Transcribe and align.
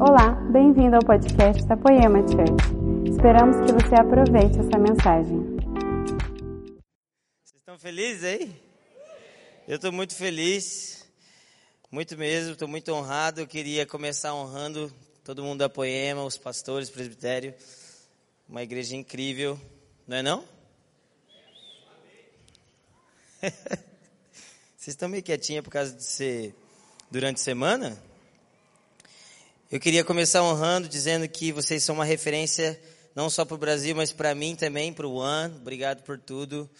Olá, 0.00 0.30
bem-vindo 0.52 0.94
ao 0.94 1.02
podcast 1.02 1.66
da 1.66 1.76
Poema 1.76 2.20
Church. 2.20 3.10
Esperamos 3.10 3.56
que 3.66 3.72
você 3.72 3.96
aproveite 3.96 4.56
essa 4.60 4.78
mensagem. 4.78 5.56
Vocês 7.42 7.56
estão 7.56 7.76
felizes 7.76 8.22
aí? 8.22 8.62
Eu 9.66 9.74
estou 9.74 9.90
muito 9.90 10.14
feliz, 10.14 11.04
muito 11.90 12.16
mesmo, 12.16 12.52
estou 12.52 12.68
muito 12.68 12.92
honrado. 12.92 13.40
Eu 13.40 13.46
queria 13.48 13.84
começar 13.84 14.32
honrando 14.32 14.92
todo 15.24 15.42
mundo 15.42 15.58
da 15.58 15.68
Poema, 15.68 16.22
os 16.22 16.38
pastores, 16.38 16.88
presbitério, 16.88 17.52
uma 18.48 18.62
igreja 18.62 18.94
incrível, 18.94 19.60
não 20.06 20.16
é 20.16 20.22
não? 20.22 20.44
Vocês 24.78 24.94
estão 24.94 25.08
meio 25.08 25.24
quietinhos 25.24 25.64
por 25.64 25.70
causa 25.70 25.92
de 25.92 26.04
ser 26.04 26.54
durante 27.10 27.40
a 27.40 27.44
semana? 27.44 28.07
Eu 29.70 29.78
queria 29.78 30.02
começar 30.02 30.42
honrando, 30.42 30.88
dizendo 30.88 31.28
que 31.28 31.52
vocês 31.52 31.84
são 31.84 31.96
uma 31.96 32.04
referência 32.06 32.80
não 33.14 33.28
só 33.28 33.44
para 33.44 33.54
o 33.54 33.58
Brasil, 33.58 33.94
mas 33.94 34.10
para 34.10 34.34
mim 34.34 34.56
também, 34.56 34.94
para 34.94 35.06
o 35.06 35.16
One. 35.16 35.56
Obrigado 35.56 36.02
por 36.04 36.18
tudo. 36.18 36.70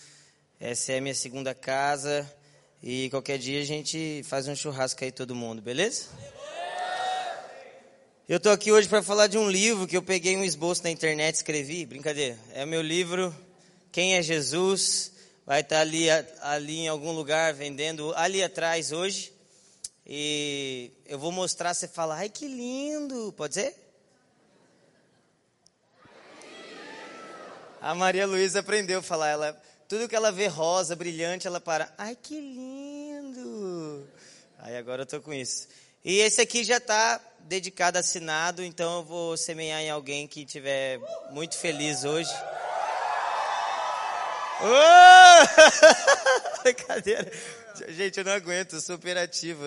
Essa 0.58 0.92
é 0.92 0.96
a 0.96 1.00
minha 1.02 1.14
segunda 1.14 1.54
casa. 1.54 2.26
E 2.82 3.10
qualquer 3.10 3.36
dia 3.36 3.60
a 3.60 3.64
gente 3.64 4.22
faz 4.24 4.48
um 4.48 4.56
churrasco 4.56 5.04
aí 5.04 5.12
todo 5.12 5.34
mundo, 5.34 5.60
beleza? 5.60 6.06
Eu 8.26 8.38
estou 8.38 8.52
aqui 8.52 8.72
hoje 8.72 8.88
para 8.88 9.02
falar 9.02 9.26
de 9.26 9.36
um 9.36 9.50
livro 9.50 9.86
que 9.86 9.96
eu 9.96 10.02
peguei 10.02 10.34
um 10.38 10.44
esboço 10.44 10.82
na 10.82 10.90
internet, 10.90 11.34
escrevi. 11.34 11.84
Brincadeira. 11.84 12.38
É 12.54 12.64
meu 12.64 12.80
livro 12.80 13.36
Quem 13.92 14.14
é 14.14 14.22
Jesus? 14.22 15.12
Vai 15.44 15.60
estar 15.60 15.80
ali, 15.80 16.08
ali 16.40 16.78
em 16.78 16.88
algum 16.88 17.12
lugar 17.12 17.52
vendendo 17.52 18.14
ali 18.16 18.42
atrás 18.42 18.92
hoje. 18.92 19.30
E 20.08 20.90
eu 21.04 21.18
vou 21.18 21.30
mostrar, 21.30 21.74
você 21.74 21.86
fala, 21.86 22.16
ai 22.16 22.30
que 22.30 22.48
lindo, 22.48 23.32
pode 23.36 23.54
ser? 23.54 23.76
A 27.78 27.94
Maria 27.94 28.26
Luísa 28.26 28.60
aprendeu 28.60 29.00
a 29.00 29.02
falar, 29.02 29.28
ela, 29.28 29.62
tudo 29.86 30.08
que 30.08 30.16
ela 30.16 30.32
vê 30.32 30.46
rosa, 30.46 30.96
brilhante, 30.96 31.46
ela 31.46 31.60
para, 31.60 31.92
ai 31.98 32.16
que 32.16 32.40
lindo. 32.40 34.08
Aí 34.58 34.78
agora 34.78 35.02
eu 35.02 35.06
tô 35.06 35.20
com 35.20 35.32
isso. 35.32 35.68
E 36.02 36.20
esse 36.20 36.40
aqui 36.40 36.64
já 36.64 36.78
está 36.78 37.20
dedicado, 37.40 37.98
assinado, 37.98 38.64
então 38.64 39.00
eu 39.00 39.04
vou 39.04 39.36
semear 39.36 39.80
em 39.80 39.90
alguém 39.90 40.26
que 40.26 40.40
estiver 40.40 40.98
muito 41.30 41.58
feliz 41.58 42.04
hoje. 42.04 42.32
Oh! 44.62 46.62
Brincadeira. 46.64 47.30
Gente, 47.86 48.18
eu 48.18 48.24
não 48.24 48.32
aguento, 48.32 48.72
eu 48.74 48.80
sou 48.80 48.96
operativo. 48.96 49.62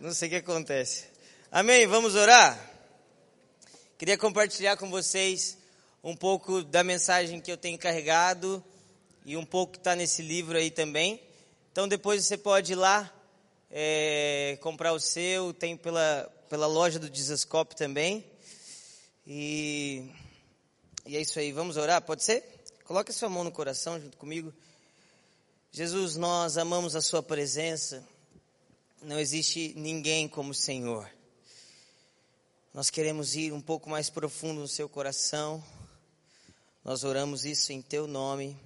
Não 0.00 0.14
sei 0.14 0.28
o 0.28 0.30
que 0.30 0.36
acontece. 0.36 1.04
Amém? 1.52 1.86
Vamos 1.86 2.14
orar? 2.14 2.58
Queria 3.98 4.16
compartilhar 4.16 4.76
com 4.78 4.88
vocês 4.88 5.58
um 6.02 6.16
pouco 6.16 6.62
da 6.62 6.82
mensagem 6.82 7.40
que 7.40 7.52
eu 7.52 7.58
tenho 7.58 7.78
carregado 7.78 8.64
e 9.26 9.36
um 9.36 9.44
pouco 9.44 9.72
que 9.72 9.78
está 9.78 9.94
nesse 9.94 10.22
livro 10.22 10.56
aí 10.56 10.70
também. 10.70 11.20
Então 11.72 11.86
depois 11.86 12.24
você 12.24 12.38
pode 12.38 12.72
ir 12.72 12.76
lá 12.76 13.12
é, 13.70 14.56
comprar 14.62 14.92
o 14.92 15.00
seu, 15.00 15.52
tem 15.52 15.76
pela, 15.76 16.32
pela 16.48 16.66
loja 16.66 16.98
do 16.98 17.10
Dizascope 17.10 17.76
também. 17.76 18.24
E, 19.26 20.08
e 21.04 21.16
é 21.16 21.20
isso 21.20 21.38
aí, 21.38 21.52
vamos 21.52 21.76
orar? 21.76 22.00
Pode 22.00 22.24
ser? 22.24 22.64
Coloque 22.84 23.12
sua 23.12 23.28
mão 23.28 23.44
no 23.44 23.52
coração 23.52 24.00
junto 24.00 24.16
comigo. 24.16 24.54
Jesus, 25.76 26.14
nós 26.14 26.56
amamos 26.56 26.94
a 26.94 27.00
Sua 27.00 27.20
presença. 27.20 28.06
Não 29.02 29.18
existe 29.18 29.74
ninguém 29.76 30.28
como 30.28 30.52
o 30.52 30.54
Senhor. 30.54 31.10
Nós 32.72 32.90
queremos 32.90 33.34
ir 33.34 33.52
um 33.52 33.60
pouco 33.60 33.90
mais 33.90 34.08
profundo 34.08 34.60
no 34.60 34.68
seu 34.68 34.88
coração. 34.88 35.60
Nós 36.84 37.02
oramos 37.02 37.44
isso 37.44 37.72
em 37.72 37.82
Teu 37.82 38.06
nome. 38.06 38.56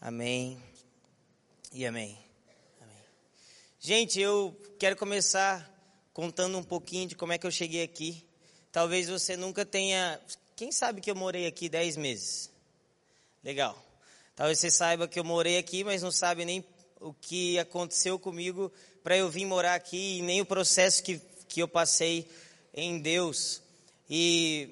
Amém 0.00 0.58
e 1.70 1.84
amém. 1.84 2.18
amém. 2.80 2.96
Gente, 3.78 4.18
eu 4.18 4.58
quero 4.78 4.96
começar 4.96 5.70
contando 6.14 6.56
um 6.56 6.64
pouquinho 6.64 7.08
de 7.08 7.14
como 7.14 7.34
é 7.34 7.36
que 7.36 7.46
eu 7.46 7.50
cheguei 7.50 7.82
aqui. 7.82 8.26
Talvez 8.72 9.06
você 9.06 9.36
nunca 9.36 9.66
tenha. 9.66 10.18
Quem 10.56 10.72
sabe 10.72 11.02
que 11.02 11.10
eu 11.10 11.14
morei 11.14 11.46
aqui 11.46 11.68
dez 11.68 11.94
meses? 11.94 12.50
Legal. 13.44 13.83
Talvez 14.36 14.58
você 14.58 14.70
saiba 14.70 15.06
que 15.06 15.18
eu 15.18 15.24
morei 15.24 15.58
aqui, 15.58 15.84
mas 15.84 16.02
não 16.02 16.10
sabe 16.10 16.44
nem 16.44 16.64
o 17.00 17.14
que 17.14 17.56
aconteceu 17.58 18.18
comigo 18.18 18.72
para 19.02 19.16
eu 19.16 19.30
vir 19.30 19.44
morar 19.44 19.74
aqui 19.74 20.18
e 20.18 20.22
nem 20.22 20.40
o 20.40 20.46
processo 20.46 21.04
que, 21.04 21.20
que 21.46 21.60
eu 21.62 21.68
passei 21.68 22.28
em 22.74 22.98
Deus. 22.98 23.62
E 24.10 24.70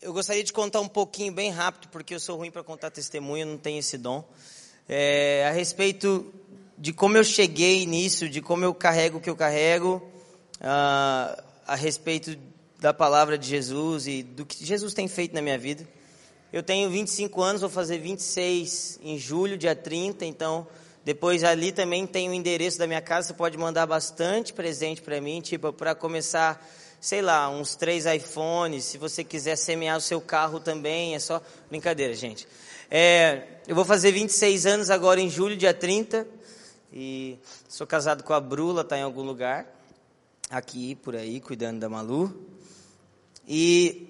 eu 0.00 0.14
gostaria 0.14 0.42
de 0.42 0.52
contar 0.52 0.80
um 0.80 0.88
pouquinho 0.88 1.32
bem 1.32 1.50
rápido, 1.50 1.90
porque 1.90 2.14
eu 2.14 2.20
sou 2.20 2.38
ruim 2.38 2.50
para 2.50 2.64
contar 2.64 2.90
testemunho, 2.90 3.44
não 3.44 3.58
tenho 3.58 3.80
esse 3.80 3.98
dom, 3.98 4.26
é, 4.88 5.44
a 5.46 5.50
respeito 5.50 6.32
de 6.78 6.92
como 6.92 7.18
eu 7.18 7.24
cheguei 7.24 7.84
nisso, 7.84 8.28
de 8.28 8.40
como 8.40 8.64
eu 8.64 8.72
carrego 8.72 9.18
o 9.18 9.20
que 9.20 9.28
eu 9.28 9.36
carrego, 9.36 9.96
uh, 10.60 11.42
a 11.66 11.74
respeito 11.74 12.38
da 12.78 12.94
palavra 12.94 13.36
de 13.36 13.46
Jesus 13.46 14.06
e 14.06 14.22
do 14.22 14.46
que 14.46 14.64
Jesus 14.64 14.94
tem 14.94 15.06
feito 15.06 15.34
na 15.34 15.42
minha 15.42 15.58
vida. 15.58 15.86
Eu 16.50 16.62
tenho 16.62 16.88
25 16.88 17.42
anos, 17.42 17.60
vou 17.60 17.68
fazer 17.68 17.98
26 17.98 19.00
em 19.02 19.18
julho, 19.18 19.58
dia 19.58 19.76
30, 19.76 20.24
então 20.24 20.66
depois 21.04 21.44
ali 21.44 21.72
também 21.72 22.06
tem 22.06 22.30
o 22.30 22.32
endereço 22.32 22.78
da 22.78 22.86
minha 22.86 23.02
casa, 23.02 23.28
você 23.28 23.34
pode 23.34 23.58
mandar 23.58 23.84
bastante 23.84 24.54
presente 24.54 25.02
para 25.02 25.20
mim, 25.20 25.42
tipo, 25.42 25.70
para 25.74 25.94
começar, 25.94 26.66
sei 26.98 27.20
lá, 27.20 27.50
uns 27.50 27.76
três 27.76 28.06
iPhones, 28.06 28.84
se 28.84 28.96
você 28.96 29.22
quiser 29.22 29.56
semear 29.56 29.98
o 29.98 30.00
seu 30.00 30.22
carro 30.22 30.58
também, 30.58 31.14
é 31.14 31.18
só 31.18 31.42
brincadeira, 31.68 32.14
gente. 32.14 32.48
É, 32.90 33.42
eu 33.66 33.74
vou 33.74 33.84
fazer 33.84 34.10
26 34.12 34.64
anos 34.64 34.88
agora 34.88 35.20
em 35.20 35.28
julho, 35.28 35.54
dia 35.54 35.74
30, 35.74 36.26
e 36.90 37.38
sou 37.68 37.86
casado 37.86 38.24
com 38.24 38.32
a 38.32 38.40
Brula, 38.40 38.80
está 38.80 38.96
em 38.96 39.02
algum 39.02 39.22
lugar, 39.22 39.66
aqui, 40.48 40.94
por 40.94 41.14
aí, 41.14 41.40
cuidando 41.40 41.78
da 41.78 41.90
Malu. 41.90 42.34
E 43.46 44.07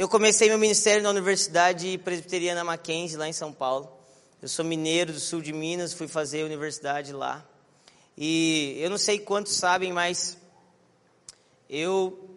eu 0.00 0.08
comecei 0.08 0.48
meu 0.48 0.56
ministério 0.56 1.02
na 1.02 1.10
Universidade 1.10 1.98
Presbiteriana 1.98 2.64
Mackenzie, 2.64 3.18
lá 3.18 3.28
em 3.28 3.34
São 3.34 3.52
Paulo. 3.52 3.92
Eu 4.40 4.48
sou 4.48 4.64
mineiro 4.64 5.12
do 5.12 5.20
sul 5.20 5.42
de 5.42 5.52
Minas, 5.52 5.92
fui 5.92 6.08
fazer 6.08 6.42
universidade 6.42 7.12
lá. 7.12 7.46
E 8.16 8.78
eu 8.80 8.88
não 8.88 8.96
sei 8.96 9.18
quantos 9.18 9.56
sabem, 9.56 9.92
mas 9.92 10.38
eu 11.68 12.30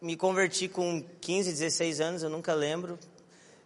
me 0.00 0.16
converti 0.16 0.66
com 0.66 1.04
15, 1.20 1.52
16 1.52 2.00
anos, 2.00 2.22
eu 2.24 2.28
nunca 2.28 2.52
lembro. 2.52 2.98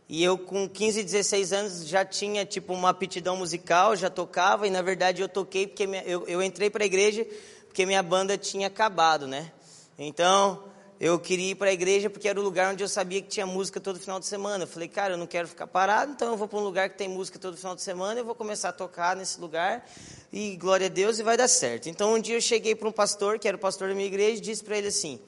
E 0.06 0.22
eu 0.22 0.36
com 0.36 0.68
15, 0.68 1.04
16 1.04 1.52
anos 1.54 1.88
já 1.88 2.04
tinha 2.04 2.44
tipo 2.44 2.74
uma 2.74 2.90
aptidão 2.90 3.38
musical, 3.38 3.96
já 3.96 4.10
tocava 4.10 4.66
e 4.66 4.70
na 4.70 4.82
verdade 4.82 5.22
eu 5.22 5.28
toquei 5.30 5.66
porque 5.66 5.86
minha, 5.86 6.02
eu, 6.02 6.28
eu 6.28 6.42
entrei 6.42 6.68
para 6.68 6.84
a 6.84 6.86
igreja 6.86 7.26
porque 7.66 7.86
minha 7.86 8.02
banda 8.02 8.36
tinha 8.36 8.66
acabado, 8.66 9.26
né? 9.26 9.50
Então 9.98 10.75
eu 10.98 11.18
queria 11.18 11.50
ir 11.50 11.54
para 11.54 11.68
a 11.68 11.72
igreja 11.72 12.08
porque 12.08 12.26
era 12.26 12.40
o 12.40 12.42
lugar 12.42 12.72
onde 12.72 12.82
eu 12.82 12.88
sabia 12.88 13.20
que 13.20 13.28
tinha 13.28 13.46
música 13.46 13.78
todo 13.78 14.00
final 14.00 14.18
de 14.18 14.24
semana. 14.24 14.64
Eu 14.64 14.68
falei, 14.68 14.88
cara, 14.88 15.14
eu 15.14 15.18
não 15.18 15.26
quero 15.26 15.46
ficar 15.46 15.66
parado, 15.66 16.12
então 16.12 16.30
eu 16.30 16.36
vou 16.36 16.48
para 16.48 16.58
um 16.58 16.62
lugar 16.62 16.88
que 16.88 16.96
tem 16.96 17.08
música 17.08 17.38
todo 17.38 17.56
final 17.56 17.74
de 17.74 17.82
semana, 17.82 18.18
eu 18.18 18.24
vou 18.24 18.34
começar 18.34 18.70
a 18.70 18.72
tocar 18.72 19.14
nesse 19.14 19.38
lugar 19.38 19.86
e 20.32 20.56
glória 20.56 20.86
a 20.86 20.90
Deus 20.90 21.18
e 21.18 21.22
vai 21.22 21.36
dar 21.36 21.48
certo. 21.48 21.88
Então 21.88 22.14
um 22.14 22.20
dia 22.20 22.36
eu 22.36 22.40
cheguei 22.40 22.74
para 22.74 22.88
um 22.88 22.92
pastor, 22.92 23.38
que 23.38 23.46
era 23.46 23.56
o 23.56 23.60
pastor 23.60 23.88
da 23.88 23.94
minha 23.94 24.06
igreja, 24.06 24.38
e 24.38 24.40
disse 24.40 24.64
para 24.64 24.78
ele 24.78 24.88
assim: 24.88 25.20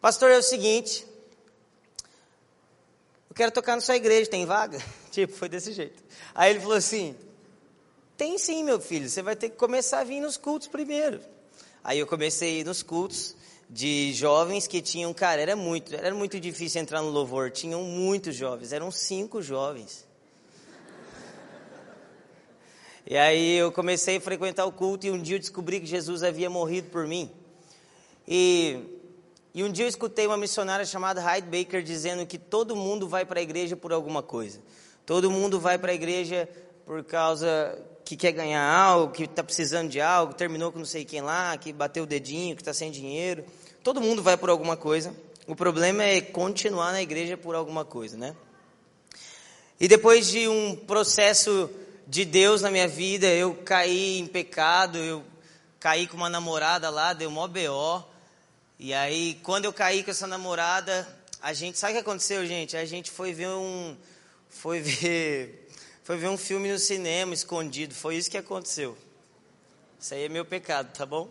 Pastor, 0.00 0.30
é 0.30 0.38
o 0.38 0.42
seguinte, 0.42 1.04
eu 3.28 3.34
quero 3.34 3.50
tocar 3.50 3.74
na 3.74 3.80
sua 3.80 3.96
igreja, 3.96 4.30
tem 4.30 4.46
vaga? 4.46 4.78
Tipo, 5.10 5.32
foi 5.32 5.48
desse 5.48 5.72
jeito. 5.72 6.00
Aí 6.32 6.52
ele 6.52 6.60
falou 6.60 6.76
assim: 6.76 7.16
Tem 8.16 8.38
sim, 8.38 8.62
meu 8.62 8.80
filho, 8.80 9.08
você 9.08 9.22
vai 9.22 9.34
ter 9.34 9.48
que 9.48 9.56
começar 9.56 10.00
a 10.00 10.04
vir 10.04 10.20
nos 10.20 10.36
cultos 10.36 10.68
primeiro. 10.68 11.20
Aí 11.82 11.98
eu 11.98 12.06
comecei 12.06 12.58
a 12.58 12.60
ir 12.60 12.64
nos 12.64 12.82
cultos 12.82 13.34
de 13.72 14.12
jovens 14.12 14.66
que 14.66 14.82
tinham, 14.82 15.14
cara, 15.14 15.40
era 15.40 15.54
muito, 15.54 15.94
era 15.94 16.12
muito 16.12 16.40
difícil 16.40 16.82
entrar 16.82 17.00
no 17.00 17.08
louvor, 17.08 17.52
tinham 17.52 17.84
muitos 17.84 18.34
jovens, 18.34 18.72
eram 18.72 18.90
cinco 18.90 19.40
jovens. 19.40 20.04
E 23.06 23.16
aí 23.16 23.56
eu 23.56 23.70
comecei 23.70 24.16
a 24.16 24.20
frequentar 24.20 24.66
o 24.66 24.72
culto 24.72 25.06
e 25.06 25.10
um 25.10 25.20
dia 25.20 25.36
eu 25.36 25.40
descobri 25.40 25.80
que 25.80 25.86
Jesus 25.86 26.22
havia 26.22 26.50
morrido 26.50 26.90
por 26.90 27.06
mim. 27.06 27.30
E, 28.26 28.78
e 29.54 29.64
um 29.64 29.70
dia 29.70 29.84
eu 29.84 29.88
escutei 29.88 30.26
uma 30.26 30.36
missionária 30.36 30.84
chamada 30.84 31.20
Hyde 31.20 31.46
Baker 31.48 31.82
dizendo 31.82 32.26
que 32.26 32.38
todo 32.38 32.76
mundo 32.76 33.08
vai 33.08 33.24
para 33.24 33.40
a 33.40 33.42
igreja 33.42 33.76
por 33.76 33.92
alguma 33.92 34.22
coisa. 34.22 34.60
Todo 35.06 35.30
mundo 35.30 35.58
vai 35.58 35.78
para 35.78 35.92
a 35.92 35.94
igreja 35.94 36.48
por 36.84 37.02
causa 37.04 37.80
que 38.04 38.16
quer 38.16 38.32
ganhar 38.32 38.62
algo, 38.62 39.12
que 39.12 39.24
está 39.24 39.42
precisando 39.42 39.88
de 39.88 40.00
algo, 40.00 40.34
terminou 40.34 40.72
com 40.72 40.78
não 40.78 40.86
sei 40.86 41.04
quem 41.04 41.20
lá, 41.20 41.56
que 41.56 41.72
bateu 41.72 42.02
o 42.02 42.06
dedinho, 42.06 42.56
que 42.56 42.62
está 42.62 42.74
sem 42.74 42.90
dinheiro. 42.90 43.44
Todo 43.82 44.00
mundo 44.00 44.22
vai 44.22 44.36
por 44.36 44.50
alguma 44.50 44.76
coisa. 44.76 45.14
O 45.46 45.56
problema 45.56 46.04
é 46.04 46.20
continuar 46.20 46.92
na 46.92 47.00
igreja 47.00 47.36
por 47.36 47.54
alguma 47.54 47.82
coisa, 47.82 48.16
né? 48.16 48.36
E 49.80 49.88
depois 49.88 50.28
de 50.28 50.46
um 50.46 50.76
processo 50.76 51.70
de 52.06 52.26
Deus 52.26 52.60
na 52.60 52.70
minha 52.70 52.86
vida, 52.86 53.26
eu 53.26 53.54
caí 53.54 54.18
em 54.18 54.26
pecado, 54.26 54.98
eu 54.98 55.24
caí 55.78 56.06
com 56.06 56.16
uma 56.18 56.28
namorada 56.28 56.90
lá, 56.90 57.14
deu 57.14 57.30
mó 57.30 57.48
BO. 57.48 58.04
E 58.78 58.92
aí, 58.92 59.40
quando 59.42 59.64
eu 59.64 59.72
caí 59.72 60.04
com 60.04 60.10
essa 60.10 60.26
namorada, 60.26 61.08
a 61.40 61.54
gente, 61.54 61.78
sabe 61.78 61.94
o 61.94 61.96
que 61.96 62.00
aconteceu, 62.02 62.44
gente? 62.46 62.76
A 62.76 62.84
gente 62.84 63.10
foi 63.10 63.32
ver 63.32 63.48
um 63.48 63.96
foi 64.50 64.80
ver 64.80 65.68
foi 66.04 66.18
ver 66.18 66.28
um 66.28 66.36
filme 66.36 66.70
no 66.70 66.78
cinema 66.78 67.32
escondido. 67.32 67.94
Foi 67.94 68.16
isso 68.16 68.30
que 68.30 68.36
aconteceu. 68.36 68.98
Isso 69.98 70.12
aí 70.12 70.24
é 70.24 70.28
meu 70.28 70.44
pecado, 70.44 70.92
tá 70.92 71.06
bom? 71.06 71.30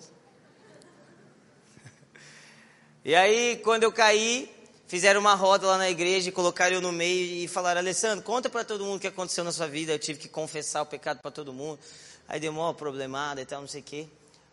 E 3.03 3.15
aí, 3.15 3.55
quando 3.63 3.83
eu 3.83 3.91
caí, 3.93 4.53
fizeram 4.87 5.21
uma 5.21 5.33
roda 5.33 5.67
lá 5.67 5.77
na 5.77 5.89
igreja, 5.89 6.31
colocaram 6.33 6.75
eu 6.75 6.81
no 6.81 6.91
meio 6.91 7.43
e 7.43 7.47
falaram: 7.47 7.79
Alessandro, 7.79 8.23
conta 8.23 8.49
para 8.49 8.65
todo 8.65 8.83
mundo 8.83 8.97
o 8.97 8.99
que 8.99 9.07
aconteceu 9.07 9.43
na 9.43 9.53
sua 9.53 9.67
vida. 9.67 9.93
Eu 9.93 9.99
tive 9.99 10.19
que 10.19 10.27
confessar 10.27 10.81
o 10.81 10.85
pecado 10.85 11.21
para 11.21 11.31
todo 11.31 11.53
mundo. 11.53 11.79
Aí 12.27 12.39
deu 12.39 12.51
uma 12.51 12.73
problemada 12.73 13.41
e 13.41 13.45
tal, 13.45 13.61
não 13.61 13.67
sei 13.67 13.79
o 13.79 13.83
quê. 13.83 14.07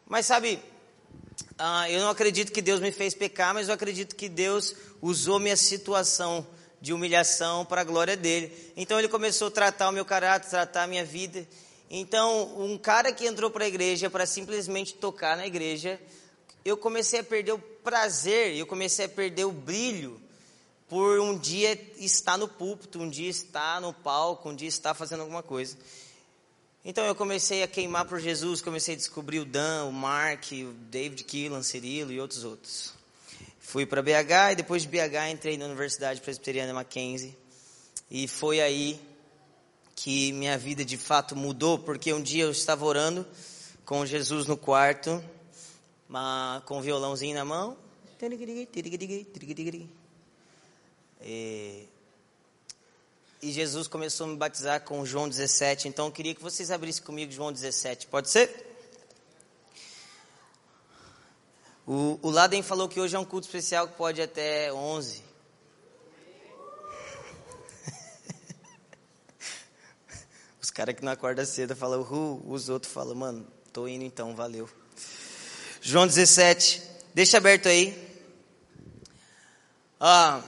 Mas 0.06 0.26
sabe, 0.26 0.60
ah, 1.58 1.90
eu 1.90 2.00
não 2.00 2.08
acredito 2.08 2.52
que 2.52 2.62
Deus 2.62 2.80
me 2.80 2.92
fez 2.92 3.14
pecar, 3.14 3.52
mas 3.52 3.68
eu 3.68 3.74
acredito 3.74 4.14
que 4.14 4.28
Deus 4.28 4.76
usou 5.02 5.40
minha 5.40 5.56
situação 5.56 6.46
de 6.80 6.92
humilhação 6.92 7.64
para 7.64 7.80
a 7.80 7.84
glória 7.84 8.16
dele. 8.16 8.52
Então 8.76 8.98
ele 8.98 9.08
começou 9.08 9.48
a 9.48 9.50
tratar 9.50 9.88
o 9.88 9.92
meu 9.92 10.04
caráter, 10.04 10.48
tratar 10.48 10.84
a 10.84 10.86
minha 10.86 11.04
vida. 11.04 11.46
Então, 11.90 12.60
um 12.60 12.78
cara 12.78 13.12
que 13.12 13.26
entrou 13.26 13.50
para 13.50 13.64
a 13.64 13.68
igreja 13.68 14.08
para 14.08 14.24
simplesmente 14.24 14.94
tocar 14.94 15.36
na 15.36 15.46
igreja, 15.46 16.00
eu 16.64 16.76
comecei 16.76 17.20
a 17.20 17.24
perder 17.24 17.52
o 17.52 17.58
prazer, 17.86 18.56
eu 18.56 18.66
comecei 18.66 19.04
a 19.04 19.08
perder 19.08 19.44
o 19.44 19.52
brilho 19.52 20.20
por 20.88 21.20
um 21.20 21.38
dia 21.38 21.80
estar 21.98 22.36
no 22.36 22.48
púlpito, 22.48 22.98
um 22.98 23.08
dia 23.08 23.30
estar 23.30 23.80
no 23.80 23.92
palco, 23.92 24.48
um 24.50 24.56
dia 24.56 24.66
estar 24.66 24.92
fazendo 24.92 25.20
alguma 25.20 25.40
coisa. 25.40 25.76
Então 26.84 27.04
eu 27.04 27.14
comecei 27.14 27.62
a 27.62 27.68
queimar 27.68 28.04
por 28.04 28.18
Jesus, 28.18 28.60
comecei 28.60 28.94
a 28.94 28.96
descobrir 28.96 29.38
o 29.38 29.44
Dan, 29.44 29.84
o 29.84 29.92
Mark, 29.92 30.46
o 30.50 30.72
David 30.90 31.22
Keelan, 31.22 31.62
Cirilo 31.62 32.10
e 32.10 32.18
outros 32.18 32.42
outros. 32.42 32.92
Fui 33.60 33.86
para 33.86 34.02
BH 34.02 34.50
e 34.50 34.56
depois 34.56 34.82
de 34.82 34.88
BH 34.88 35.30
entrei 35.30 35.56
na 35.56 35.66
Universidade 35.66 36.20
Presbiteriana 36.20 36.74
Mackenzie. 36.74 37.38
E 38.10 38.26
foi 38.26 38.60
aí 38.60 39.00
que 39.94 40.32
minha 40.32 40.58
vida 40.58 40.84
de 40.84 40.96
fato 40.96 41.36
mudou, 41.36 41.78
porque 41.78 42.12
um 42.12 42.20
dia 42.20 42.42
eu 42.42 42.50
estava 42.50 42.84
orando 42.84 43.24
com 43.84 44.04
Jesus 44.04 44.48
no 44.48 44.56
quarto, 44.56 45.22
com 46.64 46.78
um 46.78 46.80
violãozinho 46.80 47.34
na 47.34 47.44
mão. 47.44 47.76
E 51.20 51.86
e 53.42 53.52
Jesus 53.52 53.86
começou 53.86 54.26
a 54.26 54.30
me 54.30 54.36
batizar 54.36 54.80
com 54.82 55.04
João 55.04 55.28
17. 55.28 55.88
Então 55.88 56.06
eu 56.06 56.12
queria 56.12 56.34
que 56.34 56.42
vocês 56.42 56.70
abrissem 56.70 57.04
comigo 57.04 57.30
João 57.30 57.52
17. 57.52 58.06
Pode 58.06 58.30
ser? 58.30 58.64
O, 61.86 62.18
o 62.22 62.30
Laden 62.30 62.62
falou 62.62 62.88
que 62.88 62.98
hoje 62.98 63.14
é 63.14 63.18
um 63.18 63.24
culto 63.24 63.46
especial 63.46 63.86
que 63.86 63.94
pode 63.94 64.20
até 64.20 64.72
11. 64.72 65.22
Os 70.60 70.70
caras 70.70 70.96
que 70.96 71.04
não 71.04 71.12
acordam 71.12 71.44
cedo 71.44 71.76
falam, 71.76 72.04
os 72.48 72.68
outros 72.68 72.92
falam, 72.92 73.14
mano, 73.14 73.46
tô 73.72 73.86
indo 73.86 74.04
então, 74.04 74.34
valeu. 74.34 74.68
João 75.88 76.04
17, 76.04 76.82
deixa 77.14 77.36
aberto 77.36 77.68
aí. 77.68 77.96
Ah, 80.00 80.42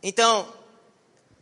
então, 0.00 0.48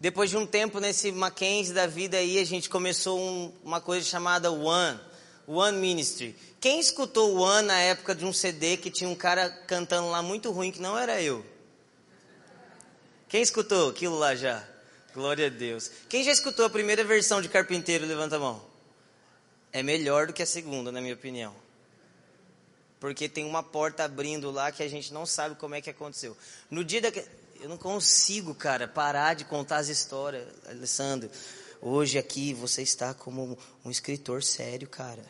depois 0.00 0.30
de 0.30 0.38
um 0.38 0.46
tempo 0.46 0.80
nesse 0.80 1.12
Mackenzie 1.12 1.74
da 1.74 1.86
vida 1.86 2.16
aí, 2.16 2.38
a 2.38 2.44
gente 2.46 2.70
começou 2.70 3.20
um, 3.20 3.52
uma 3.62 3.82
coisa 3.82 4.06
chamada 4.06 4.50
One, 4.50 4.98
One 5.46 5.76
Ministry. 5.76 6.34
Quem 6.58 6.80
escutou 6.80 7.36
One 7.36 7.66
na 7.66 7.78
época 7.80 8.14
de 8.14 8.24
um 8.24 8.32
CD 8.32 8.78
que 8.78 8.90
tinha 8.90 9.10
um 9.10 9.14
cara 9.14 9.50
cantando 9.50 10.08
lá 10.08 10.22
muito 10.22 10.50
ruim 10.50 10.72
que 10.72 10.80
não 10.80 10.96
era 10.96 11.20
eu? 11.20 11.44
Quem 13.28 13.42
escutou 13.42 13.90
aquilo 13.90 14.18
lá 14.18 14.34
já? 14.34 14.66
Glória 15.12 15.48
a 15.48 15.50
Deus. 15.50 15.90
Quem 16.08 16.24
já 16.24 16.32
escutou 16.32 16.64
a 16.64 16.70
primeira 16.70 17.04
versão 17.04 17.42
de 17.42 17.50
Carpinteiro, 17.50 18.06
levanta 18.06 18.36
a 18.36 18.40
mão. 18.40 18.64
É 19.70 19.82
melhor 19.82 20.28
do 20.28 20.32
que 20.32 20.42
a 20.42 20.46
segunda, 20.46 20.90
na 20.90 21.02
minha 21.02 21.12
opinião. 21.12 21.63
Porque 23.04 23.28
tem 23.28 23.44
uma 23.44 23.62
porta 23.62 24.02
abrindo 24.02 24.50
lá 24.50 24.72
que 24.72 24.82
a 24.82 24.88
gente 24.88 25.12
não 25.12 25.26
sabe 25.26 25.56
como 25.56 25.74
é 25.74 25.80
que 25.82 25.90
aconteceu. 25.90 26.34
No 26.70 26.82
dia 26.82 27.02
da 27.02 27.10
eu 27.60 27.68
não 27.68 27.76
consigo, 27.76 28.54
cara, 28.54 28.88
parar 28.88 29.34
de 29.34 29.44
contar 29.44 29.76
as 29.76 29.88
histórias, 29.88 30.48
Alessandro. 30.66 31.30
Hoje 31.82 32.16
aqui 32.16 32.54
você 32.54 32.80
está 32.80 33.12
como 33.12 33.58
um 33.84 33.90
escritor 33.90 34.42
sério, 34.42 34.88
cara. 34.88 35.22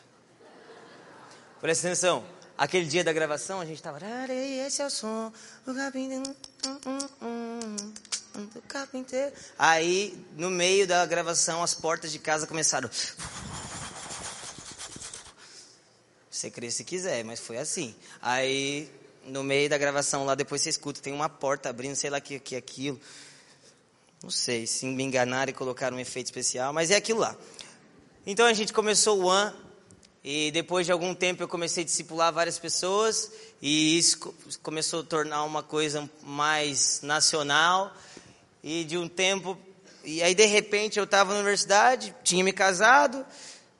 Presta 1.60 1.88
atenção. 1.88 2.24
Aquele 2.56 2.86
dia 2.86 3.02
da 3.02 3.12
gravação 3.12 3.60
a 3.60 3.64
gente 3.64 3.78
estava. 3.78 3.98
Esse 4.32 4.80
é 4.80 4.86
o 4.86 4.90
som 4.90 5.32
do 5.66 5.74
carpinteiro. 8.68 9.32
Aí, 9.58 10.16
no 10.36 10.48
meio 10.48 10.86
da 10.86 11.04
gravação, 11.06 11.60
as 11.60 11.74
portas 11.74 12.12
de 12.12 12.20
casa 12.20 12.46
começaram. 12.46 12.88
Você 16.34 16.50
crê 16.50 16.68
se 16.68 16.82
quiser, 16.82 17.24
mas 17.24 17.38
foi 17.38 17.58
assim. 17.58 17.94
Aí 18.20 18.90
no 19.24 19.44
meio 19.44 19.70
da 19.70 19.78
gravação 19.78 20.24
lá, 20.24 20.34
depois 20.34 20.60
você 20.60 20.68
escuta, 20.68 21.00
tem 21.00 21.12
uma 21.12 21.28
porta 21.28 21.68
abrindo, 21.68 21.94
sei 21.94 22.10
lá 22.10 22.20
que, 22.20 22.40
que 22.40 22.56
é 22.56 22.58
aquilo. 22.58 23.00
Não 24.20 24.30
sei, 24.30 24.66
se 24.66 24.84
me 24.84 25.04
enganaram 25.04 25.50
e 25.50 25.54
colocaram 25.54 25.96
um 25.96 26.00
efeito 26.00 26.26
especial, 26.26 26.72
mas 26.72 26.90
é 26.90 26.96
aquilo 26.96 27.20
lá. 27.20 27.36
Então 28.26 28.44
a 28.46 28.52
gente 28.52 28.72
começou 28.72 29.20
o 29.20 29.26
One, 29.26 29.54
e 30.24 30.50
depois 30.50 30.84
de 30.86 30.90
algum 30.90 31.14
tempo 31.14 31.40
eu 31.40 31.46
comecei 31.46 31.84
a 31.84 31.86
discipular 31.86 32.32
várias 32.32 32.58
pessoas, 32.58 33.30
e 33.62 33.96
isso 33.96 34.18
começou 34.60 35.02
a 35.02 35.04
tornar 35.04 35.44
uma 35.44 35.62
coisa 35.62 36.10
mais 36.20 37.00
nacional, 37.00 37.96
e 38.60 38.82
de 38.82 38.98
um 38.98 39.08
tempo, 39.08 39.56
e 40.02 40.20
aí 40.20 40.34
de 40.34 40.46
repente 40.46 40.98
eu 40.98 41.04
estava 41.04 41.32
na 41.32 41.38
universidade, 41.38 42.12
tinha 42.24 42.42
me 42.42 42.52
casado, 42.52 43.24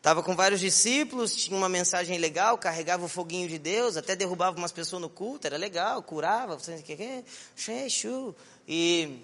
Estava 0.05 0.23
com 0.23 0.37
vários 0.37 0.61
discípulos, 0.61 1.35
tinha 1.35 1.57
uma 1.57 1.67
mensagem 1.67 2.19
legal, 2.19 2.59
carregava 2.59 3.07
o 3.07 3.09
foguinho 3.09 3.49
de 3.49 3.59
Deus, 3.59 3.97
até 3.97 4.15
derrubava 4.15 4.55
umas 4.55 4.71
pessoas 4.71 5.01
no 5.01 5.09
culto, 5.09 5.47
era 5.47 5.57
legal, 5.57 6.03
curava, 6.03 6.59
e 8.69 9.19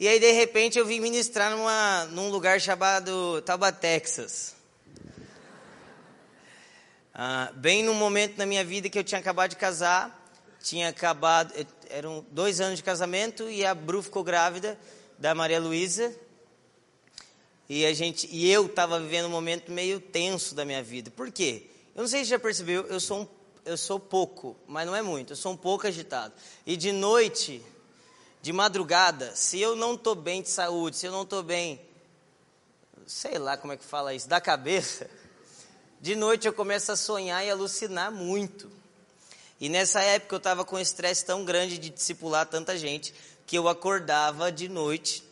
e 0.00 0.08
aí 0.08 0.18
de 0.18 0.32
repente 0.32 0.76
eu 0.76 0.84
vim 0.84 0.98
ministrar 0.98 1.52
numa, 1.52 2.06
num 2.06 2.30
lugar 2.30 2.60
chamado 2.60 3.40
Tauba, 3.42 3.70
Texas. 3.70 4.56
Ah, 7.14 7.52
bem 7.54 7.84
num 7.84 7.94
momento 7.94 8.38
na 8.38 8.44
minha 8.44 8.64
vida 8.64 8.88
que 8.88 8.98
eu 8.98 9.04
tinha 9.04 9.20
acabado 9.20 9.50
de 9.50 9.56
casar, 9.56 10.20
tinha 10.60 10.88
acabado, 10.88 11.54
eram 11.88 12.26
dois 12.32 12.60
anos 12.60 12.78
de 12.78 12.82
casamento 12.82 13.48
e 13.48 13.64
a 13.64 13.72
Bru 13.72 14.02
ficou 14.02 14.24
grávida 14.24 14.76
da 15.16 15.32
Maria 15.32 15.60
Luísa. 15.60 16.12
E 17.68 17.86
a 17.86 17.92
gente, 17.92 18.28
e 18.30 18.50
eu 18.50 18.66
estava 18.66 19.00
vivendo 19.00 19.26
um 19.26 19.30
momento 19.30 19.70
meio 19.70 20.00
tenso 20.00 20.54
da 20.54 20.64
minha 20.64 20.82
vida. 20.82 21.10
Por 21.10 21.30
quê? 21.30 21.66
Eu 21.94 22.02
não 22.02 22.08
sei 22.08 22.24
se 22.24 22.30
já 22.30 22.38
percebeu, 22.38 22.86
eu 22.86 22.98
sou 22.98 23.20
um, 23.20 23.28
eu 23.64 23.76
sou 23.76 24.00
pouco, 24.00 24.56
mas 24.66 24.86
não 24.86 24.94
é 24.94 25.02
muito. 25.02 25.32
Eu 25.32 25.36
sou 25.36 25.52
um 25.52 25.56
pouco 25.56 25.86
agitado. 25.86 26.32
E 26.66 26.76
de 26.76 26.92
noite, 26.92 27.64
de 28.40 28.52
madrugada, 28.52 29.34
se 29.36 29.60
eu 29.60 29.76
não 29.76 29.94
estou 29.94 30.14
bem 30.14 30.42
de 30.42 30.48
saúde, 30.48 30.96
se 30.96 31.06
eu 31.06 31.12
não 31.12 31.22
estou 31.22 31.42
bem, 31.42 31.80
sei 33.06 33.38
lá 33.38 33.56
como 33.56 33.72
é 33.72 33.76
que 33.76 33.84
fala 33.84 34.14
isso, 34.14 34.28
da 34.28 34.40
cabeça, 34.40 35.08
de 36.00 36.16
noite 36.16 36.46
eu 36.46 36.52
começo 36.52 36.90
a 36.90 36.96
sonhar 36.96 37.44
e 37.44 37.50
alucinar 37.50 38.10
muito. 38.10 38.70
E 39.60 39.68
nessa 39.68 40.02
época 40.02 40.34
eu 40.34 40.38
estava 40.38 40.64
com 40.64 40.74
um 40.74 40.80
estresse 40.80 41.24
tão 41.24 41.44
grande 41.44 41.78
de 41.78 41.88
discipular 41.88 42.44
tanta 42.46 42.76
gente 42.76 43.14
que 43.46 43.56
eu 43.56 43.68
acordava 43.68 44.50
de 44.50 44.68
noite 44.68 45.22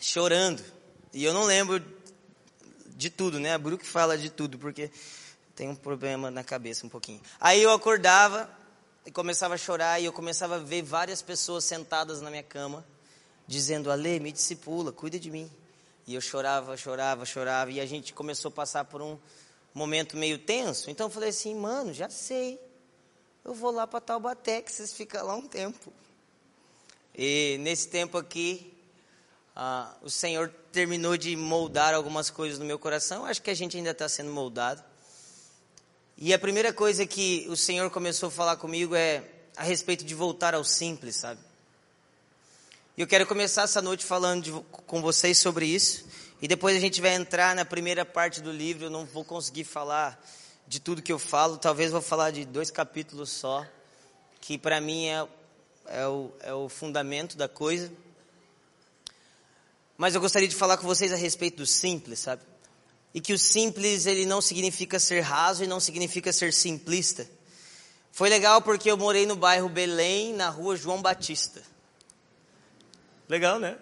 chorando. 0.00 0.75
E 1.16 1.24
eu 1.24 1.32
não 1.32 1.44
lembro 1.44 1.82
de 2.88 3.08
tudo, 3.08 3.40
né? 3.40 3.54
A 3.54 3.58
Brooke 3.58 3.86
fala 3.86 4.18
de 4.18 4.28
tudo, 4.28 4.58
porque 4.58 4.90
tem 5.54 5.66
um 5.66 5.74
problema 5.74 6.30
na 6.30 6.44
cabeça 6.44 6.84
um 6.84 6.90
pouquinho. 6.90 7.22
Aí 7.40 7.62
eu 7.62 7.70
acordava 7.72 8.50
e 9.06 9.10
começava 9.10 9.54
a 9.54 9.56
chorar, 9.56 9.98
e 9.98 10.04
eu 10.04 10.12
começava 10.12 10.56
a 10.56 10.58
ver 10.58 10.82
várias 10.82 11.22
pessoas 11.22 11.64
sentadas 11.64 12.20
na 12.20 12.28
minha 12.28 12.42
cama, 12.42 12.84
dizendo: 13.46 13.90
Ale, 13.90 14.20
me 14.20 14.30
discipula, 14.30 14.92
cuida 14.92 15.18
de 15.18 15.30
mim. 15.30 15.50
E 16.06 16.14
eu 16.14 16.20
chorava, 16.20 16.76
chorava, 16.76 17.24
chorava, 17.24 17.70
e 17.70 17.80
a 17.80 17.86
gente 17.86 18.12
começou 18.12 18.50
a 18.50 18.52
passar 18.52 18.84
por 18.84 19.00
um 19.00 19.18
momento 19.72 20.18
meio 20.18 20.36
tenso. 20.36 20.90
Então 20.90 21.06
eu 21.06 21.10
falei 21.10 21.30
assim: 21.30 21.54
mano, 21.54 21.94
já 21.94 22.10
sei, 22.10 22.60
eu 23.42 23.54
vou 23.54 23.70
lá 23.70 23.86
para 23.86 24.02
Taubaté, 24.02 24.60
que 24.60 24.70
vocês 24.70 24.92
ficam 24.92 25.24
lá 25.24 25.34
um 25.34 25.48
tempo. 25.48 25.90
E 27.14 27.56
nesse 27.60 27.88
tempo 27.88 28.18
aqui, 28.18 28.75
ah, 29.58 29.96
o 30.02 30.10
Senhor 30.10 30.52
terminou 30.70 31.16
de 31.16 31.34
moldar 31.34 31.94
algumas 31.94 32.28
coisas 32.28 32.58
no 32.58 32.66
meu 32.66 32.78
coração. 32.78 33.24
Acho 33.24 33.40
que 33.40 33.50
a 33.50 33.54
gente 33.54 33.74
ainda 33.74 33.92
está 33.92 34.06
sendo 34.06 34.30
moldado. 34.30 34.84
E 36.18 36.34
a 36.34 36.38
primeira 36.38 36.74
coisa 36.74 37.06
que 37.06 37.46
o 37.48 37.56
Senhor 37.56 37.90
começou 37.90 38.26
a 38.26 38.30
falar 38.30 38.56
comigo 38.56 38.94
é 38.94 39.24
a 39.56 39.62
respeito 39.62 40.04
de 40.04 40.14
voltar 40.14 40.54
ao 40.54 40.62
simples, 40.62 41.16
sabe? 41.16 41.40
E 42.98 43.00
eu 43.00 43.06
quero 43.06 43.26
começar 43.26 43.62
essa 43.62 43.80
noite 43.80 44.04
falando 44.04 44.42
de, 44.42 44.52
com 44.86 45.00
vocês 45.00 45.38
sobre 45.38 45.64
isso. 45.64 46.04
E 46.42 46.46
depois 46.46 46.76
a 46.76 46.80
gente 46.80 47.00
vai 47.00 47.14
entrar 47.14 47.56
na 47.56 47.64
primeira 47.64 48.04
parte 48.04 48.42
do 48.42 48.52
livro. 48.52 48.84
Eu 48.84 48.90
não 48.90 49.06
vou 49.06 49.24
conseguir 49.24 49.64
falar 49.64 50.22
de 50.68 50.80
tudo 50.80 51.00
que 51.00 51.12
eu 51.12 51.18
falo, 51.18 51.56
talvez 51.56 51.92
vou 51.92 52.02
falar 52.02 52.30
de 52.30 52.44
dois 52.44 52.70
capítulos 52.70 53.30
só, 53.30 53.64
que 54.40 54.58
para 54.58 54.80
mim 54.80 55.06
é, 55.06 55.26
é, 55.86 56.06
o, 56.06 56.30
é 56.40 56.52
o 56.52 56.68
fundamento 56.68 57.38
da 57.38 57.48
coisa. 57.48 57.90
Mas 59.96 60.14
eu 60.14 60.20
gostaria 60.20 60.48
de 60.48 60.54
falar 60.54 60.76
com 60.76 60.86
vocês 60.86 61.12
a 61.12 61.16
respeito 61.16 61.58
do 61.58 61.66
simples, 61.66 62.20
sabe? 62.20 62.42
E 63.14 63.20
que 63.20 63.32
o 63.32 63.38
simples 63.38 64.06
ele 64.06 64.26
não 64.26 64.40
significa 64.40 64.98
ser 64.98 65.20
raso 65.20 65.64
e 65.64 65.66
não 65.66 65.80
significa 65.80 66.32
ser 66.32 66.52
simplista. 66.52 67.28
Foi 68.12 68.28
legal 68.28 68.60
porque 68.62 68.90
eu 68.90 68.96
morei 68.96 69.26
no 69.26 69.36
bairro 69.36 69.68
Belém, 69.68 70.32
na 70.32 70.48
rua 70.48 70.76
João 70.76 71.00
Batista. 71.00 71.62
Legal, 73.28 73.58
né? 73.58 73.78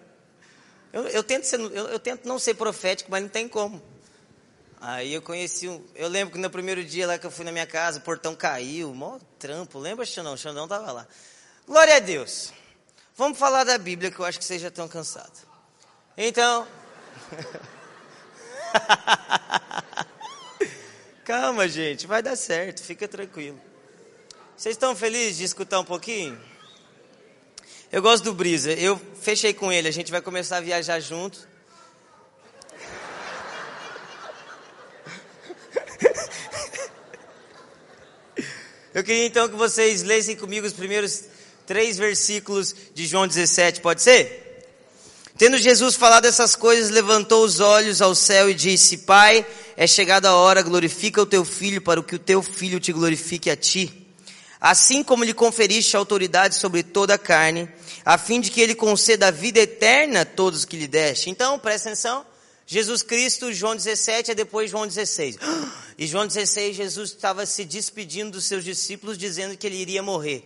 Eu, 0.91 1.07
eu 1.07 1.23
tento, 1.23 1.43
ser, 1.43 1.59
eu, 1.59 1.87
eu 1.87 1.99
tento 1.99 2.25
não 2.27 2.39
ser 2.39 2.53
profético, 2.53 3.11
mas 3.11 3.21
não 3.21 3.29
tem 3.29 3.47
como. 3.47 3.81
Aí 4.79 5.13
eu 5.13 5.21
conheci 5.21 5.67
um. 5.67 5.83
Eu 5.95 6.07
lembro 6.07 6.33
que 6.33 6.39
no 6.39 6.49
primeiro 6.49 6.83
dia 6.83 7.07
lá 7.07 7.17
que 7.17 7.25
eu 7.25 7.31
fui 7.31 7.43
na 7.43 7.51
minha 7.51 7.65
casa, 7.65 7.99
o 7.99 8.01
portão 8.01 8.35
caiu, 8.35 8.93
mó 8.93 9.19
trampo. 9.39 9.79
Lembra, 9.79 10.05
Xandão? 10.05 10.37
Xandão 10.37 10.67
tava 10.67 10.91
lá. 10.91 11.07
Glória 11.67 11.95
a 11.95 11.99
Deus. 11.99 12.53
Vamos 13.15 13.37
falar 13.37 13.63
da 13.63 13.77
Bíblia 13.77 14.11
que 14.11 14.19
eu 14.19 14.25
acho 14.25 14.37
que 14.37 14.45
vocês 14.45 14.61
já 14.61 14.67
estão 14.67 14.87
cansados. 14.87 15.44
Então. 16.17 16.67
Calma, 21.25 21.67
gente, 21.67 22.07
vai 22.07 22.21
dar 22.21 22.35
certo, 22.35 22.83
fica 22.83 23.07
tranquilo. 23.07 23.59
Vocês 24.55 24.75
estão 24.75 24.95
felizes 24.95 25.37
de 25.37 25.43
escutar 25.43 25.79
um 25.79 25.83
pouquinho? 25.83 26.39
Eu 27.91 28.01
gosto 28.01 28.23
do 28.23 28.33
Brisa, 28.33 28.71
eu 28.71 28.99
fechei 29.21 29.53
com 29.53 29.71
ele, 29.71 29.87
a 29.87 29.91
gente 29.91 30.11
vai 30.11 30.21
começar 30.21 30.57
a 30.57 30.61
viajar 30.61 30.99
junto. 30.99 31.55
Eu 38.93 39.03
queria 39.03 39.25
então 39.25 39.49
que 39.49 39.55
vocês 39.55 40.03
lessem 40.03 40.37
comigo 40.37 40.65
os 40.65 40.71
primeiros 40.71 41.25
três 41.65 41.97
versículos 41.97 42.73
de 42.93 43.05
João 43.05 43.27
17, 43.27 43.81
pode 43.81 44.01
ser? 44.01 44.44
Tendo 45.37 45.57
Jesus 45.57 45.95
falado 45.95 46.25
essas 46.25 46.55
coisas, 46.55 46.89
levantou 46.89 47.43
os 47.43 47.59
olhos 47.59 48.01
ao 48.01 48.15
céu 48.15 48.49
e 48.49 48.53
disse: 48.53 48.99
Pai, 48.99 49.45
é 49.75 49.85
chegada 49.85 50.29
a 50.29 50.35
hora, 50.35 50.61
glorifica 50.61 51.21
o 51.21 51.25
teu 51.25 51.43
filho, 51.43 51.81
para 51.81 52.01
que 52.01 52.15
o 52.15 52.19
teu 52.19 52.41
filho 52.41 52.79
te 52.79 52.93
glorifique 52.93 53.49
a 53.49 53.55
ti. 53.57 54.07
Assim 54.61 55.03
como 55.03 55.25
lhe 55.25 55.33
conferiste 55.33 55.97
autoridade 55.97 56.55
sobre 56.55 56.83
toda 56.83 57.15
a 57.15 57.17
carne, 57.17 57.69
a 58.05 58.17
fim 58.17 58.39
de 58.39 58.49
que 58.49 58.61
ele 58.61 58.73
conceda 58.73 59.27
a 59.27 59.31
vida 59.31 59.59
eterna 59.59 60.21
a 60.21 60.25
todos 60.25 60.63
que 60.63 60.77
lhe 60.77 60.87
deste. 60.87 61.29
Então, 61.29 61.59
presta 61.59 61.89
atenção. 61.89 62.25
Jesus 62.65 63.03
Cristo, 63.03 63.53
João 63.53 63.75
17, 63.75 64.31
é 64.31 64.35
depois 64.35 64.71
João 64.71 64.87
16. 64.87 65.37
E 65.97 66.07
João 66.07 66.27
16, 66.27 66.75
Jesus 66.75 67.11
estava 67.11 67.45
se 67.45 67.63
despedindo 67.63 68.31
dos 68.31 68.43
seus 68.43 68.65
discípulos, 68.65 69.17
dizendo 69.17 69.55
que 69.55 69.65
ele 69.65 69.77
iria 69.77 70.03
morrer. 70.03 70.45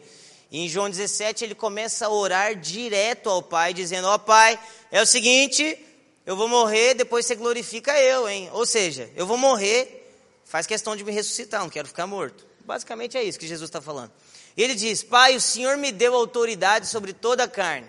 E 0.52 0.66
em 0.66 0.70
João 0.70 0.90
17, 0.90 1.44
ele 1.44 1.54
começa 1.54 2.08
a 2.08 2.10
orar 2.10 2.56
direto 2.56 3.30
ao 3.30 3.42
Pai, 3.42 3.74
dizendo: 3.74 4.08
Ó 4.08 4.16
oh, 4.16 4.20
Pai, 4.20 4.60
é 4.92 5.02
o 5.02 5.06
seguinte, 5.06 5.78
eu 6.26 6.36
vou 6.36 6.48
morrer, 6.48 6.94
depois 6.94 7.26
você 7.26 7.36
glorifica 7.36 8.00
eu, 8.00 8.28
hein? 8.28 8.50
Ou 8.54 8.66
seja, 8.66 9.10
eu 9.16 9.26
vou 9.26 9.38
morrer, 9.38 10.12
faz 10.46 10.66
questão 10.66 10.96
de 10.96 11.04
me 11.04 11.12
ressuscitar, 11.12 11.62
não 11.62 11.70
quero 11.70 11.88
ficar 11.88 12.08
morto. 12.08 12.46
Basicamente 12.66 13.18
é 13.18 13.24
isso 13.24 13.40
que 13.40 13.48
Jesus 13.48 13.68
está 13.68 13.82
falando. 13.82 14.12
E 14.56 14.64
ele 14.64 14.76
diz: 14.76 15.02
Pai, 15.04 15.36
o 15.36 15.42
Senhor 15.42 15.78
me 15.78 15.92
deu 15.92 16.14
autoridade 16.14 16.88
sobre 16.88 17.14
toda 17.14 17.44
a 17.44 17.48
carne. 17.48 17.88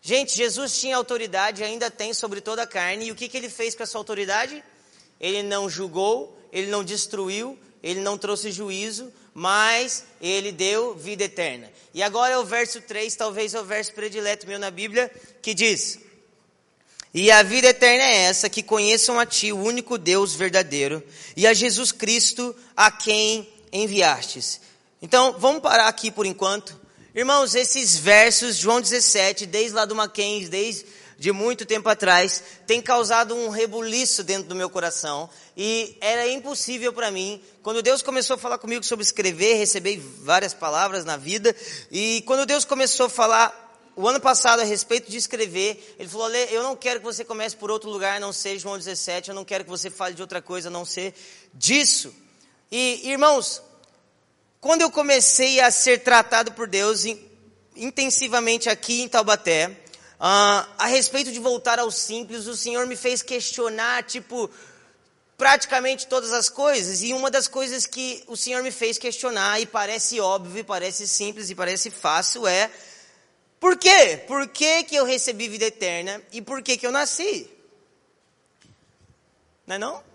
Gente, 0.00 0.36
Jesus 0.36 0.78
tinha 0.78 0.96
autoridade, 0.96 1.64
ainda 1.64 1.90
tem 1.90 2.12
sobre 2.12 2.40
toda 2.40 2.62
a 2.62 2.66
carne, 2.66 3.06
e 3.06 3.10
o 3.10 3.14
que, 3.14 3.28
que 3.28 3.36
ele 3.36 3.48
fez 3.48 3.74
com 3.74 3.82
essa 3.82 3.96
autoridade? 3.96 4.62
Ele 5.18 5.42
não 5.42 5.68
julgou, 5.70 6.38
ele 6.52 6.66
não 6.70 6.84
destruiu, 6.84 7.58
ele 7.82 8.00
não 8.00 8.18
trouxe 8.18 8.52
juízo, 8.52 9.10
mas 9.34 10.04
ele 10.20 10.52
deu 10.52 10.94
vida 10.94 11.24
eterna. 11.24 11.70
E 11.92 12.02
agora 12.02 12.34
é 12.34 12.38
o 12.38 12.44
verso 12.44 12.80
3, 12.80 13.14
talvez 13.16 13.52
é 13.52 13.60
o 13.60 13.64
verso 13.64 13.92
predileto 13.92 14.46
meu 14.46 14.58
na 14.58 14.70
Bíblia, 14.70 15.10
que 15.42 15.52
diz: 15.52 15.98
E 17.12 17.30
a 17.32 17.42
vida 17.42 17.68
eterna 17.68 18.04
é 18.04 18.22
essa, 18.22 18.48
que 18.48 18.62
conheçam 18.62 19.18
a 19.18 19.26
Ti, 19.26 19.52
o 19.52 19.58
único 19.58 19.98
Deus 19.98 20.34
verdadeiro, 20.34 21.02
e 21.36 21.46
a 21.46 21.52
Jesus 21.52 21.90
Cristo, 21.90 22.54
a 22.76 22.92
quem 22.92 23.52
enviastes. 23.72 24.60
Então, 25.02 25.36
vamos 25.38 25.60
parar 25.60 25.88
aqui 25.88 26.10
por 26.10 26.24
enquanto. 26.24 26.80
Irmãos, 27.14 27.54
esses 27.54 27.96
versos, 27.96 28.56
João 28.56 28.80
17, 28.80 29.46
desde 29.46 29.74
lá 29.74 29.84
do 29.84 29.94
Mackenzie, 29.94 30.48
desde 30.48 30.86
de 31.18 31.32
muito 31.32 31.64
tempo 31.64 31.88
atrás, 31.88 32.42
tem 32.66 32.80
causado 32.80 33.34
um 33.34 33.48
rebuliço 33.48 34.22
dentro 34.24 34.48
do 34.48 34.54
meu 34.54 34.68
coração. 34.68 35.28
E 35.56 35.96
era 36.00 36.28
impossível 36.28 36.92
para 36.92 37.10
mim. 37.10 37.40
Quando 37.62 37.82
Deus 37.82 38.02
começou 38.02 38.34
a 38.34 38.38
falar 38.38 38.58
comigo 38.58 38.84
sobre 38.84 39.04
escrever, 39.04 39.54
recebi 39.54 39.96
várias 39.96 40.52
palavras 40.52 41.04
na 41.04 41.16
vida. 41.16 41.54
E 41.90 42.22
quando 42.26 42.46
Deus 42.46 42.64
começou 42.64 43.06
a 43.06 43.10
falar 43.10 43.64
o 43.96 44.08
ano 44.08 44.20
passado 44.20 44.60
a 44.60 44.64
respeito 44.64 45.10
de 45.10 45.16
escrever, 45.16 45.96
ele 45.98 46.08
falou: 46.08 46.30
eu 46.30 46.62
não 46.62 46.76
quero 46.76 47.00
que 47.00 47.06
você 47.06 47.24
comece 47.24 47.56
por 47.56 47.70
outro 47.70 47.88
lugar, 47.88 48.18
não 48.20 48.32
ser 48.32 48.58
João 48.58 48.76
17, 48.76 49.28
eu 49.28 49.34
não 49.34 49.44
quero 49.44 49.64
que 49.64 49.70
você 49.70 49.90
fale 49.90 50.14
de 50.14 50.22
outra 50.22 50.42
coisa, 50.42 50.68
não 50.68 50.84
ser 50.84 51.14
disso. 51.52 52.12
E, 52.70 53.08
irmãos, 53.08 53.62
quando 54.60 54.82
eu 54.82 54.90
comecei 54.90 55.60
a 55.60 55.70
ser 55.70 56.02
tratado 56.02 56.52
por 56.52 56.66
Deus 56.66 57.04
intensivamente 57.76 58.68
aqui 58.68 59.02
em 59.02 59.08
Taubaté, 59.08 59.83
uh, 60.24 60.66
a 60.78 60.86
respeito 60.86 61.30
de 61.30 61.38
voltar 61.38 61.78
ao 61.78 61.90
simples, 61.90 62.46
o 62.46 62.56
Senhor 62.56 62.86
me 62.86 62.96
fez 62.96 63.20
questionar, 63.20 64.04
tipo, 64.04 64.50
praticamente 65.36 66.06
todas 66.06 66.32
as 66.32 66.48
coisas. 66.48 67.02
E 67.02 67.12
uma 67.12 67.30
das 67.30 67.46
coisas 67.46 67.86
que 67.86 68.24
o 68.26 68.34
Senhor 68.34 68.62
me 68.62 68.70
fez 68.70 68.96
questionar, 68.96 69.60
e 69.60 69.66
parece 69.66 70.18
óbvio, 70.20 70.60
e 70.60 70.64
parece 70.64 71.06
simples, 71.06 71.50
e 71.50 71.54
parece 71.54 71.90
fácil, 71.90 72.46
é: 72.46 72.70
por 73.60 73.76
quê? 73.76 74.22
Por 74.26 74.48
que, 74.48 74.84
que 74.84 74.96
eu 74.96 75.04
recebi 75.04 75.46
vida 75.46 75.66
eterna 75.66 76.22
e 76.32 76.40
por 76.40 76.62
que, 76.62 76.78
que 76.78 76.86
eu 76.86 76.92
nasci? 76.92 77.50
Não 79.66 79.76
é 79.76 79.78
não? 79.78 80.13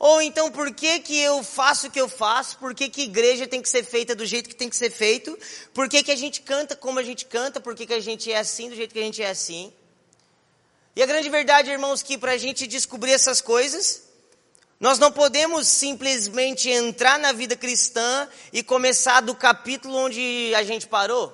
Ou 0.00 0.22
então, 0.22 0.50
por 0.50 0.72
que, 0.72 0.98
que 1.00 1.20
eu 1.20 1.44
faço 1.44 1.88
o 1.88 1.90
que 1.90 2.00
eu 2.00 2.08
faço? 2.08 2.56
Por 2.56 2.74
que, 2.74 2.88
que 2.88 3.02
igreja 3.02 3.46
tem 3.46 3.60
que 3.60 3.68
ser 3.68 3.84
feita 3.84 4.14
do 4.14 4.24
jeito 4.24 4.48
que 4.48 4.54
tem 4.54 4.70
que 4.70 4.74
ser 4.74 4.88
feito? 4.88 5.38
Por 5.74 5.90
que, 5.90 6.02
que 6.02 6.10
a 6.10 6.16
gente 6.16 6.40
canta 6.40 6.74
como 6.74 6.98
a 6.98 7.02
gente 7.02 7.26
canta? 7.26 7.60
Por 7.60 7.74
que, 7.74 7.84
que 7.84 7.92
a 7.92 8.00
gente 8.00 8.32
é 8.32 8.38
assim 8.38 8.70
do 8.70 8.74
jeito 8.74 8.94
que 8.94 8.98
a 8.98 9.02
gente 9.02 9.22
é 9.22 9.28
assim? 9.28 9.70
E 10.96 11.02
a 11.02 11.06
grande 11.06 11.28
verdade, 11.28 11.70
irmãos, 11.70 12.02
que 12.02 12.16
para 12.16 12.32
a 12.32 12.38
gente 12.38 12.66
descobrir 12.66 13.12
essas 13.12 13.42
coisas, 13.42 14.04
nós 14.80 14.98
não 14.98 15.12
podemos 15.12 15.68
simplesmente 15.68 16.70
entrar 16.70 17.18
na 17.18 17.32
vida 17.32 17.54
cristã 17.54 18.26
e 18.54 18.62
começar 18.62 19.20
do 19.20 19.34
capítulo 19.34 19.94
onde 19.94 20.50
a 20.56 20.62
gente 20.62 20.86
parou. 20.86 21.30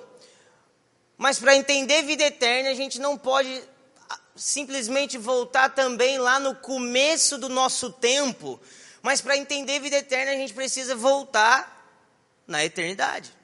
Mas 1.17 1.39
para 1.39 1.55
entender 1.55 2.03
vida 2.03 2.25
eterna, 2.25 2.71
a 2.71 2.75
gente 2.75 2.99
não 2.99 3.17
pode 3.17 3.63
simplesmente 4.37 5.17
voltar 5.17 5.69
também 5.69 6.17
lá 6.17 6.39
no 6.39 6.55
começo 6.55 7.37
do 7.37 7.49
nosso 7.49 7.91
tempo, 7.91 8.59
mas 9.01 9.19
para 9.19 9.35
entender 9.35 9.79
vida 9.79 9.97
eterna 9.97 10.31
a 10.31 10.35
gente 10.35 10.53
precisa 10.53 10.95
voltar 10.95 11.75
na 12.45 12.63
eternidade. 12.63 13.35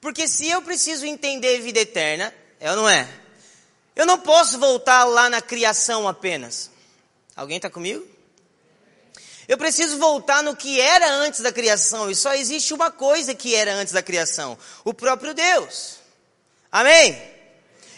Porque 0.00 0.28
se 0.28 0.48
eu 0.48 0.60
preciso 0.60 1.06
entender 1.06 1.60
vida 1.60 1.80
eterna, 1.80 2.32
é 2.60 2.70
ou 2.70 2.76
não 2.76 2.88
é? 2.88 3.08
Eu 3.96 4.04
não 4.04 4.18
posso 4.18 4.58
voltar 4.58 5.04
lá 5.04 5.30
na 5.30 5.40
criação 5.40 6.06
apenas. 6.06 6.70
Alguém 7.34 7.56
está 7.56 7.70
comigo? 7.70 8.06
Eu 9.48 9.56
preciso 9.56 9.98
voltar 9.98 10.42
no 10.42 10.54
que 10.54 10.80
era 10.80 11.10
antes 11.10 11.40
da 11.40 11.52
criação, 11.52 12.10
e 12.10 12.14
só 12.14 12.34
existe 12.34 12.74
uma 12.74 12.90
coisa 12.90 13.34
que 13.34 13.54
era 13.54 13.74
antes 13.74 13.92
da 13.92 14.02
criação: 14.02 14.58
o 14.84 14.92
próprio 14.92 15.32
Deus. 15.32 15.96
Amém? 16.70 17.33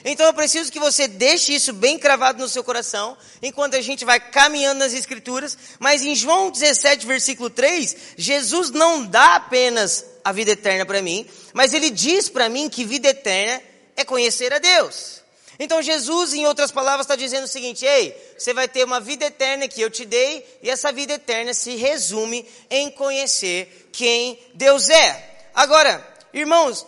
Então 0.09 0.25
eu 0.25 0.33
preciso 0.33 0.71
que 0.71 0.79
você 0.79 1.09
deixe 1.09 1.53
isso 1.53 1.73
bem 1.73 1.99
cravado 1.99 2.39
no 2.39 2.49
seu 2.49 2.63
coração, 2.63 3.19
enquanto 3.43 3.75
a 3.75 3.81
gente 3.81 4.05
vai 4.05 4.21
caminhando 4.21 4.79
nas 4.79 4.93
Escrituras. 4.93 5.59
Mas 5.81 6.01
em 6.05 6.15
João 6.15 6.49
17, 6.49 7.05
versículo 7.05 7.51
3, 7.51 7.97
Jesus 8.17 8.71
não 8.71 9.05
dá 9.05 9.35
apenas 9.35 10.07
a 10.23 10.31
vida 10.31 10.53
eterna 10.53 10.87
para 10.87 11.03
mim, 11.03 11.27
mas 11.53 11.75
ele 11.75 11.91
diz 11.91 12.29
para 12.29 12.49
mim 12.49 12.69
que 12.69 12.85
vida 12.85 13.09
eterna 13.09 13.61
é 13.97 14.05
conhecer 14.05 14.53
a 14.53 14.61
Deus. 14.61 15.23
Então 15.59 15.83
Jesus, 15.83 16.35
em 16.35 16.47
outras 16.47 16.71
palavras, 16.71 17.05
está 17.05 17.17
dizendo 17.17 17.45
o 17.45 17.49
seguinte: 17.49 17.85
ei, 17.85 18.17
você 18.39 18.55
vai 18.55 18.69
ter 18.69 18.85
uma 18.85 19.01
vida 19.01 19.25
eterna 19.25 19.67
que 19.67 19.81
eu 19.81 19.91
te 19.91 20.05
dei, 20.05 20.47
e 20.63 20.71
essa 20.71 20.93
vida 20.93 21.15
eterna 21.15 21.53
se 21.53 21.75
resume 21.75 22.49
em 22.71 22.93
conhecer 22.93 23.89
quem 23.91 24.39
Deus 24.55 24.89
é. 24.89 25.49
Agora, 25.53 26.07
irmãos, 26.33 26.87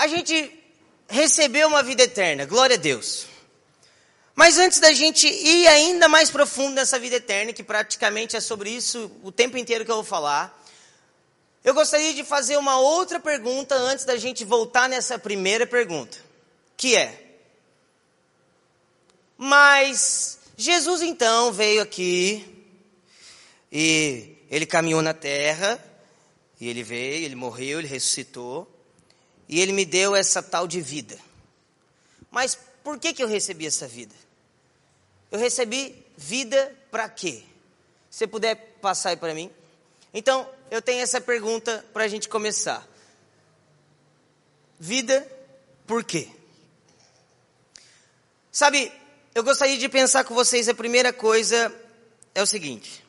a 0.00 0.06
gente 0.06 0.50
recebeu 1.06 1.68
uma 1.68 1.82
vida 1.82 2.04
eterna, 2.04 2.46
glória 2.46 2.74
a 2.74 2.78
Deus. 2.78 3.26
Mas 4.34 4.56
antes 4.56 4.80
da 4.80 4.94
gente 4.94 5.26
ir 5.26 5.68
ainda 5.68 6.08
mais 6.08 6.30
profundo 6.30 6.76
nessa 6.76 6.98
vida 6.98 7.16
eterna, 7.16 7.52
que 7.52 7.62
praticamente 7.62 8.34
é 8.34 8.40
sobre 8.40 8.70
isso 8.70 9.10
o 9.22 9.30
tempo 9.30 9.58
inteiro 9.58 9.84
que 9.84 9.90
eu 9.90 9.96
vou 9.96 10.04
falar, 10.04 10.58
Eu 11.62 11.74
gostaria 11.74 12.14
de 12.14 12.24
fazer 12.24 12.56
uma 12.56 12.80
outra 12.80 13.20
pergunta 13.20 13.74
antes 13.74 14.06
da 14.06 14.16
gente 14.16 14.42
voltar 14.42 14.88
nessa 14.88 15.18
primeira 15.18 15.66
pergunta, 15.66 16.16
que 16.74 16.96
é: 16.96 17.36
Mas 19.36 20.38
Jesus 20.56 21.02
então 21.02 21.52
veio 21.52 21.82
aqui 21.82 22.42
e 23.70 24.38
ele 24.50 24.64
caminhou 24.64 25.02
na 25.02 25.12
terra, 25.12 25.78
e 26.58 26.66
ele 26.66 26.82
veio, 26.82 27.26
ele 27.26 27.36
morreu, 27.36 27.80
ele 27.80 27.88
ressuscitou, 27.88 28.66
e 29.50 29.60
ele 29.60 29.72
me 29.72 29.84
deu 29.84 30.14
essa 30.14 30.40
tal 30.40 30.68
de 30.68 30.80
vida. 30.80 31.18
Mas 32.30 32.56
por 32.84 33.00
que 33.00 33.12
que 33.12 33.20
eu 33.20 33.26
recebi 33.26 33.66
essa 33.66 33.88
vida? 33.88 34.14
Eu 35.28 35.40
recebi 35.40 36.06
vida 36.16 36.72
para 36.88 37.08
quê? 37.08 37.42
Se 38.08 38.28
puder 38.28 38.54
passar 38.80 39.10
aí 39.10 39.16
para 39.16 39.34
mim. 39.34 39.50
Então, 40.14 40.48
eu 40.70 40.80
tenho 40.80 41.02
essa 41.02 41.20
pergunta 41.20 41.84
para 41.92 42.04
a 42.04 42.08
gente 42.08 42.28
começar. 42.28 42.88
Vida, 44.78 45.26
por 45.84 46.04
quê? 46.04 46.28
Sabe, 48.52 48.92
eu 49.34 49.42
gostaria 49.42 49.76
de 49.76 49.88
pensar 49.88 50.22
com 50.22 50.32
vocês, 50.32 50.68
a 50.68 50.74
primeira 50.74 51.12
coisa 51.12 51.74
é 52.36 52.40
o 52.40 52.46
seguinte. 52.46 53.04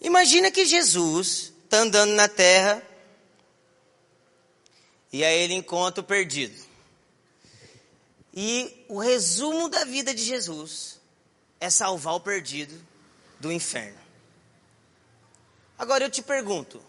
Imagina 0.00 0.52
que 0.52 0.64
Jesus 0.64 1.52
está 1.64 1.78
andando 1.78 2.12
na 2.12 2.28
terra 2.28 2.80
e 5.12 5.24
aí 5.24 5.42
ele 5.42 5.54
encontra 5.54 6.00
o 6.00 6.04
perdido. 6.04 6.68
E 8.32 8.84
o 8.88 8.98
resumo 8.98 9.68
da 9.68 9.84
vida 9.84 10.14
de 10.14 10.22
Jesus 10.22 11.00
é 11.60 11.70
salvar 11.70 12.14
o 12.14 12.20
perdido 12.20 12.78
do 13.40 13.50
inferno. 13.50 13.98
Agora 15.78 16.04
eu 16.04 16.10
te 16.10 16.22
pergunto: 16.22 16.80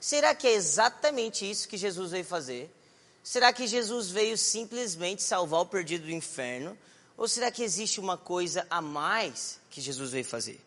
será 0.00 0.34
que 0.34 0.46
é 0.46 0.52
exatamente 0.52 1.48
isso 1.48 1.68
que 1.68 1.76
Jesus 1.76 2.10
veio 2.10 2.24
fazer? 2.24 2.70
Será 3.22 3.52
que 3.52 3.66
Jesus 3.66 4.10
veio 4.10 4.36
simplesmente 4.36 5.22
salvar 5.22 5.60
o 5.60 5.66
perdido 5.66 6.06
do 6.06 6.10
inferno? 6.10 6.76
Ou 7.16 7.28
será 7.28 7.50
que 7.50 7.62
existe 7.62 8.00
uma 8.00 8.16
coisa 8.16 8.66
a 8.70 8.80
mais 8.80 9.60
que 9.70 9.80
Jesus 9.80 10.10
veio 10.10 10.24
fazer? 10.24 10.60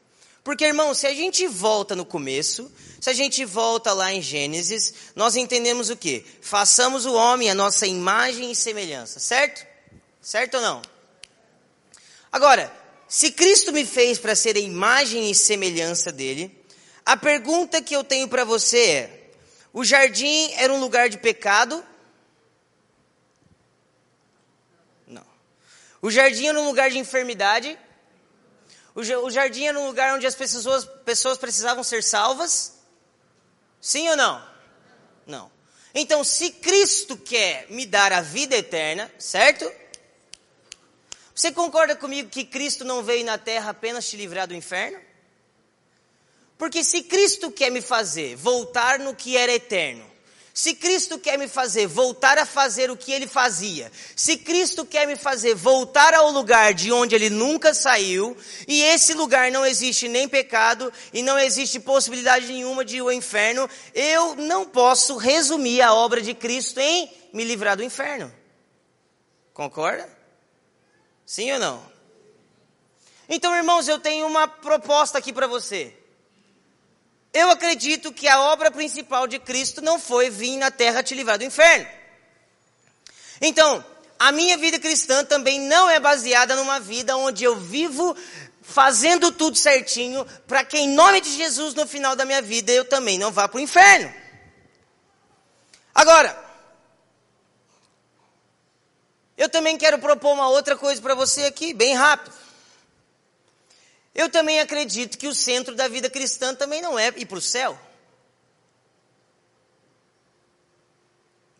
Porque, 0.44 0.66
irmão, 0.66 0.94
se 0.94 1.08
a 1.08 1.14
gente 1.14 1.48
volta 1.48 1.96
no 1.96 2.06
começo, 2.06 2.70
se 3.00 3.10
a 3.10 3.14
gente 3.14 3.46
volta 3.46 3.94
lá 3.94 4.12
em 4.14 4.22
Gênesis, 4.22 4.94
nós 5.16 5.36
entendemos 5.36 5.90
o 5.90 5.96
que? 5.96 6.26
Façamos 6.42 7.06
o 7.06 7.14
homem 7.14 7.50
a 7.50 7.56
nossa 7.56 7.88
imagem 7.88 8.52
e 8.52 8.56
semelhança, 8.56 9.20
certo? 9.20 9.66
Certo 10.22 10.56
ou 10.56 10.62
não? 10.62 10.82
Agora, 12.32 12.72
se 13.08 13.32
Cristo 13.32 13.72
me 13.72 13.86
fez 13.86 14.18
para 14.18 14.36
ser 14.36 14.58
a 14.58 14.60
imagem 14.60 15.30
e 15.30 15.36
semelhança 15.36 16.12
dele, 16.12 16.52
a 17.06 17.16
pergunta 17.16 17.82
que 17.82 17.96
eu 17.96 18.04
tenho 18.04 18.28
para 18.28 18.44
você 18.44 18.80
é: 18.80 19.30
o 19.72 19.84
jardim 19.84 20.52
era 20.54 20.74
um 20.74 20.80
lugar 20.80 21.10
de 21.10 21.18
pecado? 21.18 21.84
Não. 25.08 25.26
O 26.02 26.10
jardim 26.10 26.48
era 26.48 26.60
um 26.60 26.66
lugar 26.66 26.90
de 26.90 26.98
enfermidade? 26.98 27.78
O 28.96 29.30
jardim 29.32 29.66
era 29.66 29.80
um 29.80 29.88
lugar 29.88 30.16
onde 30.16 30.28
as 30.28 30.36
pessoas, 30.36 30.86
pessoas 31.04 31.38
precisavam 31.38 31.84
ser 31.84 32.04
salvas? 32.04 32.74
Sim 33.82 34.08
ou 34.10 34.16
não? 34.16 34.46
Não. 35.26 35.52
Então, 35.96 36.24
se 36.24 36.52
Cristo 36.52 37.18
quer 37.18 37.68
me 37.70 37.86
dar 37.86 38.14
a 38.14 38.22
vida 38.22 38.56
eterna, 38.56 39.12
certo? 39.18 39.72
Você 41.34 41.52
concorda 41.52 41.96
comigo 41.96 42.30
que 42.30 42.46
Cristo 42.46 42.86
não 42.86 43.04
veio 43.04 43.26
na 43.26 43.38
terra 43.38 43.72
apenas 43.72 44.08
te 44.08 44.16
livrar 44.16 44.48
do 44.48 44.56
inferno? 44.56 45.00
Porque 46.58 46.84
se 46.84 47.04
Cristo 47.04 47.52
quer 47.52 47.72
me 47.72 47.82
fazer 47.82 48.36
voltar 48.36 49.00
no 49.00 49.16
que 49.16 49.36
era 49.36 49.52
eterno, 49.52 50.10
se 50.54 50.76
Cristo 50.76 51.18
quer 51.18 51.36
me 51.38 51.48
fazer 51.48 51.88
voltar 51.88 52.38
a 52.38 52.46
fazer 52.46 52.92
o 52.92 52.96
que 52.96 53.12
ele 53.12 53.26
fazia, 53.26 53.92
se 54.16 54.38
Cristo 54.38 54.86
quer 54.86 55.08
me 55.08 55.16
fazer 55.16 55.56
voltar 55.56 56.14
ao 56.14 56.30
lugar 56.30 56.76
de 56.76 56.92
onde 56.92 57.16
ele 57.16 57.30
nunca 57.30 57.74
saiu, 57.74 58.38
e 58.68 58.84
esse 58.84 59.16
lugar 59.16 59.52
não 59.52 59.66
existe 59.66 60.08
nem 60.08 60.30
pecado 60.30 60.94
e 61.12 61.24
não 61.24 61.39
existe 61.39 61.80
possibilidade 61.80 62.46
nenhuma 62.46 62.86
de 62.86 62.98
ir 62.98 63.00
ao 63.00 63.12
inferno, 63.12 63.68
eu 63.96 64.36
não 64.36 64.63
posso 64.63 65.18
resumir 65.18 65.82
a 65.82 65.94
obra 65.94 66.22
de 66.22 66.36
Cristo 66.36 66.80
em 66.80 67.12
me 67.34 67.44
livrar 67.44 67.76
do 67.76 67.84
inferno. 67.84 68.32
Concorda? 69.56 70.08
Sim 71.26 71.52
ou 71.54 71.60
não? 71.60 71.94
Então, 73.28 73.56
irmãos, 73.56 73.88
eu 73.88 73.98
tenho 73.98 74.28
uma 74.28 74.48
proposta 74.48 75.18
aqui 75.18 75.34
para 75.34 75.48
você. 75.48 75.98
Eu 77.34 77.50
acredito 77.50 78.13
que 78.13 78.28
a 78.28 78.39
obra 78.41 78.69
principal 78.69 79.28
de 79.28 79.39
Cristo 79.39 79.82
não 79.82 80.00
foi 80.00 80.30
vir 80.30 80.58
na 80.58 80.69
terra 80.69 81.02
te 81.02 81.15
livrar 81.15 81.39
do 81.39 81.43
inferno. 81.43 81.88
Então, 83.41 83.84
a 84.19 84.32
minha 84.32 84.56
vida 84.58 84.80
cristã 84.80 85.26
também 85.26 85.60
não 85.60 85.89
é 85.89 86.00
baseada 86.00 86.56
numa 86.56 86.80
vida 86.80 87.17
onde 87.17 87.43
eu 87.43 87.56
vivo 87.56 88.15
fazendo 88.62 89.32
tudo 89.32 89.58
certinho 89.58 90.26
para 90.48 90.63
que 90.63 90.78
em 90.78 90.89
nome 90.89 91.19
de 91.19 91.30
Jesus 91.36 91.74
no 91.74 91.86
final 91.86 92.15
da 92.15 92.24
minha 92.24 92.41
vida 92.41 92.72
eu 92.72 92.86
também 92.86 93.17
não 93.17 93.32
vá 93.32 93.48
para 93.48 93.58
o 93.58 93.62
inferno. 93.62 94.13
Agora, 95.93 96.41
eu 99.36 99.50
também 99.50 99.78
quero 99.78 100.00
propor 100.00 100.34
uma 100.34 100.48
outra 100.50 100.76
coisa 100.78 101.02
para 101.02 101.15
você 101.15 101.46
aqui, 101.46 101.74
bem 101.74 101.96
rápido. 101.96 102.42
Eu 104.13 104.30
também 104.30 104.60
acredito 104.60 105.17
que 105.17 105.28
o 105.28 105.34
centro 105.34 105.76
da 105.76 105.88
vida 105.88 106.10
cristã 106.10 106.54
também 106.54 106.82
não 106.82 106.99
é 106.99 107.08
ir 107.17 107.26
para 107.26 107.38
o 107.38 107.41
céu. 107.41 107.78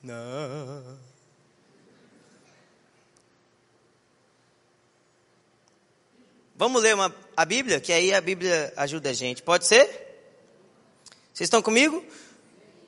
Não. 0.02 1.00
Vamos 6.56 6.84
ler 6.84 6.94
uma, 6.94 7.14
a 7.36 7.44
Bíblia, 7.44 7.80
que 7.80 7.92
aí 7.92 8.14
a 8.14 8.22
Bíblia 8.22 8.72
ajuda 8.78 9.10
a 9.10 9.14
gente. 9.14 9.42
Pode 9.42 9.66
ser? 9.66 9.88
Vocês 11.34 11.48
estão 11.48 11.62
comigo? 11.62 12.06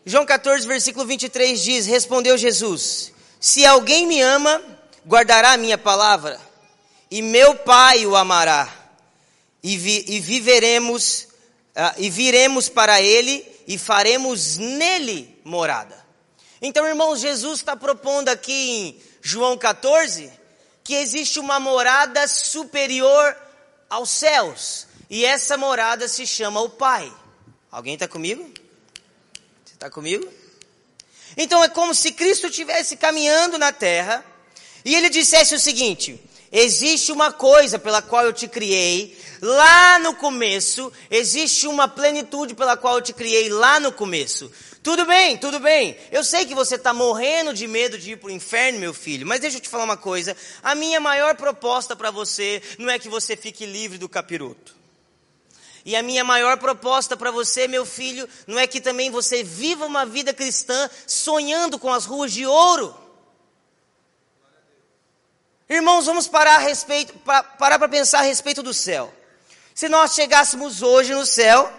João 0.05 0.25
14, 0.25 0.67
versículo 0.67 1.07
23 1.07 1.59
diz: 1.59 1.87
Respondeu 1.87 2.37
Jesus: 2.37 3.11
Se 3.39 3.65
alguém 3.65 4.05
me 4.05 4.21
ama, 4.21 4.61
guardará 5.07 5.53
a 5.53 5.57
minha 5.57 5.77
palavra, 5.77 6.39
e 7.09 7.23
meu 7.23 7.55
Pai 7.55 8.05
o 8.05 8.15
amará 8.15 8.84
e, 9.65 9.77
vi, 9.77 10.05
e 10.07 10.19
viveremos, 10.19 11.27
uh, 11.75 11.97
e 11.97 12.07
viremos 12.07 12.69
para 12.69 13.01
ele 13.01 13.43
e 13.67 13.79
faremos 13.79 14.57
nele 14.57 15.41
morada. 15.43 16.05
Então, 16.61 16.85
irmãos, 16.85 17.19
Jesus 17.19 17.61
está 17.61 17.75
propondo 17.75 18.29
aqui 18.29 18.53
em 18.53 19.01
João 19.23 19.57
14 19.57 20.31
que 20.83 20.93
existe 20.93 21.39
uma 21.39 21.59
morada 21.59 22.27
superior 22.27 23.35
aos 23.89 24.11
céus. 24.11 24.85
E 25.09 25.25
essa 25.25 25.57
morada 25.57 26.07
se 26.07 26.27
chama 26.27 26.61
o 26.61 26.69
Pai. 26.69 27.11
Alguém 27.71 27.95
está 27.95 28.07
comigo? 28.07 28.43
Você 29.65 29.73
está 29.73 29.89
comigo? 29.89 30.31
Então 31.35 31.63
é 31.63 31.69
como 31.69 31.95
se 31.95 32.11
Cristo 32.11 32.47
estivesse 32.47 32.95
caminhando 32.97 33.57
na 33.57 33.71
terra 33.71 34.23
e 34.85 34.93
ele 34.93 35.09
dissesse 35.09 35.55
o 35.55 35.59
seguinte: 35.59 36.23
existe 36.51 37.11
uma 37.11 37.31
coisa 37.31 37.79
pela 37.79 38.01
qual 38.01 38.25
eu 38.25 38.31
te 38.31 38.47
criei, 38.47 39.17
lá 39.45 39.99
no 39.99 40.15
começo, 40.15 40.91
existe 41.09 41.67
uma 41.67 41.87
plenitude 41.87 42.55
pela 42.55 42.75
qual 42.75 42.95
eu 42.95 43.01
te 43.01 43.13
criei 43.13 43.47
lá 43.47 43.79
no 43.79 43.91
começo. 43.91 44.51
Tudo 44.81 45.05
bem, 45.05 45.37
tudo 45.37 45.59
bem. 45.59 45.95
Eu 46.11 46.23
sei 46.23 46.45
que 46.45 46.55
você 46.55 46.75
está 46.75 46.93
morrendo 46.93 47.53
de 47.53 47.67
medo 47.67 47.97
de 47.97 48.13
ir 48.13 48.17
para 48.17 48.27
o 48.27 48.31
inferno, 48.31 48.79
meu 48.79 48.93
filho, 48.93 49.25
mas 49.25 49.39
deixa 49.39 49.57
eu 49.57 49.61
te 49.61 49.69
falar 49.69 49.83
uma 49.83 49.97
coisa. 49.97 50.35
A 50.63 50.73
minha 50.73 50.99
maior 50.99 51.35
proposta 51.35 51.95
para 51.95 52.09
você 52.09 52.61
não 52.79 52.89
é 52.89 52.97
que 52.97 53.07
você 53.07 53.37
fique 53.37 53.67
livre 53.67 53.99
do 53.99 54.09
capiroto. 54.09 54.75
E 55.85 55.95
a 55.95 56.01
minha 56.01 56.23
maior 56.23 56.57
proposta 56.57 57.15
para 57.15 57.29
você, 57.29 57.67
meu 57.67 57.85
filho, 57.85 58.27
não 58.47 58.57
é 58.57 58.65
que 58.65 58.81
também 58.81 59.11
você 59.11 59.43
viva 59.43 59.85
uma 59.85 60.07
vida 60.07 60.33
cristã 60.33 60.89
sonhando 61.05 61.77
com 61.77 61.93
as 61.93 62.05
ruas 62.05 62.33
de 62.33 62.47
ouro. 62.47 62.95
Irmãos, 65.69 66.07
vamos 66.07 66.27
parar 66.27 66.55
a 66.55 66.59
respeito, 66.59 67.13
parar 67.59 67.77
para 67.77 67.87
pensar 67.87 68.19
a 68.19 68.23
respeito 68.23 68.63
do 68.63 68.73
céu. 68.73 69.13
Se 69.75 69.89
nós 69.89 70.13
chegássemos 70.13 70.81
hoje 70.81 71.13
no 71.13 71.25
céu, 71.25 71.69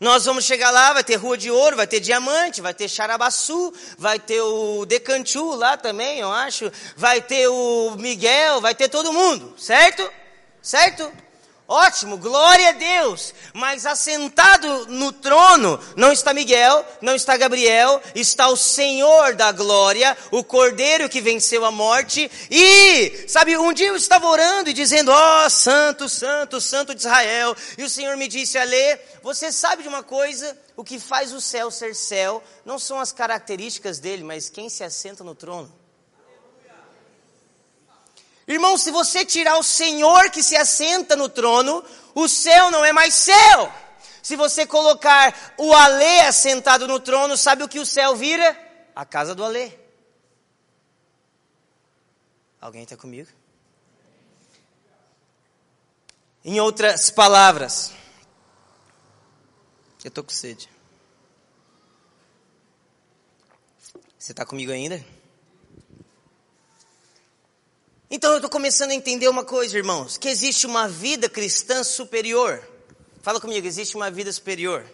nós 0.00 0.24
vamos 0.24 0.44
chegar 0.44 0.72
lá, 0.72 0.92
vai 0.92 1.04
ter 1.04 1.14
rua 1.14 1.38
de 1.38 1.48
ouro, 1.48 1.76
vai 1.76 1.86
ter 1.86 2.00
diamante, 2.00 2.60
vai 2.60 2.74
ter 2.74 2.88
charabaçu, 2.88 3.72
vai 3.96 4.18
ter 4.18 4.40
o 4.40 4.84
Decanchu 4.84 5.54
lá 5.54 5.76
também, 5.76 6.18
eu 6.18 6.32
acho, 6.32 6.72
vai 6.96 7.22
ter 7.22 7.46
o 7.46 7.94
Miguel, 7.96 8.60
vai 8.60 8.74
ter 8.74 8.88
todo 8.88 9.12
mundo, 9.12 9.54
certo? 9.56 10.12
Certo? 10.60 11.08
Ótimo, 11.72 12.18
glória 12.18 12.68
a 12.68 12.72
Deus. 12.72 13.32
Mas 13.54 13.86
assentado 13.86 14.88
no 14.88 15.10
trono 15.10 15.80
não 15.96 16.12
está 16.12 16.34
Miguel, 16.34 16.84
não 17.00 17.14
está 17.14 17.34
Gabriel, 17.34 17.98
está 18.14 18.48
o 18.48 18.58
Senhor 18.58 19.34
da 19.34 19.50
glória, 19.52 20.14
o 20.30 20.44
Cordeiro 20.44 21.08
que 21.08 21.22
venceu 21.22 21.64
a 21.64 21.70
morte. 21.70 22.30
E, 22.50 23.26
sabe, 23.26 23.56
um 23.56 23.72
dia 23.72 23.88
eu 23.88 23.96
estava 23.96 24.26
orando 24.26 24.68
e 24.68 24.74
dizendo: 24.74 25.10
Ó, 25.10 25.46
oh, 25.46 25.48
Santo, 25.48 26.10
Santo, 26.10 26.60
Santo 26.60 26.94
de 26.94 27.00
Israel. 27.00 27.56
E 27.78 27.82
o 27.82 27.88
Senhor 27.88 28.18
me 28.18 28.28
disse: 28.28 28.58
Ale, 28.58 29.00
você 29.22 29.50
sabe 29.50 29.82
de 29.82 29.88
uma 29.88 30.02
coisa? 30.02 30.54
O 30.76 30.84
que 30.84 30.98
faz 30.98 31.32
o 31.32 31.40
céu 31.40 31.70
ser 31.70 31.94
céu 31.94 32.42
não 32.66 32.78
são 32.78 33.00
as 33.00 33.12
características 33.12 33.98
dele, 33.98 34.22
mas 34.24 34.50
quem 34.50 34.68
se 34.68 34.84
assenta 34.84 35.24
no 35.24 35.34
trono. 35.34 35.81
Irmão, 38.52 38.76
se 38.76 38.90
você 38.90 39.24
tirar 39.24 39.56
o 39.58 39.62
Senhor 39.62 40.30
que 40.30 40.42
se 40.42 40.56
assenta 40.56 41.16
no 41.16 41.28
trono, 41.28 41.84
o 42.14 42.28
céu 42.28 42.70
não 42.70 42.84
é 42.84 42.92
mais 42.92 43.14
céu. 43.14 43.72
Se 44.22 44.36
você 44.36 44.66
colocar 44.66 45.54
o 45.58 45.72
Alê 45.72 46.20
assentado 46.20 46.86
no 46.86 47.00
trono, 47.00 47.36
sabe 47.36 47.64
o 47.64 47.68
que 47.68 47.80
o 47.80 47.86
céu 47.86 48.14
vira? 48.14 48.56
A 48.94 49.04
casa 49.04 49.34
do 49.34 49.44
Alê. 49.44 49.72
Alguém 52.60 52.84
está 52.84 52.96
comigo? 52.96 53.28
Em 56.44 56.60
outras 56.60 57.10
palavras, 57.10 57.92
eu 60.04 60.08
estou 60.08 60.22
com 60.22 60.30
sede. 60.30 60.68
Você 64.18 64.32
está 64.32 64.44
comigo 64.44 64.70
ainda? 64.70 65.04
Então 68.14 68.32
eu 68.32 68.36
estou 68.36 68.50
começando 68.50 68.90
a 68.90 68.94
entender 68.94 69.26
uma 69.26 69.42
coisa, 69.42 69.78
irmãos, 69.78 70.18
que 70.18 70.28
existe 70.28 70.66
uma 70.66 70.86
vida 70.86 71.30
cristã 71.30 71.82
superior. 71.82 72.62
Fala 73.22 73.40
comigo, 73.40 73.66
existe 73.66 73.96
uma 73.96 74.10
vida 74.10 74.30
superior. 74.30 74.84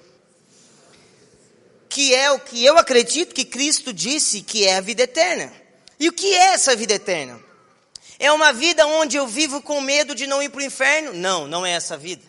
Que 1.89 2.15
é 2.15 2.31
o 2.31 2.39
que 2.39 2.65
eu 2.65 2.79
acredito 2.79 3.35
que 3.35 3.45
Cristo 3.45 3.93
disse 3.93 4.41
que 4.41 4.65
é 4.65 4.77
a 4.77 4.81
vida 4.81 5.03
eterna. 5.03 5.53
E 5.99 6.09
o 6.09 6.13
que 6.13 6.33
é 6.33 6.53
essa 6.53 6.77
vida 6.77 6.95
eterna? 6.95 7.41
É 8.21 8.31
uma 8.31 8.53
vida 8.53 8.87
onde 8.87 9.17
eu 9.17 9.27
vivo 9.27 9.61
com 9.61 9.81
medo 9.81 10.15
de 10.15 10.29
não 10.29 10.41
ir 10.41 10.51
para 10.51 10.61
o 10.61 10.65
inferno? 10.65 11.13
Não, 11.13 11.49
não 11.49 11.67
é 11.67 11.73
essa 11.73 11.97
vida. 11.97 12.23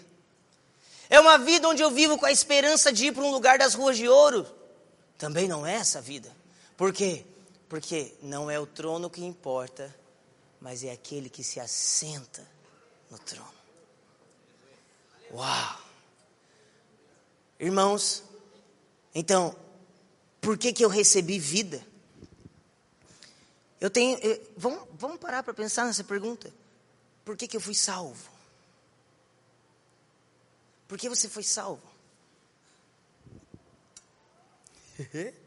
É 1.08 1.20
uma 1.20 1.38
vida 1.38 1.70
onde 1.70 1.84
eu 1.84 1.92
vivo 1.92 2.18
com 2.18 2.26
a 2.26 2.32
esperança 2.32 2.92
de 2.92 3.06
ir 3.06 3.12
para 3.12 3.24
um 3.24 3.30
lugar 3.30 3.60
das 3.60 3.76
ruas 3.76 3.96
de 3.96 4.10
ouro? 4.10 4.44
Também 5.20 5.48
não 5.48 5.68
é 5.68 5.76
essa 5.76 6.02
vida. 6.02 6.36
Por 6.76 6.92
quê? 6.92 7.24
Porque 7.68 8.16
não 8.24 8.50
é 8.50 8.60
o 8.60 8.66
trono 8.66 9.08
que 9.08 9.24
importa, 9.24 9.99
mas 10.60 10.84
é 10.84 10.92
aquele 10.92 11.30
que 11.30 11.44
se 11.44 11.60
assenta 11.60 12.46
no 13.10 13.18
trono. 13.20 13.54
Uau! 15.32 15.82
Irmãos, 17.60 18.24
então, 19.14 19.56
por 20.42 20.58
que 20.58 20.74
que 20.74 20.84
eu 20.84 20.90
recebi 20.90 21.40
vida? 21.40 21.86
Eu 23.80 23.90
tenho, 23.90 24.18
eu, 24.20 24.54
vamos, 24.58 24.88
vamos 24.94 25.18
parar 25.18 25.44
para 25.44 25.54
pensar 25.54 25.86
nessa 25.86 26.04
pergunta. 26.04 26.54
Por 27.24 27.38
que 27.38 27.48
que 27.48 27.56
eu 27.56 27.62
fui 27.62 27.76
salvo? 27.76 28.30
Por 30.88 30.98
que 30.98 31.08
você 31.08 31.30
foi 31.30 31.44
salvo? 31.44 31.88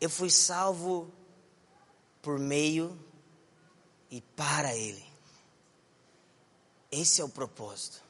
eu 0.00 0.08
fui 0.08 0.30
salvo 0.30 1.12
por 2.22 2.38
meio 2.38 2.98
e 4.10 4.20
para 4.20 4.74
Ele. 4.74 5.04
Esse 6.90 7.20
é 7.20 7.24
o 7.24 7.28
propósito. 7.28 8.02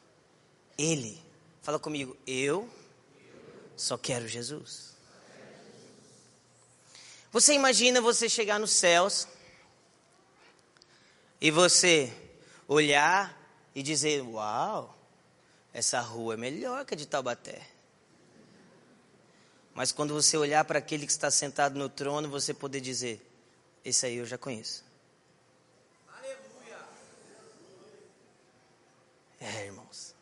Ele, 0.79 1.21
fala 1.63 1.79
comigo, 1.79 2.17
eu 2.27 2.69
só 3.77 3.99
quero 3.99 4.27
Jesus. 4.27 4.91
Você 7.33 7.53
imagina 7.55 8.01
você 8.01 8.29
chegar 8.29 8.59
nos 8.59 8.73
céus 8.73 9.29
e 11.41 11.51
você 11.51 12.13
olhar 12.67 13.39
e 13.75 13.83
dizer: 13.83 14.23
Uau, 14.23 14.97
essa 15.73 16.01
rua 16.01 16.35
é 16.35 16.37
melhor 16.37 16.85
que 16.85 16.95
a 16.95 16.97
de 16.97 17.07
Taubaté. 17.07 17.70
Mas 19.81 19.93
quando 19.93 20.13
você 20.13 20.37
olhar 20.37 20.63
para 20.67 20.79
aquele 20.79 21.07
que 21.07 21.13
está 21.13 21.31
sentado 21.31 21.79
no 21.79 21.89
trono, 21.89 22.29
você 22.29 22.53
poder 22.53 22.83
dizer: 22.83 23.19
Esse 23.83 24.05
aí 24.05 24.17
eu 24.17 24.27
já 24.27 24.37
conheço. 24.37 24.85
Aleluia. 26.07 26.79
É, 29.41 29.65
irmãos. 29.65 30.15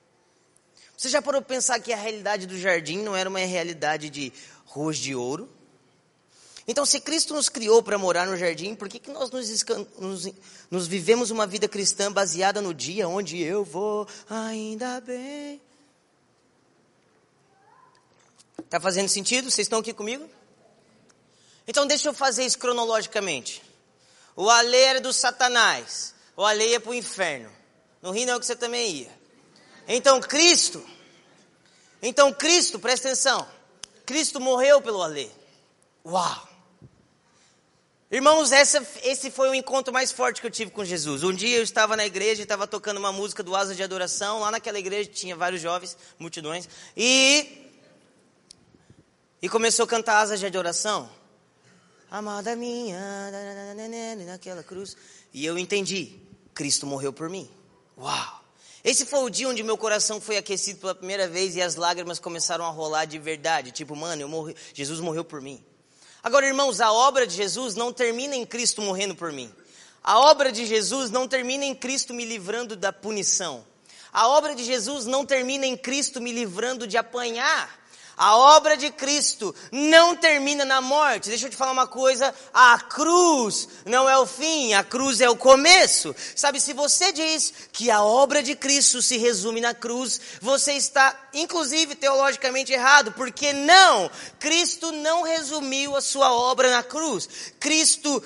Você 0.96 1.08
já 1.08 1.20
parou 1.20 1.42
para 1.42 1.56
pensar 1.56 1.80
que 1.80 1.92
a 1.92 1.96
realidade 1.96 2.46
do 2.46 2.56
jardim 2.56 2.98
não 2.98 3.16
era 3.16 3.28
uma 3.28 3.40
realidade 3.40 4.08
de 4.08 4.32
ruas 4.64 4.96
de 4.96 5.16
ouro? 5.16 5.48
Então, 6.68 6.86
se 6.86 7.00
Cristo 7.00 7.34
nos 7.34 7.48
criou 7.48 7.82
para 7.82 7.98
morar 7.98 8.28
no 8.28 8.36
jardim, 8.36 8.76
por 8.76 8.88
que, 8.88 9.00
que 9.00 9.10
nós 9.10 9.28
nos, 9.28 9.64
nos, 9.98 10.28
nos, 10.70 10.86
vivemos 10.86 11.32
uma 11.32 11.48
vida 11.48 11.66
cristã 11.66 12.12
baseada 12.12 12.62
no 12.62 12.72
dia 12.72 13.08
onde 13.08 13.42
eu 13.42 13.64
vou 13.64 14.06
ainda 14.30 15.00
bem? 15.00 15.60
Está 18.68 18.78
fazendo 18.78 19.08
sentido? 19.08 19.50
Vocês 19.50 19.64
estão 19.64 19.78
aqui 19.78 19.94
comigo? 19.94 20.28
Então 21.66 21.86
deixa 21.86 22.06
eu 22.06 22.12
fazer 22.12 22.44
isso 22.44 22.58
cronologicamente. 22.58 23.62
O 24.36 24.50
Ale 24.50 24.76
era 24.76 25.00
do 25.00 25.10
Satanás. 25.10 26.14
O 26.36 26.44
Ale 26.44 26.66
ia 26.66 26.78
para 26.78 26.90
o 26.90 26.94
inferno. 26.94 27.50
No 28.02 28.10
rio 28.10 28.26
não 28.26 28.38
que 28.38 28.44
você 28.44 28.54
também 28.54 28.90
ia. 28.90 29.18
Então 29.88 30.20
Cristo, 30.20 30.84
então 32.02 32.30
Cristo, 32.30 32.78
presta 32.78 33.08
atenção. 33.08 33.48
Cristo 34.04 34.38
morreu 34.38 34.82
pelo 34.82 35.02
Ale. 35.02 35.32
Uau! 36.04 36.46
Irmãos, 38.10 38.52
essa, 38.52 38.86
esse 39.02 39.30
foi 39.30 39.48
o 39.48 39.54
encontro 39.54 39.94
mais 39.94 40.12
forte 40.12 40.42
que 40.42 40.46
eu 40.46 40.50
tive 40.50 40.70
com 40.70 40.84
Jesus. 40.84 41.22
Um 41.22 41.32
dia 41.32 41.56
eu 41.56 41.62
estava 41.62 41.96
na 41.96 42.04
igreja, 42.04 42.42
estava 42.42 42.66
tocando 42.66 42.98
uma 42.98 43.12
música 43.12 43.42
do 43.42 43.56
Asa 43.56 43.74
de 43.74 43.82
Adoração. 43.82 44.40
Lá 44.40 44.50
naquela 44.50 44.78
igreja 44.78 45.08
tinha 45.10 45.34
vários 45.34 45.62
jovens, 45.62 45.96
multidões. 46.18 46.68
E 46.94 47.67
e 49.40 49.48
começou 49.48 49.84
a 49.84 49.88
cantar 49.88 50.18
asas 50.18 50.40
de 50.40 50.46
adoração. 50.46 51.08
Amada 52.10 52.56
minha, 52.56 52.98
naquela 54.26 54.62
cruz. 54.62 54.96
E 55.32 55.44
eu 55.44 55.58
entendi, 55.58 56.18
Cristo 56.54 56.86
morreu 56.86 57.12
por 57.12 57.28
mim. 57.28 57.48
Uau! 57.96 58.44
Esse 58.82 59.04
foi 59.04 59.22
o 59.22 59.28
dia 59.28 59.48
onde 59.48 59.62
meu 59.62 59.76
coração 59.76 60.20
foi 60.20 60.36
aquecido 60.36 60.80
pela 60.80 60.94
primeira 60.94 61.28
vez 61.28 61.56
e 61.56 61.60
as 61.60 61.74
lágrimas 61.74 62.18
começaram 62.18 62.64
a 62.64 62.70
rolar 62.70 63.04
de 63.04 63.18
verdade. 63.18 63.72
Tipo, 63.72 63.94
mano, 63.94 64.22
eu 64.22 64.28
morri, 64.28 64.56
Jesus 64.72 65.00
morreu 65.00 65.24
por 65.24 65.42
mim. 65.42 65.62
Agora, 66.22 66.46
irmãos, 66.46 66.80
a 66.80 66.92
obra 66.92 67.26
de 67.26 67.34
Jesus 67.34 67.74
não 67.74 67.92
termina 67.92 68.34
em 68.34 68.46
Cristo 68.46 68.80
morrendo 68.80 69.14
por 69.14 69.32
mim. 69.32 69.52
A 70.02 70.18
obra 70.18 70.50
de 70.50 70.64
Jesus 70.64 71.10
não 71.10 71.28
termina 71.28 71.64
em 71.64 71.74
Cristo 71.74 72.14
me 72.14 72.24
livrando 72.24 72.76
da 72.76 72.92
punição. 72.92 73.64
A 74.12 74.28
obra 74.28 74.54
de 74.54 74.64
Jesus 74.64 75.04
não 75.04 75.26
termina 75.26 75.66
em 75.66 75.76
Cristo 75.76 76.20
me 76.20 76.32
livrando 76.32 76.86
de 76.86 76.96
apanhar. 76.96 77.77
A 78.18 78.36
obra 78.36 78.76
de 78.76 78.90
Cristo 78.90 79.54
não 79.70 80.16
termina 80.16 80.64
na 80.64 80.80
morte. 80.80 81.28
Deixa 81.28 81.46
eu 81.46 81.50
te 81.50 81.56
falar 81.56 81.70
uma 81.70 81.86
coisa: 81.86 82.34
a 82.52 82.78
cruz 82.80 83.68
não 83.86 84.08
é 84.08 84.18
o 84.18 84.26
fim, 84.26 84.74
a 84.74 84.82
cruz 84.82 85.20
é 85.20 85.30
o 85.30 85.36
começo. 85.36 86.14
Sabe, 86.34 86.60
se 86.60 86.72
você 86.72 87.12
diz 87.12 87.54
que 87.72 87.90
a 87.92 88.02
obra 88.02 88.42
de 88.42 88.56
Cristo 88.56 89.00
se 89.00 89.16
resume 89.16 89.60
na 89.60 89.72
cruz, 89.72 90.20
você 90.40 90.72
está, 90.72 91.14
inclusive, 91.32 91.94
teologicamente 91.94 92.72
errado, 92.72 93.12
porque 93.12 93.52
não, 93.52 94.10
Cristo 94.40 94.90
não 94.90 95.22
resumiu 95.22 95.94
a 95.94 96.00
sua 96.00 96.32
obra 96.32 96.72
na 96.72 96.82
cruz. 96.82 97.28
Cristo 97.60 98.20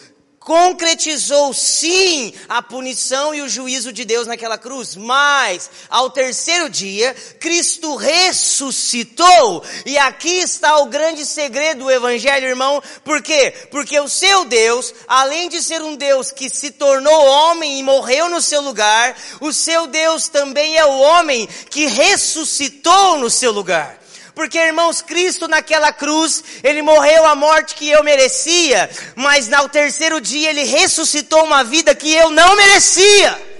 concretizou 0.45 1.53
sim 1.53 2.33
a 2.49 2.63
punição 2.63 3.35
e 3.35 3.43
o 3.43 3.49
juízo 3.49 3.93
de 3.93 4.05
Deus 4.05 4.27
naquela 4.27 4.59
cruz, 4.59 4.97
mas 4.97 5.71
ao 5.89 6.11
terceiro 6.11 6.69
dia 6.69 7.15
Cristo 7.39 7.97
ressuscitou, 7.97 9.65
e 9.85 9.99
aqui 9.99 10.41
está 10.41 10.79
o 10.79 10.87
grande 10.87 11.27
segredo 11.27 11.83
do 11.83 11.91
evangelho, 11.91 12.47
irmão, 12.47 12.83
por 13.05 13.21
quê? 13.23 13.53
Porque 13.71 13.99
o 13.99 14.09
seu 14.09 14.45
Deus, 14.45 14.95
além 15.09 15.49
de 15.49 15.63
ser 15.63 15.83
um 15.83 15.97
Deus 15.97 16.31
que 16.31 16.49
se 16.49 16.71
tornou 16.71 17.27
homem 17.27 17.79
e 17.79 17.83
morreu 17.83 18.29
no 18.29 18.41
seu 18.41 18.61
lugar, 18.61 19.17
o 19.41 19.53
seu 19.53 19.87
Deus 19.87 20.29
também 20.29 20.77
é 20.77 20.85
o 20.85 20.99
homem 21.01 21.49
que 21.71 21.87
ressuscitou 21.87 23.19
no 23.19 23.29
seu 23.29 23.51
lugar. 23.51 24.02
Porque, 24.35 24.59
irmãos, 24.59 25.03
Cristo 25.03 25.47
naquela 25.47 25.93
cruz, 25.93 26.43
Ele 26.63 26.81
morreu 26.83 27.27
a 27.27 27.35
morte 27.35 27.75
que 27.75 27.89
eu 27.89 28.03
merecia, 28.03 28.89
mas 29.15 29.49
no 29.49 29.69
terceiro 29.69 30.21
dia 30.21 30.51
Ele 30.51 30.65
ressuscitou 30.65 31.45
uma 31.45 31.63
vida 31.63 31.95
que 31.95 32.13
eu 32.13 32.31
não 32.31 32.57
merecia. 32.57 33.53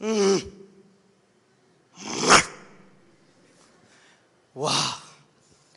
Hum. 0.00 0.52
Uau! 4.54 5.02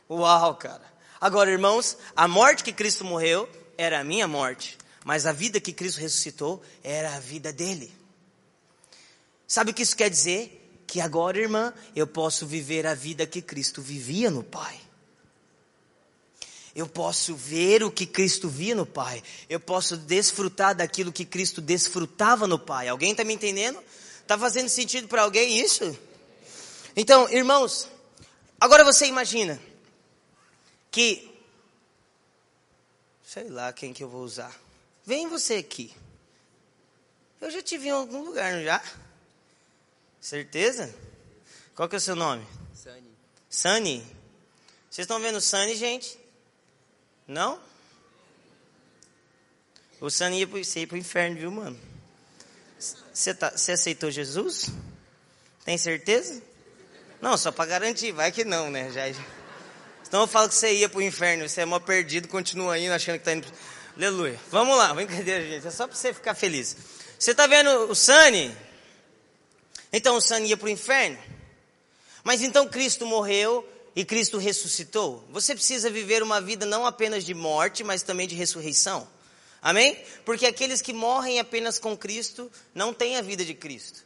Uau, 0.10 0.56
cara. 0.56 0.84
Agora, 1.20 1.50
irmãos, 1.50 1.98
a 2.16 2.28
morte 2.28 2.64
que 2.64 2.74
Cristo 2.74 3.06
morreu 3.06 3.50
era 3.78 4.00
a 4.00 4.04
minha 4.04 4.28
morte. 4.28 4.78
Mas 5.04 5.26
a 5.28 5.32
vida 5.32 5.60
que 5.60 5.72
Cristo 5.72 6.02
ressuscitou 6.02 6.64
era 6.84 7.16
a 7.16 7.20
vida 7.20 7.54
dele. 7.54 7.96
Sabe 9.48 9.70
o 9.72 9.74
que 9.74 9.84
isso 9.84 9.96
quer 9.96 10.10
dizer? 10.10 10.65
Que 10.88 11.02
agora, 11.02 11.38
irmã, 11.38 11.74
eu 11.96 12.08
posso 12.08 12.46
viver 12.46 12.86
a 12.86 12.94
vida 12.94 13.26
que 13.26 13.42
Cristo 13.42 13.82
vivia 13.82 14.30
no 14.30 14.44
Pai. 14.44 14.80
Eu 16.76 16.88
posso 16.88 17.34
ver 17.36 17.84
o 17.84 17.92
que 17.92 18.06
Cristo 18.06 18.50
via 18.50 18.76
no 18.76 18.86
Pai. 18.86 19.24
Eu 19.50 19.62
posso 19.62 19.96
desfrutar 19.96 20.76
daquilo 20.76 21.12
que 21.12 21.24
Cristo 21.24 21.62
desfrutava 21.62 22.46
no 22.48 22.60
Pai. 22.60 22.90
Alguém 22.90 23.12
está 23.12 23.24
me 23.24 23.34
entendendo? 23.34 23.82
Está 24.22 24.38
fazendo 24.38 24.68
sentido 24.68 25.08
para 25.08 25.22
alguém 25.22 25.58
isso? 25.58 25.98
Então, 26.94 27.30
irmãos, 27.30 27.88
agora 28.60 28.84
você 28.84 29.06
imagina 29.06 29.62
que. 30.92 31.32
Sei 33.24 33.50
lá 33.50 33.72
quem 33.72 33.94
que 33.94 34.04
eu 34.04 34.10
vou 34.10 34.24
usar. 34.24 34.54
Vem 35.06 35.30
você 35.30 35.56
aqui. 35.56 35.94
Eu 37.40 37.52
já 37.52 37.62
tive 37.62 37.88
em 37.88 37.92
algum 37.92 38.24
lugar, 38.24 38.54
não 38.54 38.64
já? 38.64 38.82
Certeza? 40.26 40.92
Qual 41.76 41.88
que 41.88 41.96
é 41.96 42.00
o 42.00 42.02
seu 42.02 42.16
nome? 42.16 42.44
Sunny. 42.74 43.16
Sunny? 43.48 44.16
Vocês 44.90 45.06
estão 45.06 45.20
vendo 45.20 45.36
o 45.36 45.42
Sunny, 45.42 45.76
gente? 45.76 46.18
Não? 47.28 47.60
O 50.02 50.10
Sunny 50.10 50.40
ia 50.40 50.48
ia 50.48 50.88
pro 50.88 50.98
inferno, 50.98 51.38
viu, 51.38 51.52
mano? 51.52 51.80
Você 53.14 53.36
tá, 53.36 53.50
aceitou 53.72 54.10
Jesus? 54.10 54.72
Tem 55.64 55.78
certeza? 55.78 56.42
Não, 57.22 57.38
só 57.38 57.52
para 57.52 57.70
garantir, 57.70 58.12
vai 58.12 58.32
que 58.32 58.44
não, 58.44 58.72
né? 58.72 58.92
Já, 58.92 59.08
Então 60.08 60.22
eu 60.22 60.28
falo 60.28 60.50
que 60.50 60.56
você 60.56 60.74
ia 60.74 60.90
pro 60.90 61.04
inferno, 61.04 61.48
você 61.48 61.62
é 61.62 61.66
mó 61.66 61.80
perdido, 61.80 62.28
continua 62.28 62.80
indo, 62.80 62.94
achando 62.94 63.20
que 63.20 63.26
tá 63.26 63.34
indo. 63.34 63.48
Aleluia. 63.96 64.40
Vamos 64.50 64.76
lá, 64.76 64.92
brincadeira, 64.92 65.48
gente. 65.48 65.68
É 65.68 65.70
só 65.70 65.86
para 65.86 65.96
você 65.96 66.12
ficar 66.12 66.34
feliz. 66.34 66.76
Você 67.20 67.36
tá 67.36 67.46
vendo 67.46 67.70
o 67.92 67.94
Sunny? 67.94 68.65
Então 69.92 70.18
o 70.18 70.22
Sunny 70.22 70.50
ia 70.50 70.58
pro 70.58 70.70
inferno. 70.70 71.18
Mas 72.24 72.42
então 72.42 72.68
Cristo 72.68 73.06
morreu 73.06 73.68
e 73.96 74.04
Cristo 74.04 74.38
ressuscitou. 74.38 75.24
Você 75.30 75.56
precisa 75.56 75.90
viver 75.90 76.22
uma 76.22 76.42
vida 76.42 76.66
não 76.66 76.86
apenas 76.86 77.24
de 77.24 77.34
morte, 77.34 77.84
mas 77.84 78.04
também 78.04 78.28
de 78.28 78.36
ressurreição. 78.36 79.08
Amém? 79.62 79.98
Porque 80.26 80.46
aqueles 80.46 80.82
que 80.82 80.94
morrem 80.94 81.40
apenas 81.40 81.80
com 81.80 81.98
Cristo 81.98 82.52
não 82.74 82.94
têm 82.94 83.18
a 83.18 83.22
vida 83.22 83.46
de 83.46 83.54
Cristo. 83.54 84.04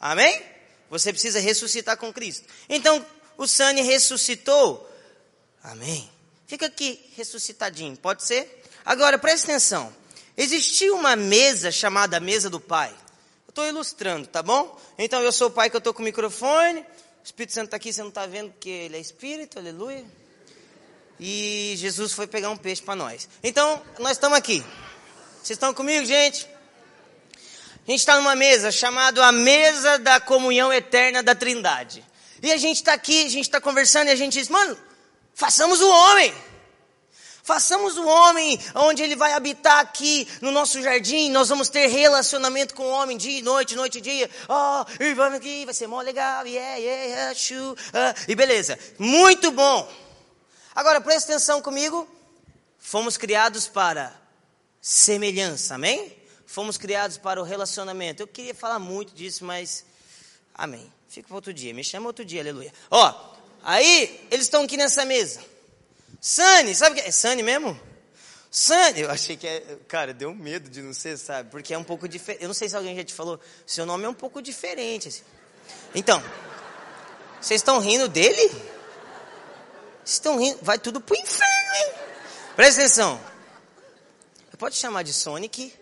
Amém? 0.00 0.42
Você 0.88 1.12
precisa 1.12 1.40
ressuscitar 1.40 1.96
com 1.96 2.12
Cristo. 2.12 2.46
Então, 2.68 3.04
o 3.36 3.46
Sani 3.46 3.82
ressuscitou. 3.82 4.88
Amém. 5.62 6.08
Fica 6.46 6.66
aqui, 6.66 7.00
ressuscitadinho, 7.16 7.96
pode 7.96 8.22
ser? 8.22 8.62
Agora, 8.84 9.18
preste 9.18 9.44
atenção. 9.44 9.92
Existia 10.36 10.94
uma 10.94 11.16
mesa 11.16 11.72
chamada 11.72 12.20
mesa 12.20 12.48
do 12.48 12.60
Pai. 12.60 12.94
Estou 13.56 13.66
ilustrando, 13.66 14.28
tá 14.28 14.42
bom? 14.42 14.78
Então, 14.98 15.22
eu 15.22 15.32
sou 15.32 15.48
o 15.48 15.50
pai 15.50 15.70
que 15.70 15.76
eu 15.76 15.78
estou 15.78 15.94
com 15.94 16.02
o 16.02 16.04
microfone. 16.04 16.80
O 16.80 17.24
Espírito 17.24 17.54
Santo 17.54 17.64
está 17.64 17.78
aqui, 17.78 17.90
você 17.90 18.02
não 18.02 18.10
está 18.10 18.26
vendo 18.26 18.50
porque 18.50 18.68
ele 18.68 18.98
é 18.98 19.00
Espírito, 19.00 19.58
aleluia. 19.58 20.04
E 21.18 21.72
Jesus 21.78 22.12
foi 22.12 22.26
pegar 22.26 22.50
um 22.50 22.56
peixe 22.58 22.82
para 22.82 22.94
nós. 22.94 23.26
Então, 23.42 23.82
nós 23.98 24.12
estamos 24.12 24.36
aqui. 24.36 24.62
Vocês 25.42 25.56
estão 25.56 25.72
comigo, 25.72 26.04
gente? 26.04 26.46
A 27.88 27.90
gente 27.90 28.00
está 28.00 28.16
numa 28.16 28.36
mesa 28.36 28.70
chamada 28.70 29.24
a 29.24 29.32
mesa 29.32 29.98
da 30.00 30.20
comunhão 30.20 30.70
eterna 30.70 31.22
da 31.22 31.34
Trindade. 31.34 32.04
E 32.42 32.52
a 32.52 32.58
gente 32.58 32.76
está 32.76 32.92
aqui, 32.92 33.24
a 33.24 33.30
gente 33.30 33.46
está 33.46 33.58
conversando 33.58 34.08
e 34.08 34.10
a 34.10 34.16
gente 34.16 34.34
diz, 34.34 34.50
mano, 34.50 34.76
façamos 35.34 35.80
o 35.80 35.88
homem. 35.88 36.34
Façamos 37.46 37.96
o 37.96 38.04
homem 38.04 38.58
onde 38.74 39.04
ele 39.04 39.14
vai 39.14 39.32
habitar 39.32 39.78
aqui 39.78 40.26
no 40.40 40.50
nosso 40.50 40.82
jardim. 40.82 41.30
Nós 41.30 41.48
vamos 41.48 41.68
ter 41.68 41.86
relacionamento 41.86 42.74
com 42.74 42.82
o 42.82 42.90
homem 42.90 43.16
dia 43.16 43.38
e 43.38 43.40
noite, 43.40 43.76
noite 43.76 43.98
e 43.98 44.00
dia. 44.00 44.28
Oh, 44.48 44.84
vamos 45.14 45.38
aqui, 45.38 45.64
vai 45.64 45.72
ser 45.72 45.86
mó 45.86 46.00
legal. 46.00 46.44
Yeah, 46.44 46.76
yeah, 46.78 47.34
shoo, 47.36 47.74
uh, 47.74 47.76
e 48.26 48.34
beleza. 48.34 48.76
Muito 48.98 49.52
bom. 49.52 49.88
Agora 50.74 51.00
presta 51.00 51.34
atenção 51.34 51.62
comigo. 51.62 52.08
Fomos 52.80 53.16
criados 53.16 53.68
para 53.68 54.12
semelhança, 54.80 55.76
amém? 55.76 56.16
Fomos 56.46 56.76
criados 56.76 57.16
para 57.16 57.40
o 57.40 57.44
relacionamento. 57.44 58.24
Eu 58.24 58.26
queria 58.26 58.56
falar 58.56 58.80
muito 58.80 59.14
disso, 59.14 59.44
mas 59.44 59.84
amém. 60.52 60.92
Fica 61.08 61.28
para 61.28 61.36
outro 61.36 61.54
dia, 61.54 61.72
me 61.72 61.84
chama 61.84 62.08
outro 62.08 62.24
dia, 62.24 62.40
aleluia. 62.40 62.72
Ó, 62.90 63.34
aí 63.62 64.26
eles 64.32 64.46
estão 64.46 64.64
aqui 64.64 64.76
nessa 64.76 65.04
mesa. 65.04 65.54
Sani, 66.26 66.74
sabe 66.74 66.98
o 66.98 67.00
que 67.00 67.08
é? 67.08 67.12
Sani 67.12 67.40
mesmo? 67.40 67.80
Sani, 68.50 69.02
eu 69.02 69.10
achei 69.12 69.36
que 69.36 69.46
é. 69.46 69.62
Cara, 69.86 70.12
deu 70.12 70.34
medo 70.34 70.68
de 70.68 70.82
não 70.82 70.92
ser, 70.92 71.16
sabe? 71.16 71.48
Porque 71.52 71.72
é 71.72 71.78
um 71.78 71.84
pouco 71.84 72.08
diferente. 72.08 72.42
Eu 72.42 72.48
não 72.48 72.54
sei 72.54 72.68
se 72.68 72.74
alguém 72.74 72.96
já 72.96 73.04
te 73.04 73.14
falou, 73.14 73.38
seu 73.64 73.86
nome 73.86 74.06
é 74.06 74.08
um 74.08 74.14
pouco 74.14 74.42
diferente. 74.42 75.06
Assim. 75.06 75.22
Então, 75.94 76.20
vocês 77.40 77.60
estão 77.60 77.78
rindo 77.78 78.08
dele? 78.08 78.50
Estão 80.04 80.36
rindo? 80.36 80.58
Vai 80.62 80.80
tudo 80.80 81.00
pro 81.00 81.14
inferno, 81.14 81.74
hein? 81.76 81.92
Presta 82.56 82.80
atenção. 82.80 83.20
Pode 84.58 84.74
chamar 84.74 85.04
de 85.04 85.12
Sonic. 85.12 85.72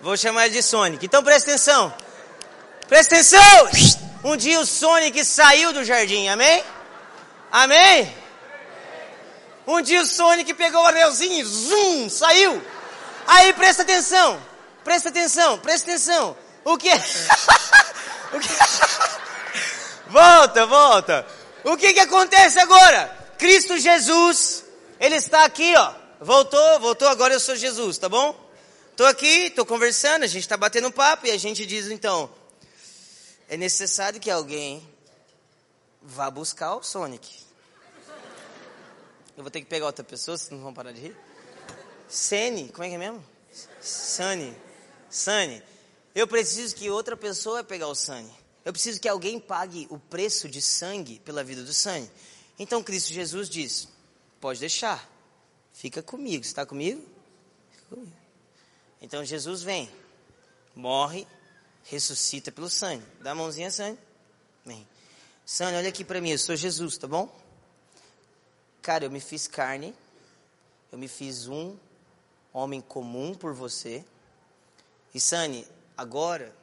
Vou 0.00 0.16
chamar 0.16 0.48
de 0.50 0.60
Sonic. 0.60 1.06
Então 1.06 1.22
presta 1.22 1.52
atenção. 1.52 1.94
Presta 2.88 3.14
atenção! 3.14 3.68
Um 4.24 4.36
dia 4.36 4.58
o 4.58 4.66
Sonic 4.66 5.24
saiu 5.24 5.72
do 5.72 5.84
jardim, 5.84 6.26
amém? 6.26 6.73
Amém? 7.54 8.12
Um 9.64 9.80
dia 9.80 10.02
o 10.02 10.06
Sonic 10.06 10.52
pegou 10.54 10.82
o 10.82 10.86
anelzinho 10.86 11.46
zoom, 11.46 12.10
saiu. 12.10 12.60
Aí 13.28 13.52
presta 13.52 13.82
atenção. 13.82 14.42
Presta 14.82 15.08
atenção, 15.08 15.60
presta 15.60 15.88
atenção. 15.88 16.36
O 16.64 16.76
que? 16.76 16.90
o 18.34 18.40
que? 18.40 18.48
volta, 20.08 20.66
volta. 20.66 21.24
O 21.62 21.76
que 21.76 21.92
que 21.92 22.00
acontece 22.00 22.58
agora? 22.58 23.06
Cristo 23.38 23.78
Jesus 23.78 24.64
ele 24.98 25.14
está 25.14 25.44
aqui, 25.44 25.76
ó. 25.76 25.94
Voltou, 26.20 26.80
voltou, 26.80 27.06
agora 27.06 27.34
eu 27.34 27.40
sou 27.40 27.54
Jesus, 27.54 27.98
tá 27.98 28.08
bom? 28.08 28.34
Estou 28.90 29.06
aqui, 29.06 29.46
estou 29.46 29.64
conversando, 29.64 30.24
a 30.24 30.26
gente 30.26 30.42
está 30.42 30.56
batendo 30.56 30.90
papo 30.90 31.28
e 31.28 31.30
a 31.30 31.38
gente 31.38 31.64
diz 31.64 31.86
então: 31.86 32.28
é 33.48 33.56
necessário 33.56 34.18
que 34.18 34.28
alguém 34.28 34.82
vá 36.02 36.28
buscar 36.32 36.74
o 36.74 36.82
Sonic. 36.82 37.43
Eu 39.36 39.42
vou 39.42 39.50
ter 39.50 39.60
que 39.60 39.66
pegar 39.66 39.86
outra 39.86 40.04
pessoa, 40.04 40.36
vocês 40.36 40.50
não 40.50 40.60
vão 40.60 40.72
parar 40.72 40.92
de 40.92 41.00
rir? 41.00 41.16
Sene, 42.08 42.68
como 42.68 42.84
é 42.84 42.88
que 42.88 42.94
é 42.94 42.98
mesmo? 42.98 43.24
Sunny. 43.80 44.54
Sunny. 45.10 45.62
Eu 46.14 46.28
preciso 46.28 46.74
que 46.74 46.88
outra 46.88 47.16
pessoa 47.16 47.64
pegar 47.64 47.88
o 47.88 47.94
Sunny. 47.94 48.32
Eu 48.64 48.72
preciso 48.72 49.00
que 49.00 49.08
alguém 49.08 49.40
pague 49.40 49.86
o 49.90 49.98
preço 49.98 50.48
de 50.48 50.62
sangue 50.62 51.18
pela 51.20 51.42
vida 51.42 51.62
do 51.62 51.72
Sunny. 51.72 52.08
Então 52.58 52.82
Cristo 52.82 53.12
Jesus 53.12 53.48
diz: 53.48 53.88
Pode 54.40 54.60
deixar. 54.60 55.10
Fica 55.72 56.02
comigo. 56.02 56.44
Está 56.44 56.64
comigo? 56.64 57.02
comigo? 57.90 58.12
Então 59.00 59.24
Jesus 59.24 59.62
vem, 59.62 59.90
morre, 60.74 61.26
ressuscita 61.84 62.50
pelo 62.50 62.70
sangue. 62.70 63.04
Dá 63.20 63.32
a 63.32 63.34
mãozinha, 63.34 63.70
sangue. 63.70 63.98
Vem. 64.64 64.86
Sânia, 65.44 65.78
olha 65.78 65.90
aqui 65.90 66.04
para 66.04 66.20
mim, 66.20 66.30
eu 66.30 66.38
sou 66.38 66.56
Jesus, 66.56 66.96
tá 66.96 67.06
bom? 67.06 67.43
Cara, 68.84 69.06
eu 69.06 69.10
me 69.10 69.18
fiz 69.18 69.48
carne, 69.48 69.94
eu 70.92 70.98
me 70.98 71.08
fiz 71.08 71.48
um 71.48 71.74
homem 72.52 72.82
comum 72.82 73.34
por 73.34 73.54
você. 73.54 74.04
E 75.14 75.18
Sani, 75.18 75.66
agora 75.96 76.54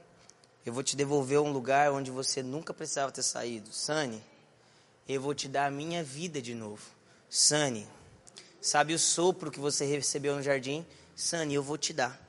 eu 0.63 0.71
vou 0.71 0.83
te 0.83 0.95
devolver 0.95 1.39
um 1.39 1.51
lugar 1.51 1.91
onde 1.91 2.11
você 2.11 2.43
nunca 2.43 2.75
precisava 2.75 3.11
ter 3.11 3.23
saído. 3.23 3.73
Sani, 3.73 4.23
eu 5.09 5.19
vou 5.19 5.33
te 5.33 5.47
dar 5.47 5.65
a 5.65 5.71
minha 5.71 6.03
vida 6.03 6.39
de 6.39 6.53
novo. 6.53 6.83
Sani, 7.27 7.87
sabe 8.61 8.93
o 8.93 8.99
sopro 8.99 9.49
que 9.49 9.59
você 9.59 9.83
recebeu 9.83 10.35
no 10.35 10.43
jardim? 10.43 10.85
Sani, 11.15 11.55
eu 11.55 11.63
vou 11.63 11.75
te 11.75 11.91
dar. 11.91 12.21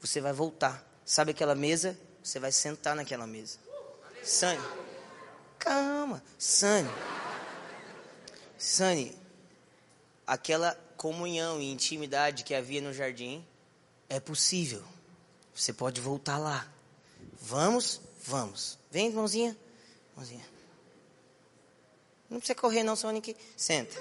Você 0.00 0.20
vai 0.20 0.32
voltar. 0.32 0.80
Sabe 1.04 1.32
aquela 1.32 1.56
mesa? 1.56 1.98
Você 2.22 2.38
vai 2.38 2.52
sentar 2.52 2.94
naquela 2.94 3.26
mesa. 3.26 3.58
Sani, 4.22 4.62
calma. 5.58 6.22
Sani, 6.38 6.88
Sani, 8.58 9.16
aquela 10.26 10.74
comunhão 10.96 11.60
e 11.60 11.70
intimidade 11.70 12.42
que 12.42 12.54
havia 12.54 12.82
no 12.82 12.92
jardim 12.92 13.46
é 14.08 14.18
possível. 14.18 14.82
Você 15.54 15.72
pode 15.72 16.00
voltar 16.00 16.38
lá. 16.38 16.66
Vamos? 17.40 18.00
Vamos. 18.24 18.78
Vem, 18.90 19.10
mãozinha. 19.10 19.56
Mãozinha. 20.16 20.44
Não 22.28 22.38
precisa 22.38 22.54
correr 22.54 22.82
não, 22.82 22.96
Sonic. 22.96 23.36
Senta. 23.56 23.96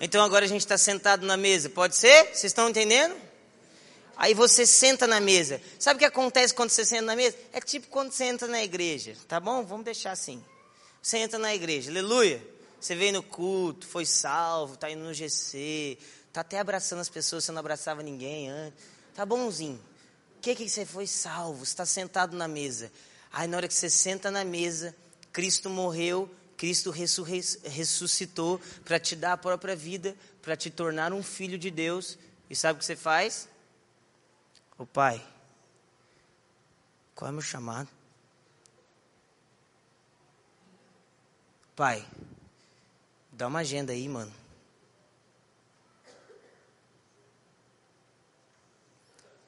Então 0.00 0.22
agora 0.22 0.44
a 0.44 0.48
gente 0.48 0.60
está 0.60 0.78
sentado 0.78 1.26
na 1.26 1.36
mesa, 1.36 1.68
pode 1.68 1.96
ser? 1.96 2.26
Vocês 2.26 2.44
estão 2.44 2.70
entendendo? 2.70 3.14
Aí 4.16 4.32
você 4.32 4.64
senta 4.66 5.06
na 5.06 5.20
mesa. 5.20 5.60
Sabe 5.78 5.96
o 5.96 5.98
que 5.98 6.04
acontece 6.04 6.54
quando 6.54 6.70
você 6.70 6.84
senta 6.84 7.02
na 7.02 7.16
mesa? 7.16 7.36
É 7.52 7.60
tipo 7.60 7.88
quando 7.88 8.12
você 8.12 8.24
entra 8.24 8.46
na 8.46 8.62
igreja, 8.62 9.16
tá 9.26 9.40
bom? 9.40 9.64
Vamos 9.64 9.84
deixar 9.84 10.12
assim. 10.12 10.42
Você 11.02 11.18
entra 11.18 11.38
na 11.38 11.54
igreja, 11.54 11.90
aleluia. 11.90 12.46
Você 12.80 12.94
veio 12.94 13.12
no 13.12 13.22
culto, 13.22 13.86
foi 13.86 14.06
salvo, 14.06 14.76
tá 14.76 14.90
indo 14.90 15.04
no 15.04 15.12
GC, 15.12 15.98
tá 16.32 16.40
até 16.40 16.58
abraçando 16.58 17.00
as 17.00 17.08
pessoas, 17.08 17.44
você 17.44 17.52
não 17.52 17.60
abraçava 17.60 18.02
ninguém 18.02 18.48
antes. 18.48 18.82
Tá 19.14 19.26
bonzinho. 19.26 19.80
O 20.38 20.40
que 20.40 20.54
que 20.54 20.68
você 20.68 20.86
foi 20.86 21.06
salvo? 21.06 21.64
Você 21.64 21.72
está 21.72 21.84
sentado 21.84 22.36
na 22.36 22.48
mesa. 22.48 22.90
Aí 23.32 23.46
na 23.46 23.58
hora 23.58 23.68
que 23.68 23.74
você 23.74 23.90
senta 23.90 24.30
na 24.30 24.44
mesa, 24.44 24.96
Cristo 25.32 25.68
morreu, 25.68 26.30
Cristo 26.56 26.90
ressuscitou 26.90 28.60
para 28.84 28.98
te 28.98 29.14
dar 29.14 29.34
a 29.34 29.36
própria 29.36 29.76
vida, 29.76 30.16
para 30.42 30.56
te 30.56 30.70
tornar 30.70 31.12
um 31.12 31.22
filho 31.22 31.58
de 31.58 31.70
Deus. 31.70 32.18
E 32.48 32.56
sabe 32.56 32.76
o 32.76 32.78
que 32.80 32.84
você 32.84 32.96
faz? 32.96 33.48
O 34.78 34.86
Pai, 34.86 35.22
qual 37.14 37.28
é 37.28 37.30
o 37.30 37.34
meu 37.34 37.42
chamado? 37.42 37.99
Pai, 41.80 42.06
dá 43.32 43.46
uma 43.46 43.60
agenda 43.60 43.94
aí, 43.94 44.06
mano. 44.06 44.30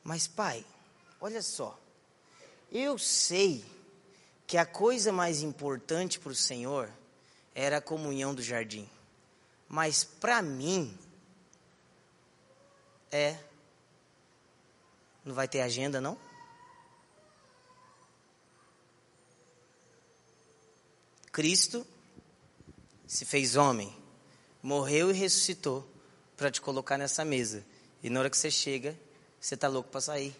Mas, 0.02 0.26
pai, 0.26 0.64
olha 1.20 1.42
só. 1.42 1.78
Eu 2.70 2.96
sei 2.96 3.62
que 4.46 4.56
a 4.56 4.64
coisa 4.64 5.12
mais 5.12 5.42
importante 5.42 6.18
para 6.18 6.32
o 6.32 6.34
Senhor 6.34 6.88
era 7.54 7.76
a 7.76 7.82
comunhão 7.82 8.34
do 8.34 8.42
jardim. 8.42 8.88
Mas 9.68 10.02
para 10.02 10.40
mim, 10.40 10.98
é. 13.10 13.38
Não 15.22 15.34
vai 15.34 15.46
ter 15.46 15.60
agenda, 15.60 16.00
não? 16.00 16.16
Cristo 21.30 21.86
se 23.12 23.24
fez 23.26 23.56
homem, 23.56 23.94
morreu 24.62 25.10
e 25.10 25.12
ressuscitou 25.12 25.86
para 26.34 26.50
te 26.50 26.62
colocar 26.62 26.96
nessa 26.96 27.26
mesa. 27.26 27.62
E 28.02 28.08
na 28.08 28.20
hora 28.20 28.30
que 28.30 28.36
você 28.38 28.50
chega, 28.50 28.98
você 29.38 29.54
tá 29.54 29.68
louco 29.68 29.90
para 29.90 30.00
sair. 30.00 30.34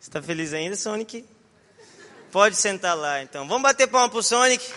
Você 0.00 0.08
está 0.08 0.22
feliz 0.22 0.54
ainda, 0.54 0.76
Sonic? 0.76 1.26
Pode 2.32 2.56
sentar 2.56 2.96
lá, 2.96 3.22
então. 3.22 3.46
Vamos 3.46 3.62
bater 3.62 3.86
palma 3.86 4.08
pro 4.08 4.22
Sonic. 4.22 4.64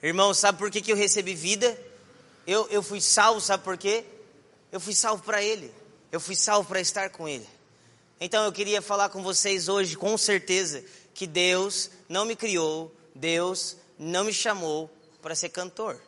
Irmão, 0.00 0.32
sabe 0.32 0.58
por 0.58 0.70
que, 0.70 0.80
que 0.80 0.92
eu 0.92 0.96
recebi 0.96 1.34
vida? 1.34 1.89
Eu, 2.46 2.68
eu 2.68 2.82
fui 2.82 3.00
salvo, 3.00 3.40
sabe 3.40 3.62
por 3.62 3.76
quê? 3.76 4.04
Eu 4.72 4.80
fui 4.80 4.94
salvo 4.94 5.22
para 5.22 5.42
Ele. 5.42 5.72
Eu 6.10 6.20
fui 6.20 6.34
salvo 6.34 6.68
para 6.68 6.80
estar 6.80 7.10
com 7.10 7.28
Ele. 7.28 7.48
Então 8.20 8.44
eu 8.44 8.52
queria 8.52 8.82
falar 8.82 9.08
com 9.08 9.22
vocês 9.22 9.68
hoje, 9.68 9.96
com 9.96 10.16
certeza, 10.18 10.84
que 11.14 11.26
Deus 11.26 11.90
não 12.08 12.24
me 12.24 12.36
criou, 12.36 12.94
Deus 13.14 13.76
não 13.98 14.24
me 14.24 14.32
chamou 14.32 14.90
para 15.22 15.34
ser 15.34 15.48
cantor. 15.48 16.00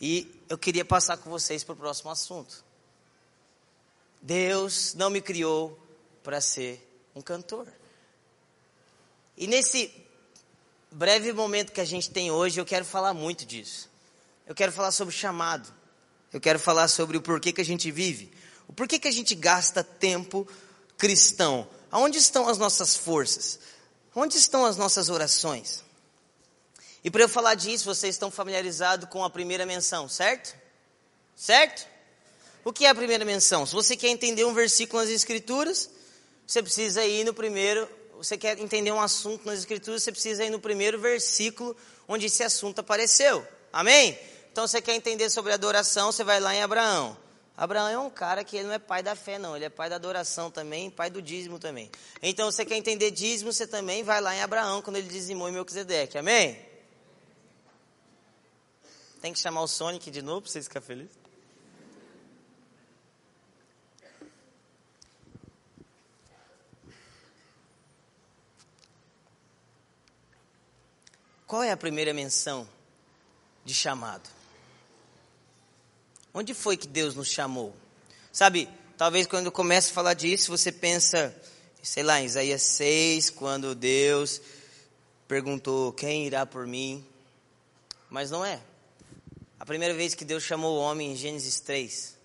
E 0.00 0.40
eu 0.48 0.58
queria 0.58 0.84
passar 0.84 1.16
com 1.16 1.30
vocês 1.30 1.64
para 1.64 1.72
o 1.72 1.76
próximo 1.76 2.10
assunto. 2.10 2.64
Deus 4.20 4.94
não 4.94 5.10
me 5.10 5.20
criou 5.20 5.78
para 6.22 6.40
ser 6.40 6.80
um 7.14 7.20
cantor. 7.20 7.68
E 9.36 9.46
nesse 9.46 9.92
breve 10.90 11.32
momento 11.32 11.72
que 11.72 11.80
a 11.80 11.84
gente 11.84 12.10
tem 12.10 12.30
hoje, 12.30 12.60
eu 12.60 12.64
quero 12.64 12.84
falar 12.84 13.12
muito 13.12 13.44
disso. 13.44 13.90
Eu 14.46 14.54
quero 14.54 14.72
falar 14.72 14.90
sobre 14.90 15.14
chamado. 15.14 15.72
Eu 16.32 16.40
quero 16.40 16.58
falar 16.58 16.88
sobre 16.88 17.16
o 17.16 17.22
porquê 17.22 17.52
que 17.52 17.60
a 17.60 17.64
gente 17.64 17.90
vive. 17.90 18.32
O 18.68 18.72
porquê 18.72 18.98
que 18.98 19.08
a 19.08 19.12
gente 19.12 19.34
gasta 19.34 19.82
tempo 19.82 20.46
cristão. 20.98 21.68
Aonde 21.90 22.18
estão 22.18 22.48
as 22.48 22.58
nossas 22.58 22.96
forças? 22.96 23.58
Onde 24.14 24.36
estão 24.36 24.66
as 24.66 24.76
nossas 24.76 25.08
orações? 25.08 25.82
E 27.02 27.10
para 27.10 27.22
eu 27.22 27.28
falar 27.28 27.54
disso, 27.54 27.84
vocês 27.84 28.14
estão 28.14 28.30
familiarizados 28.30 29.08
com 29.08 29.24
a 29.24 29.30
primeira 29.30 29.66
menção, 29.66 30.08
certo? 30.08 30.54
Certo? 31.36 31.86
O 32.64 32.72
que 32.72 32.86
é 32.86 32.88
a 32.88 32.94
primeira 32.94 33.24
menção? 33.24 33.66
Se 33.66 33.74
você 33.74 33.96
quer 33.96 34.08
entender 34.08 34.44
um 34.44 34.54
versículo 34.54 35.02
nas 35.02 35.10
Escrituras, 35.10 35.90
você 36.46 36.62
precisa 36.62 37.04
ir 37.04 37.24
no 37.24 37.34
primeiro. 37.34 37.88
Você 38.16 38.38
quer 38.38 38.58
entender 38.58 38.90
um 38.90 39.00
assunto 39.00 39.44
nas 39.44 39.58
Escrituras, 39.58 40.02
você 40.02 40.12
precisa 40.12 40.44
ir 40.44 40.50
no 40.50 40.58
primeiro 40.58 40.98
versículo 40.98 41.76
onde 42.08 42.26
esse 42.26 42.42
assunto 42.42 42.78
apareceu. 42.78 43.46
Amém? 43.72 44.18
Então 44.54 44.68
você 44.68 44.80
quer 44.80 44.94
entender 44.94 45.28
sobre 45.30 45.52
adoração, 45.52 46.12
você 46.12 46.22
vai 46.22 46.38
lá 46.38 46.54
em 46.54 46.62
Abraão. 46.62 47.16
Abraão 47.56 47.88
é 47.88 47.98
um 47.98 48.08
cara 48.08 48.44
que 48.44 48.56
ele 48.56 48.68
não 48.68 48.74
é 48.74 48.78
pai 48.78 49.02
da 49.02 49.16
fé, 49.16 49.36
não. 49.36 49.56
Ele 49.56 49.64
é 49.64 49.68
pai 49.68 49.90
da 49.90 49.96
adoração 49.96 50.48
também, 50.48 50.88
pai 50.88 51.10
do 51.10 51.20
dízimo 51.20 51.58
também. 51.58 51.90
Então 52.22 52.52
você 52.52 52.64
quer 52.64 52.76
entender 52.76 53.10
dízimo, 53.10 53.52
você 53.52 53.66
também 53.66 54.04
vai 54.04 54.20
lá 54.20 54.32
em 54.32 54.40
Abraão, 54.40 54.80
quando 54.80 54.94
ele 54.94 55.08
dizimou 55.08 55.48
em 55.48 55.52
Melquisedeque. 55.52 56.16
Amém? 56.16 56.56
Tem 59.20 59.32
que 59.32 59.40
chamar 59.40 59.62
o 59.62 59.66
Sonic 59.66 60.08
de 60.08 60.22
novo 60.22 60.42
para 60.42 60.52
vocês 60.52 60.66
ficarem 60.66 60.86
felizes? 60.86 61.18
Qual 71.44 71.64
é 71.64 71.72
a 71.72 71.76
primeira 71.76 72.14
menção 72.14 72.68
de 73.64 73.74
chamado? 73.74 74.43
Onde 76.36 76.52
foi 76.52 76.76
que 76.76 76.88
Deus 76.88 77.14
nos 77.14 77.28
chamou? 77.28 77.72
Sabe, 78.32 78.68
talvez 78.98 79.24
quando 79.24 79.46
eu 79.46 79.52
começo 79.52 79.92
a 79.92 79.94
falar 79.94 80.14
disso, 80.14 80.50
você 80.50 80.72
pensa, 80.72 81.32
sei 81.80 82.02
lá, 82.02 82.20
em 82.20 82.24
Isaías 82.24 82.60
6, 82.62 83.30
quando 83.30 83.72
Deus 83.72 84.40
perguntou: 85.28 85.92
Quem 85.92 86.26
irá 86.26 86.44
por 86.44 86.66
mim? 86.66 87.06
Mas 88.10 88.32
não 88.32 88.44
é. 88.44 88.60
A 89.60 89.64
primeira 89.64 89.94
vez 89.94 90.12
que 90.12 90.24
Deus 90.24 90.42
chamou 90.42 90.76
o 90.76 90.80
homem 90.80 91.12
em 91.12 91.16
Gênesis 91.16 91.60
3, 91.60 92.16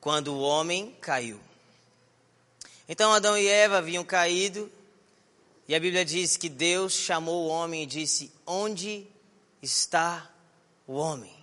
quando 0.00 0.34
o 0.34 0.40
homem 0.40 0.96
caiu. 1.00 1.38
Então 2.88 3.12
Adão 3.12 3.38
e 3.38 3.46
Eva 3.46 3.78
haviam 3.78 4.04
caído, 4.04 4.68
e 5.68 5.74
a 5.74 5.78
Bíblia 5.78 6.04
diz 6.04 6.36
que 6.36 6.48
Deus 6.48 6.94
chamou 6.94 7.44
o 7.44 7.48
homem 7.48 7.84
e 7.84 7.86
disse: 7.86 8.32
Onde 8.44 9.06
está 9.62 10.28
o 10.84 10.94
homem? 10.94 11.41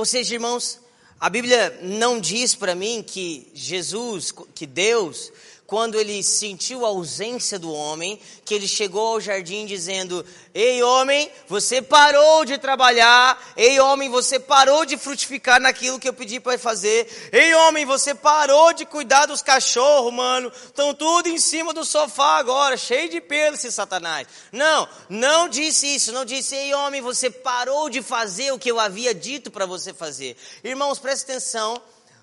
Ou 0.00 0.06
seja, 0.06 0.32
irmãos, 0.32 0.80
a 1.20 1.28
Bíblia 1.28 1.78
não 1.82 2.18
diz 2.18 2.54
para 2.54 2.74
mim 2.74 3.04
que 3.06 3.52
Jesus, 3.52 4.32
que 4.54 4.66
Deus, 4.66 5.30
quando 5.70 5.94
ele 5.94 6.20
sentiu 6.20 6.84
a 6.84 6.88
ausência 6.88 7.56
do 7.56 7.72
homem, 7.72 8.20
que 8.44 8.52
ele 8.52 8.66
chegou 8.66 9.06
ao 9.06 9.20
jardim 9.20 9.64
dizendo: 9.66 10.26
Ei, 10.52 10.82
homem, 10.82 11.30
você 11.46 11.80
parou 11.80 12.44
de 12.44 12.58
trabalhar. 12.58 13.40
Ei, 13.56 13.78
homem, 13.78 14.10
você 14.10 14.40
parou 14.40 14.84
de 14.84 14.96
frutificar 14.96 15.60
naquilo 15.60 16.00
que 16.00 16.08
eu 16.08 16.12
pedi 16.12 16.40
para 16.40 16.58
fazer. 16.58 17.06
Ei, 17.30 17.54
homem, 17.54 17.86
você 17.86 18.16
parou 18.16 18.72
de 18.72 18.84
cuidar 18.84 19.26
dos 19.26 19.42
cachorros, 19.42 20.12
mano. 20.12 20.50
Estão 20.52 20.92
tudo 20.92 21.28
em 21.28 21.38
cima 21.38 21.72
do 21.72 21.84
sofá 21.84 22.38
agora, 22.38 22.76
cheio 22.76 23.08
de 23.08 23.20
pelo, 23.20 23.54
esse 23.54 23.70
Satanás. 23.70 24.26
Não, 24.50 24.88
não 25.08 25.48
disse 25.48 25.86
isso. 25.86 26.10
Não 26.10 26.24
disse: 26.24 26.56
Ei, 26.56 26.74
homem, 26.74 27.00
você 27.00 27.30
parou 27.30 27.88
de 27.88 28.02
fazer 28.02 28.52
o 28.52 28.58
que 28.58 28.72
eu 28.72 28.80
havia 28.80 29.14
dito 29.14 29.52
para 29.52 29.66
você 29.66 29.94
fazer. 29.94 30.36
Irmãos, 30.64 30.98
presta 30.98 31.30
atenção 31.30 31.80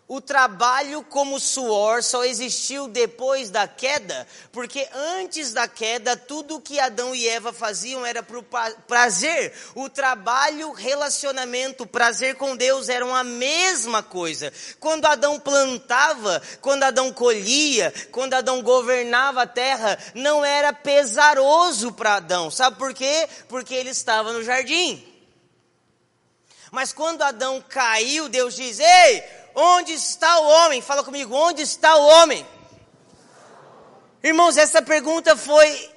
o 0.10 0.22
trabalho 0.22 1.04
como 1.04 1.38
suor 1.38 2.02
só 2.02 2.24
existiu 2.24 2.88
depois 2.88 3.50
da 3.50 3.68
queda, 3.68 4.26
porque 4.54 4.88
antes 4.94 5.52
da 5.52 5.68
queda, 5.68 6.16
tudo 6.16 6.62
que 6.62 6.80
Adão 6.80 7.14
e 7.14 7.28
Eva 7.28 7.52
faziam 7.52 8.06
era 8.06 8.24
para 8.24 8.40
o 8.40 8.46
prazer. 8.88 9.54
O 9.76 9.90
trabalho, 9.90 10.72
relacionamento, 10.72 11.86
prazer 11.86 12.36
com 12.36 12.56
Deus 12.56 12.88
eram 12.88 13.14
a 13.14 13.22
mesma 13.22 14.02
coisa. 14.02 14.54
Quando 14.80 15.06
Adão 15.06 15.42
plantava, 15.42 16.42
quando 16.62 16.84
Adão 16.84 17.12
colhia, 17.12 17.94
quando 18.10 18.34
Adão 18.34 18.62
governava 18.62 19.42
a 19.42 19.48
terra, 19.48 19.98
não 20.16 20.46
era 20.46 20.72
pesaroso 20.72 21.92
para 21.92 22.16
Adão. 22.16 22.50
Sabe 22.50 22.78
por 22.78 22.94
quê? 22.94 23.28
Porque 23.50 23.74
ele 23.74 23.90
estava 23.90 24.32
no 24.32 24.42
jardim. 24.42 25.06
Mas 26.72 26.92
quando 26.94 27.22
Adão 27.22 27.62
caiu, 27.68 28.30
Deus 28.30 28.56
diz: 28.56 28.80
Ei, 28.80 29.24
Onde 29.60 29.94
está 29.94 30.40
o 30.40 30.46
homem? 30.46 30.84
Fala 30.84 31.04
comigo, 31.04 31.34
onde 31.36 31.64
está 31.64 31.96
o 31.96 32.06
homem? 32.06 32.46
Irmãos, 34.22 34.56
essa 34.56 34.84
pergunta 34.84 35.36
foi 35.36 35.92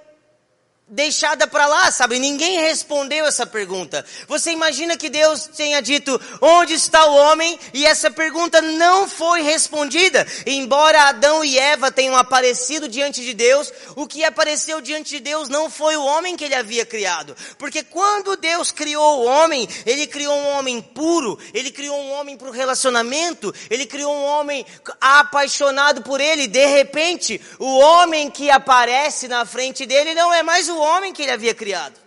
deixada 0.91 1.47
para 1.47 1.67
lá, 1.67 1.91
sabe? 1.93 2.19
Ninguém 2.19 2.61
respondeu 2.61 3.25
essa 3.25 3.47
pergunta. 3.47 4.05
Você 4.27 4.51
imagina 4.51 4.97
que 4.97 5.09
Deus 5.09 5.49
tenha 5.57 5.81
dito: 5.81 6.21
"Onde 6.41 6.75
está 6.75 7.07
o 7.07 7.15
homem?" 7.15 7.59
E 7.73 7.87
essa 7.87 8.11
pergunta 8.11 8.61
não 8.61 9.09
foi 9.09 9.43
respondida. 9.43 10.27
Embora 10.45 11.05
Adão 11.05 11.45
e 11.45 11.57
Eva 11.57 11.93
tenham 11.93 12.17
aparecido 12.17 12.89
diante 12.89 13.21
de 13.21 13.33
Deus, 13.33 13.73
o 13.95 14.07
que 14.07 14.25
apareceu 14.25 14.81
diante 14.81 15.11
de 15.11 15.21
Deus 15.21 15.49
não 15.49 15.71
foi 15.71 15.97
o 15.97 16.05
homem 16.05 16.37
que 16.37 16.45
ele 16.45 16.57
havia 16.57 16.85
criado. 16.85 17.37
Porque 17.57 17.85
quando 17.85 18.37
Deus 18.37 18.73
criou 18.73 19.21
o 19.21 19.25
homem, 19.27 19.69
ele 19.87 20.09
criou 20.09 20.35
um 20.35 20.59
homem 20.59 20.83
puro, 20.83 21.39
ele 21.55 21.71
criou 21.71 21.97
um 21.97 22.11
homem 22.13 22.37
para 22.37 22.49
o 22.49 22.53
relacionamento, 22.53 23.55
ele 23.71 23.87
criou 23.87 24.13
um 24.13 24.25
homem 24.25 24.67
apaixonado 25.01 26.03
por 26.03 26.21
ele. 26.21 26.49
De 26.49 26.67
repente, 26.67 27.41
o 27.61 27.79
homem 27.79 28.29
que 28.29 28.51
aparece 28.51 29.29
na 29.29 29.47
frente 29.47 29.87
dele 29.87 30.15
não 30.15 30.35
é 30.35 30.43
mais 30.43 30.69
o 30.69 30.80
homem 30.81 31.13
que 31.13 31.23
ele 31.23 31.33
havia 31.33 31.55
criado. 31.55 31.99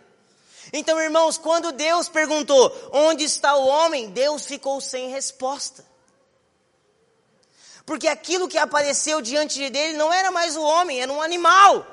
Então, 0.71 0.99
irmãos, 0.99 1.37
quando 1.37 1.71
Deus 1.71 2.09
perguntou 2.09 2.71
onde 2.91 3.23
está 3.23 3.55
o 3.55 3.67
homem, 3.67 4.09
Deus 4.09 4.45
ficou 4.45 4.81
sem 4.81 5.09
resposta. 5.09 5.85
Porque 7.85 8.07
aquilo 8.07 8.47
que 8.47 8.57
apareceu 8.57 9.21
diante 9.21 9.69
dele 9.69 9.97
não 9.97 10.11
era 10.11 10.31
mais 10.31 10.55
o 10.55 10.61
homem, 10.61 11.01
era 11.01 11.11
um 11.11 11.21
animal. 11.21 11.85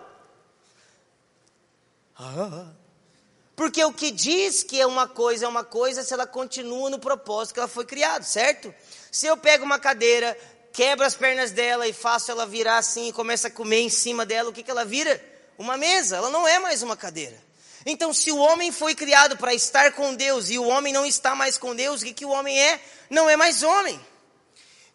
Porque 3.56 3.84
o 3.84 3.92
que 3.92 4.10
diz 4.10 4.62
que 4.62 4.80
é 4.80 4.86
uma 4.86 5.06
coisa 5.06 5.44
é 5.44 5.48
uma 5.48 5.64
coisa 5.64 6.02
se 6.02 6.14
ela 6.14 6.26
continua 6.26 6.88
no 6.88 6.98
propósito 6.98 7.54
que 7.54 7.60
ela 7.60 7.68
foi 7.68 7.84
criada, 7.84 8.24
certo? 8.24 8.72
Se 9.10 9.26
eu 9.26 9.36
pego 9.36 9.64
uma 9.64 9.78
cadeira, 9.78 10.34
quebro 10.72 11.04
as 11.04 11.14
pernas 11.14 11.50
dela 11.50 11.86
e 11.86 11.92
faço 11.92 12.30
ela 12.30 12.46
virar 12.46 12.78
assim 12.78 13.08
e 13.08 13.12
começa 13.12 13.48
a 13.48 13.50
comer 13.50 13.80
em 13.80 13.90
cima 13.90 14.24
dela, 14.24 14.48
o 14.48 14.52
que, 14.52 14.62
que 14.62 14.70
ela 14.70 14.84
vira? 14.84 15.22
Uma 15.60 15.76
mesa, 15.76 16.16
ela 16.16 16.30
não 16.30 16.48
é 16.48 16.58
mais 16.58 16.82
uma 16.82 16.96
cadeira. 16.96 17.38
Então, 17.84 18.14
se 18.14 18.32
o 18.32 18.38
homem 18.38 18.72
foi 18.72 18.94
criado 18.94 19.36
para 19.36 19.52
estar 19.52 19.92
com 19.92 20.14
Deus 20.14 20.48
e 20.48 20.58
o 20.58 20.66
homem 20.66 20.90
não 20.90 21.04
está 21.04 21.34
mais 21.34 21.58
com 21.58 21.76
Deus, 21.76 22.00
o 22.00 22.04
que, 22.06 22.14
que 22.14 22.24
o 22.24 22.30
homem 22.30 22.58
é? 22.58 22.80
Não 23.10 23.28
é 23.28 23.36
mais 23.36 23.62
homem. 23.62 24.00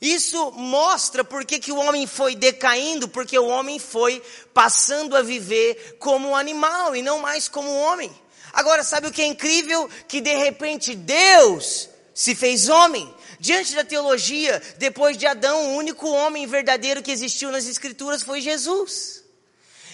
Isso 0.02 0.52
mostra 0.54 1.24
porque 1.24 1.60
que 1.60 1.72
o 1.72 1.78
homem 1.78 2.08
foi 2.08 2.36
decaindo, 2.36 3.08
porque 3.08 3.38
o 3.38 3.46
homem 3.46 3.78
foi 3.78 4.22
passando 4.56 5.16
a 5.16 5.22
viver 5.22 5.98
como 6.00 6.30
um 6.30 6.36
animal 6.36 6.96
e 6.96 7.02
não 7.04 7.20
mais 7.20 7.48
como 7.48 7.70
um 7.70 7.82
homem. 7.84 8.12
Agora, 8.52 8.84
sabe 8.84 9.08
o 9.08 9.12
que 9.12 9.22
é 9.22 9.26
incrível? 9.26 9.88
Que 10.08 10.20
de 10.20 10.36
repente 10.36 10.96
Deus 10.96 11.90
se 12.12 12.34
fez 12.34 12.70
homem. 12.70 13.14
Diante 13.40 13.76
da 13.76 13.84
teologia, 13.84 14.62
depois 14.80 15.16
de 15.16 15.28
Adão, 15.28 15.74
o 15.74 15.76
único 15.76 16.10
homem 16.10 16.48
verdadeiro 16.48 17.04
que 17.04 17.12
existiu 17.12 17.52
nas 17.52 17.68
Escrituras 17.68 18.24
foi 18.24 18.42
Jesus. 18.42 19.25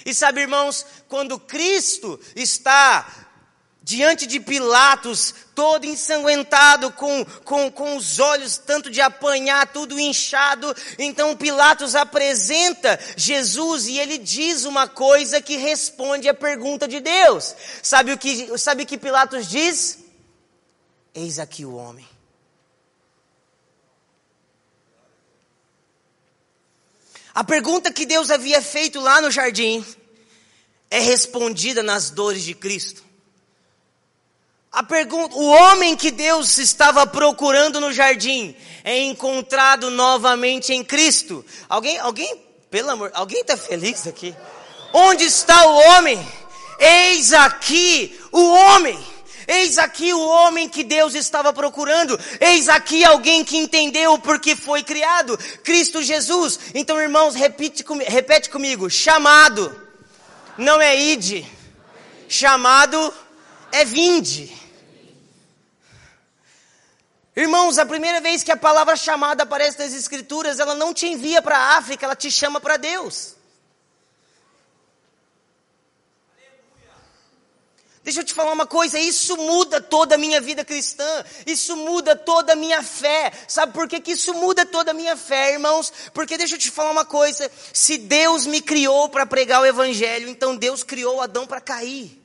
E 0.05 0.13
sabe, 0.13 0.41
irmãos, 0.41 0.85
quando 1.07 1.39
Cristo 1.39 2.19
está 2.35 3.21
diante 3.83 4.27
de 4.27 4.39
Pilatos, 4.39 5.33
todo 5.55 5.85
ensanguentado, 5.85 6.91
com, 6.91 7.25
com, 7.43 7.71
com 7.71 7.97
os 7.97 8.19
olhos 8.19 8.57
tanto 8.57 8.91
de 8.91 9.01
apanhar, 9.01 9.67
tudo 9.67 9.99
inchado, 9.99 10.73
então 10.99 11.35
Pilatos 11.35 11.95
apresenta 11.95 12.99
Jesus 13.17 13.87
e 13.87 13.97
ele 13.97 14.17
diz 14.17 14.65
uma 14.65 14.87
coisa 14.87 15.41
que 15.41 15.57
responde 15.57 16.29
à 16.29 16.33
pergunta 16.33 16.87
de 16.87 16.99
Deus. 16.99 17.55
Sabe 17.81 18.11
o 18.11 18.17
que, 18.17 18.57
sabe 18.57 18.83
o 18.83 18.85
que 18.85 18.97
Pilatos 18.97 19.47
diz? 19.47 19.99
Eis 21.13 21.39
aqui 21.39 21.65
o 21.65 21.75
homem. 21.75 22.10
A 27.33 27.43
pergunta 27.43 27.91
que 27.91 28.05
Deus 28.05 28.29
havia 28.29 28.61
feito 28.61 28.99
lá 28.99 29.21
no 29.21 29.31
jardim 29.31 29.85
é 30.89 30.99
respondida 30.99 31.81
nas 31.81 32.09
dores 32.09 32.43
de 32.43 32.53
Cristo. 32.53 33.03
A 34.71 34.83
pergunta, 34.83 35.35
o 35.35 35.47
homem 35.47 35.97
que 35.97 36.11
Deus 36.11 36.57
estava 36.57 37.05
procurando 37.05 37.79
no 37.81 37.91
jardim 37.91 38.55
é 38.83 38.99
encontrado 39.01 39.89
novamente 39.89 40.73
em 40.73 40.83
Cristo. 40.83 41.45
Alguém, 41.67 41.97
alguém, 41.99 42.41
pelo 42.69 42.89
amor, 42.89 43.11
alguém 43.13 43.41
está 43.41 43.57
feliz 43.57 44.07
aqui? 44.07 44.35
Onde 44.93 45.25
está 45.25 45.65
o 45.65 45.75
homem? 45.75 46.25
Eis 46.79 47.33
aqui 47.33 48.17
o 48.31 48.49
homem. 48.53 48.97
Eis 49.47 49.77
aqui 49.77 50.13
o 50.13 50.27
homem 50.27 50.69
que 50.69 50.83
Deus 50.83 51.15
estava 51.15 51.51
procurando. 51.51 52.19
Eis 52.39 52.69
aqui 52.69 53.03
alguém 53.03 53.43
que 53.43 53.57
entendeu 53.57 54.17
porque 54.19 54.55
foi 54.55 54.83
criado. 54.83 55.37
Cristo 55.63 56.01
Jesus. 56.01 56.59
Então, 56.73 56.99
irmãos, 57.01 57.35
repete, 57.35 57.83
repete 58.07 58.49
comigo. 58.49 58.89
Chamado 58.89 59.75
não 60.57 60.79
é 60.81 60.99
ide. 60.99 61.45
Chamado 62.27 63.13
é 63.71 63.85
vinde. 63.85 64.61
Irmãos, 67.35 67.77
a 67.77 67.85
primeira 67.85 68.19
vez 68.19 68.43
que 68.43 68.51
a 68.51 68.57
palavra 68.57 68.95
chamada 68.95 69.43
aparece 69.43 69.79
nas 69.79 69.93
Escrituras, 69.93 70.59
ela 70.59 70.75
não 70.75 70.93
te 70.93 71.07
envia 71.07 71.41
para 71.41 71.57
a 71.57 71.77
África, 71.77 72.05
ela 72.05 72.15
te 72.15 72.29
chama 72.29 72.59
para 72.59 72.75
Deus. 72.75 73.35
Deixa 78.03 78.21
eu 78.21 78.23
te 78.23 78.33
falar 78.33 78.51
uma 78.51 78.65
coisa, 78.65 78.97
isso 78.97 79.37
muda 79.37 79.79
toda 79.79 80.15
a 80.15 80.17
minha 80.17 80.41
vida 80.41 80.65
cristã, 80.65 81.23
isso 81.45 81.75
muda 81.77 82.15
toda 82.15 82.53
a 82.53 82.55
minha 82.55 82.81
fé. 82.81 83.31
Sabe 83.47 83.73
por 83.73 83.87
que, 83.87 83.99
que 83.99 84.13
isso 84.13 84.33
muda 84.33 84.65
toda 84.65 84.89
a 84.89 84.93
minha 84.93 85.15
fé, 85.15 85.53
irmãos? 85.53 85.93
Porque 86.11 86.35
deixa 86.35 86.55
eu 86.55 86.59
te 86.59 86.71
falar 86.71 86.89
uma 86.89 87.05
coisa, 87.05 87.49
se 87.71 87.99
Deus 87.99 88.47
me 88.47 88.59
criou 88.59 89.07
para 89.07 89.25
pregar 89.25 89.61
o 89.61 89.65
evangelho, 89.65 90.27
então 90.29 90.55
Deus 90.55 90.81
criou 90.81 91.21
Adão 91.21 91.45
para 91.45 91.61
cair. 91.61 92.19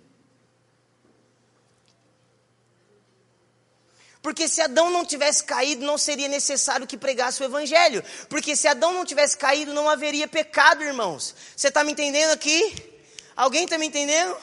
Porque 4.27 4.49
se 4.49 4.61
Adão 4.61 4.91
não 4.91 5.05
tivesse 5.05 5.45
caído, 5.45 5.87
não 5.87 5.97
seria 5.97 6.27
necessário 6.27 6.85
que 6.85 6.97
pregasse 6.97 7.41
o 7.41 7.45
Evangelho. 7.45 8.03
Porque 8.29 8.57
se 8.57 8.67
Adão 8.67 8.93
não 8.93 9.05
tivesse 9.05 9.39
caído, 9.39 9.73
não 9.73 9.89
haveria 9.89 10.27
pecado, 10.27 10.83
irmãos. 10.83 11.33
Você 11.55 11.69
está 11.69 11.85
me 11.85 11.93
entendendo 11.93 12.33
aqui? 12.33 12.75
Alguém 13.37 13.63
está 13.63 13.79
me 13.79 13.87
entendendo? 13.87 14.37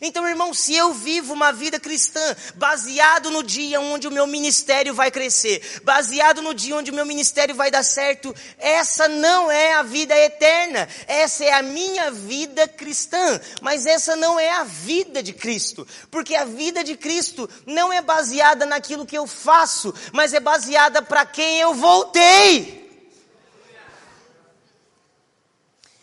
Então, 0.00 0.26
irmão, 0.26 0.54
se 0.54 0.74
eu 0.74 0.94
vivo 0.94 1.32
uma 1.32 1.52
vida 1.52 1.78
cristã 1.78 2.36
baseado 2.54 3.30
no 3.30 3.42
dia 3.42 3.80
onde 3.80 4.08
o 4.08 4.10
meu 4.10 4.26
ministério 4.26 4.94
vai 4.94 5.10
crescer, 5.10 5.80
baseado 5.82 6.40
no 6.40 6.54
dia 6.54 6.76
onde 6.76 6.90
o 6.90 6.94
meu 6.94 7.04
ministério 7.04 7.54
vai 7.54 7.70
dar 7.70 7.82
certo, 7.82 8.34
essa 8.58 9.08
não 9.08 9.50
é 9.50 9.74
a 9.74 9.82
vida 9.82 10.16
eterna, 10.16 10.88
essa 11.06 11.44
é 11.44 11.52
a 11.52 11.62
minha 11.62 12.10
vida 12.10 12.66
cristã, 12.66 13.40
mas 13.60 13.86
essa 13.86 14.16
não 14.16 14.38
é 14.40 14.50
a 14.50 14.64
vida 14.64 15.22
de 15.22 15.32
Cristo, 15.32 15.86
porque 16.10 16.34
a 16.34 16.44
vida 16.44 16.82
de 16.82 16.96
Cristo 16.96 17.48
não 17.66 17.92
é 17.92 18.00
baseada 18.00 18.64
naquilo 18.64 19.06
que 19.06 19.16
eu 19.16 19.26
faço, 19.26 19.94
mas 20.12 20.32
é 20.32 20.40
baseada 20.40 21.02
para 21.02 21.26
quem 21.26 21.60
eu 21.60 21.74
voltei. 21.74 22.79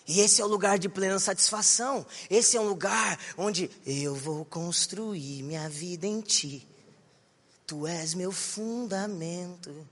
E 0.08 0.22
esse 0.22 0.42
é 0.42 0.46
o 0.46 0.48
lugar 0.48 0.80
de 0.80 0.88
plena 0.88 1.20
satisfação. 1.20 2.06
Esse 2.30 2.56
é 2.56 2.62
um 2.62 2.68
lugar 2.68 3.20
onde 3.38 3.70
eu 3.86 4.16
vou 4.16 4.46
construir 4.46 5.44
minha 5.44 5.68
vida 5.68 6.08
em 6.08 6.22
ti. 6.22 6.66
Tu 7.66 7.86
és 7.86 8.14
meu 8.14 8.32
fundamento. 8.32 9.86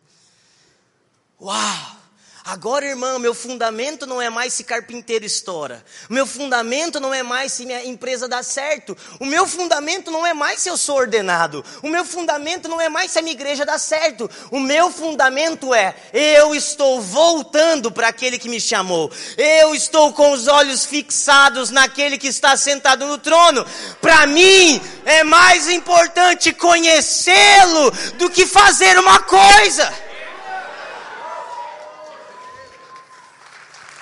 Uau! 1.41 2.04
Agora, 2.47 2.85
irmão, 2.85 3.17
meu 3.17 3.33
fundamento 3.33 4.05
não 4.05 4.21
é 4.21 4.29
mais 4.29 4.53
se 4.53 4.63
carpinteiro 4.63 5.25
estoura. 5.25 5.83
O 6.07 6.13
meu 6.13 6.27
fundamento 6.27 6.99
não 6.99 7.11
é 7.11 7.23
mais 7.23 7.53
se 7.53 7.65
minha 7.65 7.83
empresa 7.83 8.27
dá 8.27 8.43
certo. 8.43 8.95
O 9.19 9.25
meu 9.25 9.47
fundamento 9.47 10.11
não 10.11 10.27
é 10.27 10.31
mais 10.31 10.61
se 10.61 10.69
eu 10.69 10.77
sou 10.77 10.95
ordenado. 10.95 11.65
O 11.81 11.89
meu 11.89 12.05
fundamento 12.05 12.69
não 12.69 12.79
é 12.79 12.87
mais 12.87 13.09
se 13.09 13.17
a 13.17 13.23
minha 13.23 13.33
igreja 13.33 13.65
dá 13.65 13.79
certo. 13.79 14.29
O 14.51 14.59
meu 14.59 14.91
fundamento 14.91 15.73
é 15.73 15.95
eu 16.13 16.53
estou 16.53 17.01
voltando 17.01 17.91
para 17.91 18.09
aquele 18.09 18.37
que 18.37 18.47
me 18.47 18.61
chamou. 18.61 19.11
Eu 19.35 19.73
estou 19.73 20.13
com 20.13 20.31
os 20.31 20.47
olhos 20.47 20.85
fixados 20.85 21.71
naquele 21.71 22.15
que 22.15 22.27
está 22.27 22.55
sentado 22.55 23.07
no 23.07 23.17
trono. 23.17 23.65
Para 23.99 24.27
mim 24.27 24.79
é 25.03 25.23
mais 25.23 25.67
importante 25.67 26.53
conhecê-lo 26.53 27.89
do 28.19 28.29
que 28.29 28.45
fazer 28.45 28.99
uma 28.99 29.17
coisa. 29.17 30.04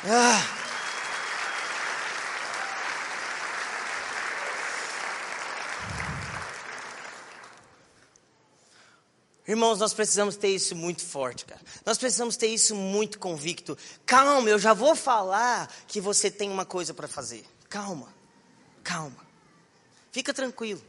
Ah. 0.05 0.63
Irmãos, 9.47 9.79
nós 9.79 9.93
precisamos 9.93 10.35
ter 10.35 10.49
isso 10.49 10.75
muito 10.75 11.05
forte, 11.05 11.45
cara. 11.45 11.61
Nós 11.85 11.97
precisamos 11.97 12.35
ter 12.35 12.47
isso 12.47 12.75
muito 12.75 13.19
convicto. 13.19 13.77
Calma, 14.05 14.49
eu 14.49 14.57
já 14.57 14.73
vou 14.73 14.95
falar 14.95 15.73
que 15.87 16.01
você 16.01 16.31
tem 16.31 16.49
uma 16.49 16.65
coisa 16.65 16.93
para 16.93 17.07
fazer. 17.07 17.45
Calma, 17.69 18.07
calma. 18.83 19.25
Fica 20.11 20.33
tranquilo. 20.33 20.81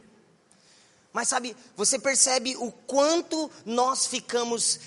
Mas 1.11 1.29
sabe, 1.29 1.55
você 1.75 1.97
percebe 1.97 2.55
o 2.57 2.71
quanto 2.71 3.49
nós 3.65 4.07
ficamos 4.07 4.79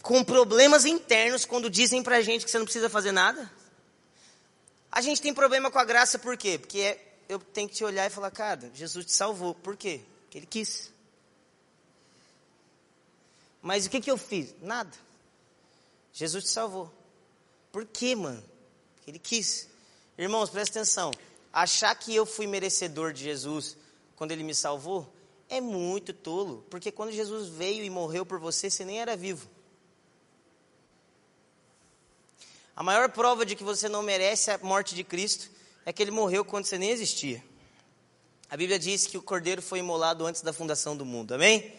com 0.00 0.22
problemas 0.22 0.84
internos 0.84 1.44
quando 1.44 1.70
dizem 1.70 2.02
pra 2.02 2.22
gente 2.22 2.44
que 2.44 2.50
você 2.50 2.58
não 2.58 2.64
precisa 2.64 2.88
fazer 2.88 3.12
nada? 3.12 3.50
A 4.92 5.00
gente 5.00 5.22
tem 5.22 5.32
problema 5.32 5.70
com 5.70 5.78
a 5.78 5.84
graça 5.84 6.18
por 6.18 6.36
quê? 6.36 6.58
Porque 6.58 6.78
é, 6.78 7.14
eu 7.26 7.38
tenho 7.38 7.66
que 7.66 7.74
te 7.74 7.82
olhar 7.82 8.06
e 8.06 8.10
falar, 8.10 8.30
cara, 8.30 8.70
Jesus 8.74 9.06
te 9.06 9.12
salvou. 9.12 9.54
Por 9.54 9.74
quê? 9.74 10.02
Porque 10.24 10.36
Ele 10.36 10.46
quis. 10.46 10.92
Mas 13.62 13.86
o 13.86 13.90
que, 13.90 14.02
que 14.02 14.10
eu 14.10 14.18
fiz? 14.18 14.54
Nada. 14.60 14.92
Jesus 16.12 16.44
te 16.44 16.50
salvou. 16.50 16.92
Por 17.72 17.86
quê, 17.86 18.14
mano? 18.14 18.44
Porque 18.96 19.10
Ele 19.10 19.18
quis. 19.18 19.66
Irmãos, 20.18 20.50
presta 20.50 20.80
atenção. 20.80 21.10
Achar 21.50 21.94
que 21.94 22.14
eu 22.14 22.26
fui 22.26 22.46
merecedor 22.46 23.14
de 23.14 23.22
Jesus 23.22 23.78
quando 24.14 24.32
Ele 24.32 24.44
me 24.44 24.54
salvou 24.54 25.10
é 25.48 25.58
muito 25.58 26.12
tolo. 26.12 26.66
Porque 26.68 26.92
quando 26.92 27.12
Jesus 27.12 27.48
veio 27.48 27.82
e 27.82 27.88
morreu 27.88 28.26
por 28.26 28.38
você, 28.38 28.68
você 28.68 28.84
nem 28.84 29.00
era 29.00 29.16
vivo. 29.16 29.48
A 32.74 32.82
maior 32.82 33.10
prova 33.10 33.44
de 33.44 33.54
que 33.54 33.62
você 33.62 33.88
não 33.88 34.02
merece 34.02 34.50
a 34.50 34.58
morte 34.58 34.94
de 34.94 35.04
Cristo 35.04 35.50
é 35.84 35.92
que 35.92 36.02
ele 36.02 36.10
morreu 36.10 36.44
quando 36.44 36.64
você 36.64 36.78
nem 36.78 36.90
existia. 36.90 37.42
A 38.48 38.56
Bíblia 38.56 38.78
diz 38.78 39.06
que 39.06 39.18
o 39.18 39.22
cordeiro 39.22 39.62
foi 39.62 39.78
imolado 39.78 40.26
antes 40.26 40.42
da 40.42 40.52
fundação 40.52 40.96
do 40.96 41.04
mundo. 41.04 41.34
Amém? 41.34 41.78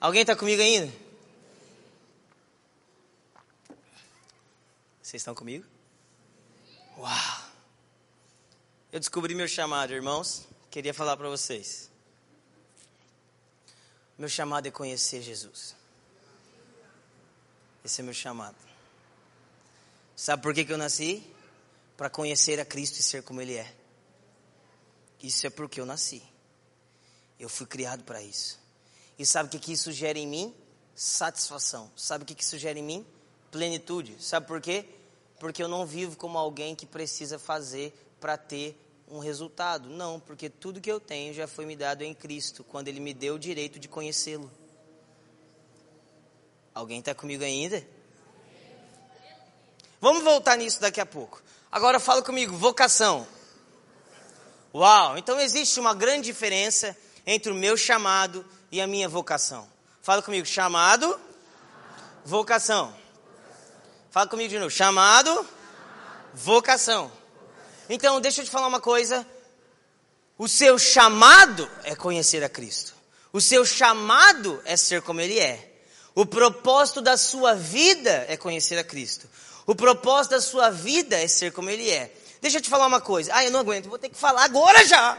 Alguém 0.00 0.22
está 0.22 0.34
comigo 0.34 0.62
ainda? 0.62 0.92
Vocês 5.02 5.20
estão 5.20 5.34
comigo? 5.34 5.64
Uau! 6.96 7.42
Eu 8.92 9.00
descobri 9.00 9.34
meu 9.34 9.48
chamado, 9.48 9.92
irmãos. 9.92 10.46
Queria 10.70 10.94
falar 10.94 11.16
para 11.16 11.28
vocês. 11.28 11.90
Meu 14.16 14.28
chamado 14.28 14.66
é 14.66 14.70
conhecer 14.70 15.22
Jesus. 15.22 15.74
Esse 17.84 18.00
é 18.00 18.04
meu 18.04 18.14
chamado. 18.14 18.71
Sabe 20.22 20.40
por 20.40 20.54
que, 20.54 20.64
que 20.64 20.72
eu 20.72 20.78
nasci? 20.78 21.20
Para 21.96 22.08
conhecer 22.08 22.60
a 22.60 22.64
Cristo 22.64 23.00
e 23.00 23.02
ser 23.02 23.24
como 23.24 23.40
Ele 23.40 23.56
é. 23.56 23.74
Isso 25.20 25.44
é 25.48 25.50
porque 25.50 25.80
eu 25.80 25.84
nasci. 25.84 26.22
Eu 27.40 27.48
fui 27.48 27.66
criado 27.66 28.04
para 28.04 28.22
isso. 28.22 28.60
E 29.18 29.26
sabe 29.26 29.48
o 29.48 29.50
que, 29.50 29.58
que 29.58 29.72
isso 29.72 29.90
gera 29.90 30.16
em 30.16 30.28
mim? 30.28 30.54
Satisfação. 30.94 31.90
Sabe 31.96 32.22
o 32.22 32.24
que, 32.24 32.36
que 32.36 32.44
isso 32.44 32.56
gera 32.56 32.78
em 32.78 32.84
mim? 32.84 33.04
Plenitude. 33.50 34.14
Sabe 34.20 34.46
por 34.46 34.60
quê? 34.60 34.84
Porque 35.40 35.60
eu 35.60 35.66
não 35.66 35.84
vivo 35.84 36.16
como 36.16 36.38
alguém 36.38 36.76
que 36.76 36.86
precisa 36.86 37.36
fazer 37.36 37.92
para 38.20 38.36
ter 38.36 38.78
um 39.08 39.18
resultado. 39.18 39.88
Não, 39.88 40.20
porque 40.20 40.48
tudo 40.48 40.80
que 40.80 40.92
eu 40.92 41.00
tenho 41.00 41.34
já 41.34 41.48
foi 41.48 41.66
me 41.66 41.74
dado 41.74 42.02
em 42.02 42.14
Cristo, 42.14 42.62
quando 42.62 42.86
Ele 42.86 43.00
me 43.00 43.12
deu 43.12 43.34
o 43.34 43.40
direito 43.40 43.76
de 43.76 43.88
conhecê-lo. 43.88 44.48
Alguém 46.72 47.00
está 47.00 47.12
comigo 47.12 47.42
ainda? 47.42 47.84
Vamos 50.02 50.24
voltar 50.24 50.56
nisso 50.56 50.80
daqui 50.80 51.00
a 51.00 51.06
pouco. 51.06 51.40
Agora 51.70 52.00
fala 52.00 52.22
comigo, 52.22 52.56
vocação. 52.56 53.24
Uau, 54.74 55.16
então 55.16 55.38
existe 55.38 55.78
uma 55.78 55.94
grande 55.94 56.24
diferença 56.24 56.96
entre 57.24 57.52
o 57.52 57.54
meu 57.54 57.76
chamado 57.76 58.44
e 58.72 58.80
a 58.80 58.86
minha 58.88 59.08
vocação. 59.08 59.70
Fala 60.02 60.20
comigo, 60.20 60.44
chamado, 60.44 61.20
vocação. 62.24 62.92
Fala 64.10 64.26
comigo 64.26 64.48
de 64.48 64.58
novo, 64.58 64.72
chamado, 64.72 65.48
vocação. 66.34 67.12
Então, 67.88 68.20
deixa 68.20 68.40
eu 68.40 68.44
te 68.44 68.50
falar 68.50 68.66
uma 68.66 68.80
coisa. 68.80 69.24
O 70.36 70.48
seu 70.48 70.80
chamado 70.80 71.70
é 71.84 71.94
conhecer 71.94 72.42
a 72.42 72.48
Cristo. 72.48 72.92
O 73.32 73.40
seu 73.40 73.64
chamado 73.64 74.60
é 74.64 74.76
ser 74.76 75.00
como 75.00 75.20
Ele 75.20 75.38
é. 75.38 75.74
O 76.12 76.26
propósito 76.26 77.00
da 77.00 77.16
sua 77.16 77.54
vida 77.54 78.26
é 78.28 78.36
conhecer 78.36 78.76
a 78.78 78.84
Cristo. 78.84 79.28
O 79.66 79.74
propósito 79.74 80.32
da 80.32 80.40
sua 80.40 80.70
vida 80.70 81.16
é 81.16 81.28
ser 81.28 81.52
como 81.52 81.70
Ele 81.70 81.88
é. 81.88 82.12
Deixa 82.40 82.58
eu 82.58 82.62
te 82.62 82.68
falar 82.68 82.86
uma 82.86 83.00
coisa. 83.00 83.30
Ah, 83.34 83.44
eu 83.44 83.50
não 83.50 83.60
aguento, 83.60 83.88
vou 83.88 83.98
ter 83.98 84.08
que 84.08 84.18
falar 84.18 84.44
agora 84.44 84.84
já. 84.84 85.16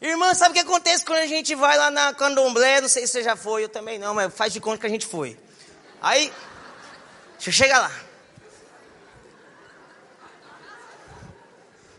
Irmã, 0.00 0.34
sabe 0.34 0.50
o 0.50 0.54
que 0.54 0.60
acontece 0.60 1.04
quando 1.04 1.20
a 1.20 1.26
gente 1.26 1.54
vai 1.54 1.76
lá 1.78 1.90
na 1.90 2.12
candomblé? 2.12 2.80
Não 2.80 2.88
sei 2.88 3.06
se 3.06 3.12
você 3.12 3.22
já 3.22 3.36
foi, 3.36 3.64
eu 3.64 3.68
também 3.68 3.98
não, 3.98 4.14
mas 4.14 4.34
faz 4.34 4.52
de 4.52 4.60
conta 4.60 4.78
que 4.78 4.86
a 4.86 4.90
gente 4.90 5.06
foi. 5.06 5.38
Aí, 6.00 6.32
chegar 7.38 7.80
lá. 7.80 7.92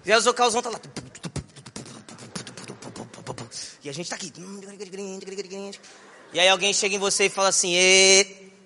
E 0.05 0.13
o 0.13 0.19
Zocalzão 0.19 0.61
tá 0.61 0.69
lá. 0.69 0.79
E 3.83 3.89
a 3.89 3.93
gente 3.93 4.09
tá 4.09 4.15
aqui. 4.15 4.33
E 6.33 6.39
aí 6.39 6.49
alguém 6.49 6.73
chega 6.73 6.95
em 6.95 6.99
você 6.99 7.25
e 7.25 7.29
fala 7.29 7.49
assim, 7.49 7.73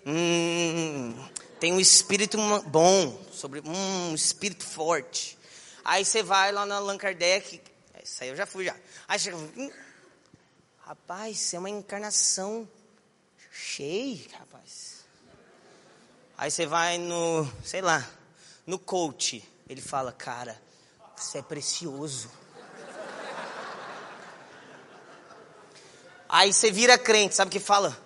hum, 0.05 1.13
tem 1.59 1.73
um 1.73 1.79
espírito 1.79 2.37
bom, 2.67 3.19
sobre 3.31 3.61
um 3.61 4.13
espírito 4.13 4.63
forte. 4.63 5.37
Aí 5.83 6.05
você 6.05 6.21
vai 6.21 6.51
lá 6.51 6.65
na 6.65 6.75
Allan 6.75 6.97
Kardec, 6.97 7.61
isso 8.03 8.23
aí 8.23 8.29
eu 8.29 8.35
já 8.35 8.45
fui 8.45 8.65
já. 8.65 8.75
Aí 9.07 9.19
chega, 9.19 9.37
hum, 9.37 9.71
rapaz, 10.85 11.37
você 11.37 11.55
é 11.55 11.59
uma 11.59 11.69
encarnação 11.69 12.67
cheia, 13.51 14.19
rapaz. 14.39 15.05
Aí 16.37 16.51
você 16.51 16.65
vai 16.65 16.97
no, 16.97 17.51
sei 17.63 17.81
lá, 17.81 18.07
no 18.65 18.77
coach, 18.77 19.43
ele 19.67 19.81
fala, 19.81 20.11
cara, 20.11 20.61
você 21.15 21.39
é 21.39 21.41
precioso. 21.41 22.29
Aí 26.29 26.53
você 26.53 26.69
vira 26.69 26.97
crente, 26.97 27.35
sabe 27.35 27.49
o 27.49 27.51
que 27.51 27.59
fala? 27.59 27.97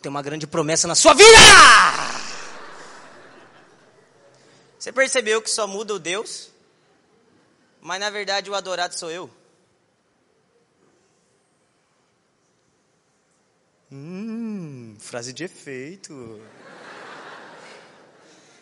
Tem 0.00 0.08
uma 0.08 0.22
grande 0.22 0.46
promessa 0.46 0.86
na 0.86 0.94
sua 0.94 1.12
vida! 1.12 2.27
Você 4.78 4.92
percebeu 4.92 5.42
que 5.42 5.50
só 5.50 5.66
muda 5.66 5.94
o 5.94 5.98
Deus? 5.98 6.50
Mas 7.80 8.00
na 8.00 8.10
verdade 8.10 8.50
o 8.50 8.54
adorado 8.54 8.94
sou 8.94 9.10
eu. 9.10 9.30
Hum, 13.90 14.96
frase 15.00 15.32
de 15.32 15.44
efeito. 15.44 16.40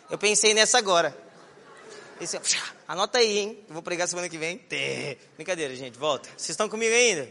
Eu 0.09 0.17
pensei 0.17 0.53
nessa 0.53 0.77
agora. 0.77 1.15
Esse, 2.19 2.39
anota 2.87 3.19
aí, 3.19 3.37
hein? 3.37 3.65
Eu 3.67 3.73
vou 3.73 3.83
pregar 3.83 4.07
semana 4.07 4.29
que 4.29 4.37
vem. 4.37 4.65
Brincadeira, 5.35 5.75
gente, 5.75 5.97
volta. 5.97 6.29
Vocês 6.29 6.49
estão 6.49 6.69
comigo 6.69 6.95
ainda? 6.95 7.29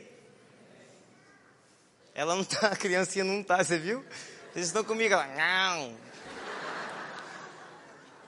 Ela 2.14 2.36
não 2.36 2.44
tá, 2.44 2.68
a 2.68 2.76
criancinha 2.76 3.24
não 3.24 3.42
tá, 3.42 3.64
você 3.64 3.78
viu? 3.78 4.04
Vocês 4.52 4.66
estão 4.66 4.84
comigo? 4.84 5.14
Ela, 5.14 5.26
não. 5.26 6.05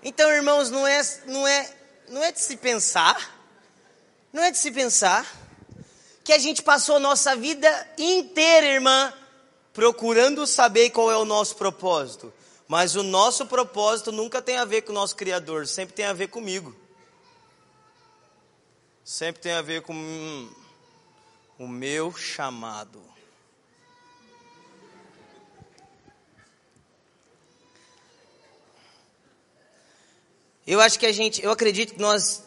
Então, 0.03 0.31
irmãos, 0.31 0.71
não 0.71 0.87
é, 0.87 1.03
não 1.27 1.47
é, 1.47 1.75
não 2.09 2.23
é 2.23 2.31
de 2.31 2.41
se 2.41 2.57
pensar, 2.57 3.37
não 4.33 4.43
é 4.43 4.51
de 4.51 4.59
se 4.59 4.71
pensar 4.71 5.27
que 6.23 6.33
a 6.33 6.39
gente 6.39 6.63
passou 6.63 6.97
a 6.97 7.01
nossa 7.01 7.35
vida 7.35 7.69
inteira, 7.97 8.67
irmã, 8.67 9.13
procurando 9.73 10.47
saber 10.47 10.91
qual 10.91 11.11
é 11.11 11.17
o 11.17 11.25
nosso 11.25 11.57
propósito. 11.57 12.33
Mas 12.69 12.95
o 12.95 13.03
nosso 13.03 13.47
propósito 13.47 14.13
nunca 14.13 14.43
tem 14.43 14.59
a 14.59 14.65
ver 14.65 14.83
com 14.83 14.93
o 14.93 14.95
nosso 14.95 15.17
Criador, 15.17 15.67
sempre 15.67 15.95
tem 15.95 16.05
a 16.05 16.13
ver 16.13 16.29
comigo. 16.29 16.77
Sempre 19.03 19.41
tem 19.41 19.53
a 19.53 19.63
ver 19.63 19.81
com 19.81 19.95
hum, 19.95 20.53
o 21.59 21.67
meu 21.67 22.15
chamado. 22.15 23.03
Eu 30.71 30.83
acho 30.83 30.99
que 30.99 31.07
a 31.07 31.13
gente, 31.13 31.43
eu 31.43 31.51
acredito 31.51 31.95
que 31.95 31.99
nós 31.99 32.43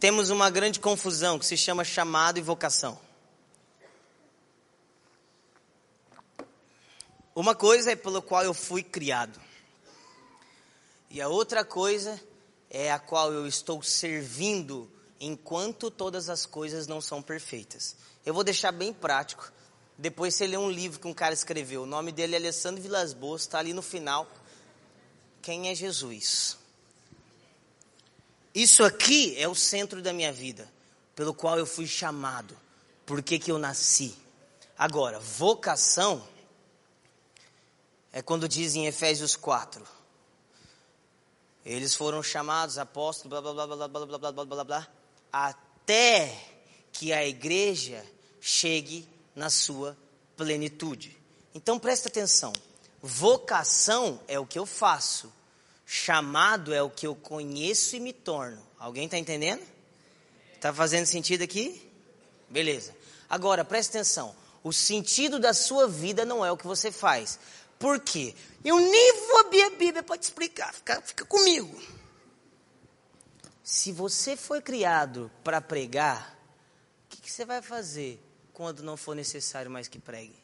temos 0.00 0.28
uma 0.28 0.50
grande 0.50 0.80
confusão 0.80 1.38
que 1.38 1.46
se 1.46 1.56
chama 1.56 1.84
chamado 1.84 2.36
e 2.36 2.42
vocação. 2.42 2.98
Uma 7.32 7.54
coisa 7.54 7.92
é 7.92 7.94
pelo 7.94 8.20
qual 8.20 8.42
eu 8.42 8.52
fui 8.52 8.82
criado. 8.82 9.40
E 11.08 11.20
a 11.20 11.28
outra 11.28 11.64
coisa 11.64 12.20
é 12.68 12.90
a 12.90 12.98
qual 12.98 13.32
eu 13.32 13.46
estou 13.46 13.80
servindo 13.84 14.90
enquanto 15.20 15.92
todas 15.92 16.28
as 16.28 16.44
coisas 16.44 16.88
não 16.88 17.00
são 17.00 17.22
perfeitas. 17.22 17.94
Eu 18.26 18.34
vou 18.34 18.42
deixar 18.42 18.72
bem 18.72 18.92
prático. 18.92 19.52
Depois 19.96 20.34
você 20.34 20.44
lê 20.44 20.56
um 20.56 20.68
livro 20.68 20.98
que 20.98 21.06
um 21.06 21.14
cara 21.14 21.32
escreveu. 21.32 21.84
O 21.84 21.86
nome 21.86 22.10
dele 22.10 22.34
é 22.34 22.38
Alessandro 22.38 22.82
Vilas 22.82 23.14
Boas, 23.14 23.42
está 23.42 23.60
ali 23.60 23.72
no 23.72 23.80
final. 23.80 24.26
Quem 25.40 25.68
é 25.68 25.74
Jesus? 25.76 26.60
Isso 28.54 28.84
aqui 28.84 29.34
é 29.38 29.48
o 29.48 29.54
centro 29.54 30.02
da 30.02 30.12
minha 30.12 30.32
vida, 30.32 30.70
pelo 31.14 31.32
qual 31.32 31.58
eu 31.58 31.66
fui 31.66 31.86
chamado, 31.86 32.56
por 33.06 33.22
que, 33.22 33.38
que 33.38 33.50
eu 33.50 33.58
nasci. 33.58 34.14
Agora, 34.76 35.18
vocação 35.18 36.26
é 38.12 38.20
quando 38.20 38.48
diz 38.48 38.74
em 38.74 38.86
Efésios 38.86 39.36
4. 39.36 39.86
Eles 41.64 41.94
foram 41.94 42.22
chamados 42.22 42.76
apóstolos, 42.76 43.30
blá 43.30 43.40
blá 43.40 43.66
blá 43.66 43.76
blá 43.76 43.88
blá 43.88 44.06
blá 44.06 44.18
blá 44.18 44.32
blá 44.32 44.44
blá 44.44 44.64
blá, 44.64 44.88
até 45.32 46.36
que 46.92 47.12
a 47.12 47.26
igreja 47.26 48.04
chegue 48.40 49.08
na 49.34 49.48
sua 49.48 49.96
plenitude. 50.36 51.16
Então 51.54 51.78
presta 51.78 52.08
atenção. 52.08 52.52
Vocação 53.00 54.20
é 54.28 54.38
o 54.38 54.46
que 54.46 54.58
eu 54.58 54.66
faço. 54.66 55.32
Chamado 55.94 56.72
é 56.72 56.82
o 56.82 56.88
que 56.88 57.06
eu 57.06 57.14
conheço 57.14 57.94
e 57.94 58.00
me 58.00 58.14
torno. 58.14 58.66
Alguém 58.78 59.04
está 59.04 59.18
entendendo? 59.18 59.62
Tá 60.58 60.72
fazendo 60.72 61.04
sentido 61.04 61.42
aqui? 61.42 61.86
Beleza. 62.48 62.96
Agora, 63.28 63.62
presta 63.62 63.98
atenção. 63.98 64.34
O 64.64 64.72
sentido 64.72 65.38
da 65.38 65.52
sua 65.52 65.86
vida 65.86 66.24
não 66.24 66.42
é 66.42 66.50
o 66.50 66.56
que 66.56 66.66
você 66.66 66.90
faz. 66.90 67.38
Por 67.78 68.00
quê? 68.00 68.34
Eu 68.64 68.80
nem 68.80 69.26
vou 69.28 69.40
abrir 69.40 69.64
a 69.64 69.70
Bíblia 69.70 70.02
para 70.02 70.16
te 70.16 70.22
explicar. 70.22 70.72
Fica, 70.72 71.02
fica 71.02 71.26
comigo. 71.26 71.78
Se 73.62 73.92
você 73.92 74.34
foi 74.34 74.62
criado 74.62 75.30
para 75.44 75.60
pregar, 75.60 76.38
o 77.04 77.08
que, 77.10 77.20
que 77.20 77.30
você 77.30 77.44
vai 77.44 77.60
fazer 77.60 78.18
quando 78.54 78.82
não 78.82 78.96
for 78.96 79.14
necessário 79.14 79.70
mais 79.70 79.88
que 79.88 79.98
pregue? 79.98 80.41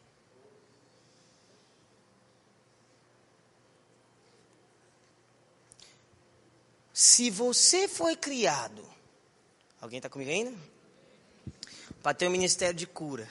Se 7.01 7.31
você 7.31 7.87
foi 7.87 8.17
criado, 8.17 8.85
alguém 9.81 9.99
está 9.99 10.09
comigo 10.09 10.33
ainda? 10.33 10.53
Para 12.03 12.13
ter 12.13 12.27
um 12.27 12.31
ministério 12.33 12.77
de 12.77 12.89
cura. 12.89 13.29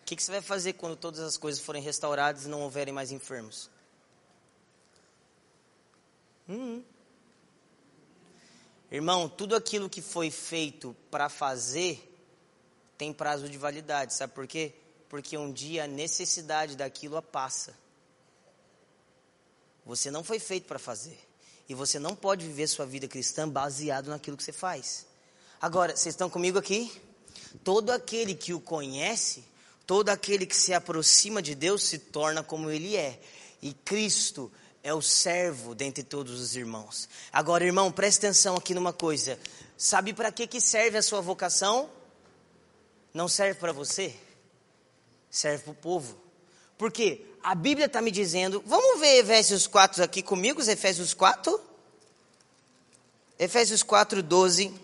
O 0.00 0.04
que, 0.04 0.14
que 0.14 0.22
você 0.22 0.30
vai 0.30 0.40
fazer 0.40 0.74
quando 0.74 0.94
todas 0.94 1.18
as 1.18 1.36
coisas 1.36 1.60
forem 1.60 1.82
restauradas 1.82 2.44
e 2.44 2.48
não 2.48 2.62
houverem 2.62 2.94
mais 2.94 3.10
enfermos? 3.10 3.68
Hum. 6.48 6.84
Irmão, 8.92 9.28
tudo 9.28 9.56
aquilo 9.56 9.90
que 9.90 10.00
foi 10.00 10.30
feito 10.30 10.94
para 11.10 11.28
fazer 11.28 12.16
tem 12.96 13.12
prazo 13.12 13.48
de 13.48 13.58
validade. 13.58 14.14
Sabe 14.14 14.32
por 14.32 14.46
quê? 14.46 14.72
Porque 15.08 15.36
um 15.36 15.52
dia 15.52 15.82
a 15.82 15.88
necessidade 15.88 16.76
daquilo 16.76 17.20
passa. 17.22 17.76
Você 19.84 20.12
não 20.12 20.22
foi 20.22 20.38
feito 20.38 20.68
para 20.68 20.78
fazer. 20.78 21.27
E 21.68 21.74
você 21.74 21.98
não 21.98 22.16
pode 22.16 22.46
viver 22.46 22.66
sua 22.66 22.86
vida 22.86 23.06
cristã 23.06 23.48
baseado 23.48 24.08
naquilo 24.08 24.36
que 24.36 24.42
você 24.42 24.52
faz. 24.52 25.06
Agora, 25.60 25.96
vocês 25.96 26.14
estão 26.14 26.30
comigo 26.30 26.58
aqui? 26.58 26.90
Todo 27.62 27.90
aquele 27.90 28.34
que 28.34 28.54
o 28.54 28.60
conhece, 28.60 29.44
todo 29.86 30.08
aquele 30.08 30.46
que 30.46 30.56
se 30.56 30.72
aproxima 30.72 31.42
de 31.42 31.54
Deus 31.54 31.82
se 31.82 31.98
torna 31.98 32.42
como 32.42 32.70
ele 32.70 32.96
é. 32.96 33.20
E 33.60 33.74
Cristo 33.74 34.50
é 34.82 34.94
o 34.94 35.02
servo 35.02 35.74
dentre 35.74 36.02
todos 36.02 36.40
os 36.40 36.56
irmãos. 36.56 37.08
Agora, 37.32 37.64
irmão, 37.64 37.92
preste 37.92 38.18
atenção 38.18 38.56
aqui 38.56 38.72
numa 38.72 38.92
coisa. 38.92 39.38
Sabe 39.76 40.12
para 40.12 40.32
que, 40.32 40.46
que 40.46 40.60
serve 40.60 40.96
a 40.96 41.02
sua 41.02 41.20
vocação? 41.20 41.90
Não 43.12 43.28
serve 43.28 43.60
para 43.60 43.72
você, 43.72 44.14
serve 45.30 45.64
para 45.64 45.72
o 45.72 45.74
povo. 45.74 46.16
Porque 46.76 47.26
a 47.42 47.54
Bíblia 47.54 47.86
está 47.86 48.00
me 48.02 48.10
dizendo, 48.10 48.62
vamos 48.66 49.00
ver 49.00 49.18
Efésios 49.18 49.66
4 49.66 50.02
aqui 50.02 50.22
comigo, 50.22 50.60
Efésios 50.60 51.14
4? 51.14 51.60
Efésios 53.38 53.82
4, 53.82 54.22
12. 54.22 54.74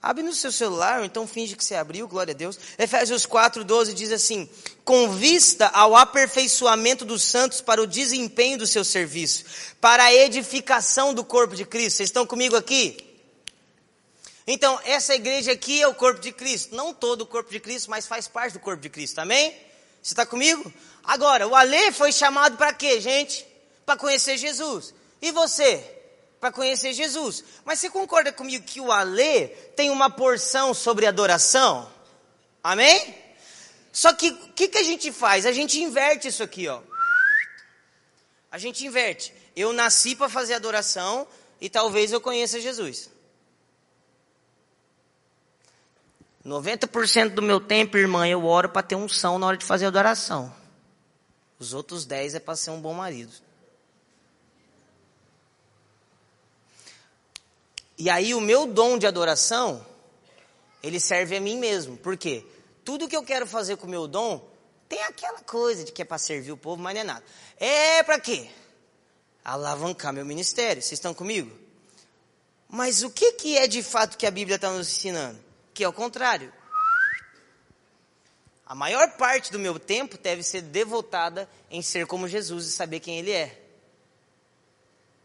Abre 0.00 0.22
no 0.22 0.32
seu 0.32 0.52
celular, 0.52 1.04
então 1.04 1.26
finge 1.26 1.56
que 1.56 1.64
você 1.64 1.74
abriu, 1.74 2.06
glória 2.06 2.32
a 2.32 2.36
Deus. 2.36 2.56
Efésios 2.78 3.26
4, 3.26 3.64
12 3.64 3.92
diz 3.92 4.12
assim: 4.12 4.48
Com 4.84 5.10
vista 5.10 5.66
ao 5.66 5.96
aperfeiçoamento 5.96 7.04
dos 7.04 7.24
santos 7.24 7.60
para 7.60 7.82
o 7.82 7.86
desempenho 7.86 8.58
do 8.58 8.66
seu 8.66 8.84
serviço, 8.84 9.44
para 9.80 10.04
a 10.04 10.14
edificação 10.14 11.12
do 11.12 11.24
corpo 11.24 11.56
de 11.56 11.64
Cristo. 11.64 11.96
Vocês 11.96 12.08
estão 12.08 12.24
comigo 12.24 12.54
aqui? 12.54 13.04
Então, 14.46 14.80
essa 14.84 15.14
igreja 15.14 15.52
aqui 15.52 15.82
é 15.82 15.88
o 15.88 15.94
corpo 15.94 16.20
de 16.20 16.30
Cristo. 16.30 16.74
Não 16.74 16.94
todo 16.94 17.22
o 17.22 17.26
corpo 17.26 17.50
de 17.50 17.58
Cristo, 17.58 17.90
mas 17.90 18.06
faz 18.06 18.28
parte 18.28 18.52
do 18.52 18.60
corpo 18.60 18.80
de 18.80 18.88
Cristo, 18.88 19.18
amém? 19.18 19.50
Você 20.00 20.14
está 20.14 20.24
comigo? 20.24 20.72
Agora, 21.08 21.48
o 21.48 21.56
Ale 21.56 21.90
foi 21.90 22.12
chamado 22.12 22.58
para 22.58 22.70
quê, 22.70 23.00
gente? 23.00 23.46
Para 23.86 23.96
conhecer 23.96 24.36
Jesus. 24.36 24.92
E 25.22 25.32
você? 25.32 25.82
Para 26.38 26.52
conhecer 26.52 26.92
Jesus. 26.92 27.42
Mas 27.64 27.78
você 27.78 27.88
concorda 27.88 28.30
comigo 28.30 28.62
que 28.62 28.78
o 28.78 28.92
Ale 28.92 29.48
tem 29.74 29.88
uma 29.88 30.10
porção 30.10 30.74
sobre 30.74 31.06
adoração? 31.06 31.90
Amém? 32.62 33.16
Só 33.90 34.12
que 34.12 34.28
o 34.28 34.52
que, 34.52 34.68
que 34.68 34.76
a 34.76 34.82
gente 34.82 35.10
faz? 35.10 35.46
A 35.46 35.52
gente 35.52 35.80
inverte 35.80 36.28
isso 36.28 36.42
aqui, 36.42 36.68
ó. 36.68 36.82
A 38.52 38.58
gente 38.58 38.84
inverte. 38.84 39.32
Eu 39.56 39.72
nasci 39.72 40.14
para 40.14 40.28
fazer 40.28 40.52
adoração 40.52 41.26
e 41.58 41.70
talvez 41.70 42.12
eu 42.12 42.20
conheça 42.20 42.60
Jesus. 42.60 43.08
90% 46.44 47.30
do 47.30 47.40
meu 47.40 47.60
tempo, 47.60 47.96
irmã, 47.96 48.28
eu 48.28 48.44
oro 48.44 48.68
para 48.68 48.82
ter 48.82 48.94
unção 48.94 49.38
na 49.38 49.46
hora 49.46 49.56
de 49.56 49.64
fazer 49.64 49.86
adoração. 49.86 50.54
Os 51.58 51.72
outros 51.72 52.04
10 52.04 52.36
é 52.36 52.40
para 52.40 52.56
ser 52.56 52.70
um 52.70 52.80
bom 52.80 52.94
marido. 52.94 53.32
E 57.98 58.08
aí 58.08 58.32
o 58.32 58.40
meu 58.40 58.66
dom 58.66 58.96
de 58.96 59.06
adoração, 59.06 59.84
ele 60.82 61.00
serve 61.00 61.36
a 61.36 61.40
mim 61.40 61.58
mesmo. 61.58 61.96
Por 61.96 62.16
quê? 62.16 62.46
Tudo 62.84 63.08
que 63.08 63.16
eu 63.16 63.24
quero 63.24 63.46
fazer 63.46 63.76
com 63.76 63.86
o 63.86 63.90
meu 63.90 64.06
dom, 64.06 64.48
tem 64.88 65.02
aquela 65.02 65.40
coisa 65.40 65.84
de 65.84 65.90
que 65.90 66.02
é 66.02 66.04
para 66.04 66.16
servir 66.16 66.52
o 66.52 66.56
povo, 66.56 66.80
mas 66.80 66.94
não 66.94 67.00
é 67.00 67.04
nada. 67.04 67.24
É 67.58 68.02
para 68.04 68.20
quê? 68.20 68.48
Alavancar 69.44 70.12
meu 70.12 70.24
ministério. 70.24 70.80
Vocês 70.80 70.92
estão 70.92 71.12
comigo? 71.12 71.50
Mas 72.68 73.02
o 73.02 73.10
que, 73.10 73.32
que 73.32 73.58
é 73.58 73.66
de 73.66 73.82
fato 73.82 74.16
que 74.16 74.26
a 74.26 74.30
Bíblia 74.30 74.56
está 74.56 74.70
nos 74.70 74.88
ensinando? 74.88 75.38
Que 75.74 75.82
é 75.82 75.88
o 75.88 75.92
contrário. 75.92 76.52
A 78.68 78.74
maior 78.74 79.12
parte 79.12 79.50
do 79.50 79.58
meu 79.58 79.78
tempo 79.78 80.18
deve 80.18 80.42
ser 80.42 80.60
devotada 80.60 81.48
em 81.70 81.80
ser 81.80 82.06
como 82.06 82.28
Jesus 82.28 82.66
e 82.66 82.70
saber 82.70 83.00
quem 83.00 83.18
Ele 83.18 83.30
é. 83.32 83.64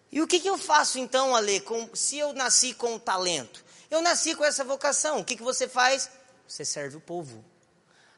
E 0.09 0.21
o 0.21 0.27
que, 0.27 0.39
que 0.39 0.49
eu 0.49 0.57
faço 0.57 0.97
então, 0.97 1.35
Ale, 1.35 1.59
com, 1.59 1.93
se 1.93 2.17
eu 2.17 2.31
nasci 2.31 2.73
com 2.73 2.97
talento? 2.97 3.61
Eu 3.91 4.01
nasci 4.01 4.33
com 4.33 4.45
essa 4.45 4.63
vocação. 4.63 5.19
O 5.19 5.25
que, 5.25 5.35
que 5.35 5.43
você 5.43 5.67
faz? 5.67 6.09
Você 6.47 6.63
serve 6.63 6.95
o 6.95 7.01
povo. 7.01 7.43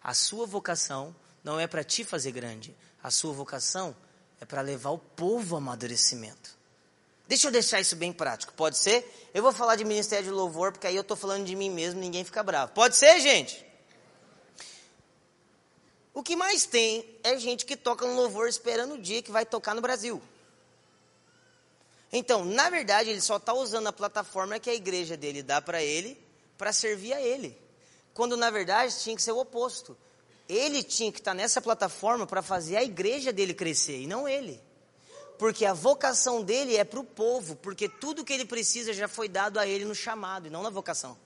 A 0.04 0.14
sua 0.14 0.46
vocação 0.46 1.16
não 1.44 1.60
é 1.60 1.66
para 1.66 1.84
te 1.84 2.04
fazer 2.04 2.32
grande. 2.32 2.78
A 3.02 3.10
sua 3.10 3.34
vocação 3.34 3.96
é 4.40 4.46
para 4.46 4.62
levar 4.62 4.92
o 4.92 5.00
povo 5.00 5.56
ao 5.56 5.58
amadurecimento. 5.62 6.56
Deixa 7.28 7.48
eu 7.48 7.52
deixar 7.52 7.82
isso 7.82 7.96
bem 7.96 8.14
prático, 8.14 8.54
pode 8.54 8.78
ser? 8.78 9.32
Eu 9.34 9.42
vou 9.42 9.52
falar 9.52 9.76
de 9.76 9.84
ministério 9.84 10.26
de 10.26 10.32
louvor, 10.32 10.72
porque 10.72 10.86
aí 10.86 10.96
eu 10.96 11.02
estou 11.02 11.18
falando 11.18 11.46
de 11.46 11.56
mim 11.56 11.72
mesmo, 11.72 12.00
ninguém 12.00 12.24
fica 12.24 12.44
bravo. 12.44 12.74
Pode 12.74 12.96
ser, 12.96 13.20
gente? 13.20 13.65
O 16.16 16.24
que 16.24 16.34
mais 16.34 16.66
tem 16.66 17.06
é 17.24 17.38
gente 17.38 17.66
que 17.66 17.76
toca 17.76 18.08
no 18.08 18.16
louvor 18.16 18.48
esperando 18.48 18.94
o 18.94 18.98
dia 18.98 19.22
que 19.22 19.32
vai 19.32 19.46
tocar 19.46 19.76
no 19.76 19.82
Brasil. 19.82 20.22
Então, 22.10 22.46
na 22.46 22.70
verdade, 22.70 23.10
ele 23.10 23.20
só 23.20 23.36
está 23.36 23.54
usando 23.54 23.88
a 23.88 23.94
plataforma 23.94 24.58
que 24.58 24.70
a 24.70 24.74
igreja 24.74 25.18
dele 25.18 25.44
dá 25.44 25.62
para 25.62 25.84
ele, 25.84 26.18
para 26.58 26.72
servir 26.72 27.12
a 27.12 27.22
ele. 27.22 27.60
Quando, 28.14 28.38
na 28.38 28.50
verdade, 28.50 28.98
tinha 28.98 29.14
que 29.14 29.22
ser 29.22 29.34
o 29.34 29.40
oposto. 29.40 29.98
Ele 30.48 30.82
tinha 30.82 31.12
que 31.12 31.20
estar 31.20 31.32
tá 31.32 31.36
nessa 31.36 31.62
plataforma 31.62 32.26
para 32.26 32.42
fazer 32.42 32.78
a 32.78 32.84
igreja 32.84 33.34
dele 33.34 33.54
crescer, 33.54 34.00
e 34.00 34.08
não 34.08 34.26
ele. 34.26 34.62
Porque 35.38 35.66
a 35.66 35.74
vocação 35.74 36.42
dele 36.42 36.78
é 36.78 36.86
para 36.86 37.00
o 37.02 37.04
povo, 37.04 37.58
porque 37.58 37.90
tudo 37.90 38.24
que 38.24 38.32
ele 38.32 38.46
precisa 38.46 38.94
já 38.94 39.10
foi 39.10 39.28
dado 39.28 39.60
a 39.60 39.68
ele 39.68 39.84
no 39.84 39.94
chamado, 39.94 40.48
e 40.48 40.50
não 40.50 40.64
na 40.64 40.70
vocação. 40.70 41.18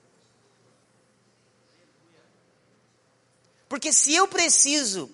Porque 3.70 3.92
se 3.92 4.12
eu 4.12 4.26
preciso, 4.26 5.08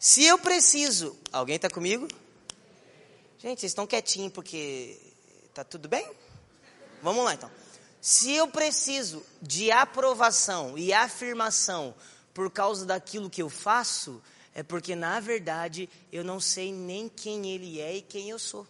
se 0.00 0.24
eu 0.24 0.36
preciso, 0.36 1.16
alguém 1.30 1.54
está 1.54 1.70
comigo? 1.70 2.08
Gente, 3.38 3.60
vocês 3.60 3.70
estão 3.70 3.86
quietinhos 3.86 4.32
porque 4.32 5.00
tá 5.54 5.62
tudo 5.62 5.88
bem? 5.88 6.10
Vamos 7.00 7.24
lá 7.24 7.34
então. 7.34 7.48
Se 8.00 8.32
eu 8.32 8.48
preciso 8.48 9.24
de 9.40 9.70
aprovação 9.70 10.76
e 10.76 10.92
afirmação 10.92 11.94
por 12.34 12.50
causa 12.50 12.84
daquilo 12.84 13.30
que 13.30 13.40
eu 13.40 13.48
faço, 13.48 14.20
é 14.52 14.64
porque 14.64 14.96
na 14.96 15.20
verdade 15.20 15.88
eu 16.10 16.24
não 16.24 16.40
sei 16.40 16.72
nem 16.72 17.08
quem 17.08 17.48
ele 17.52 17.80
é 17.80 17.94
e 17.94 18.02
quem 18.02 18.28
eu 18.28 18.40
sou. 18.40 18.66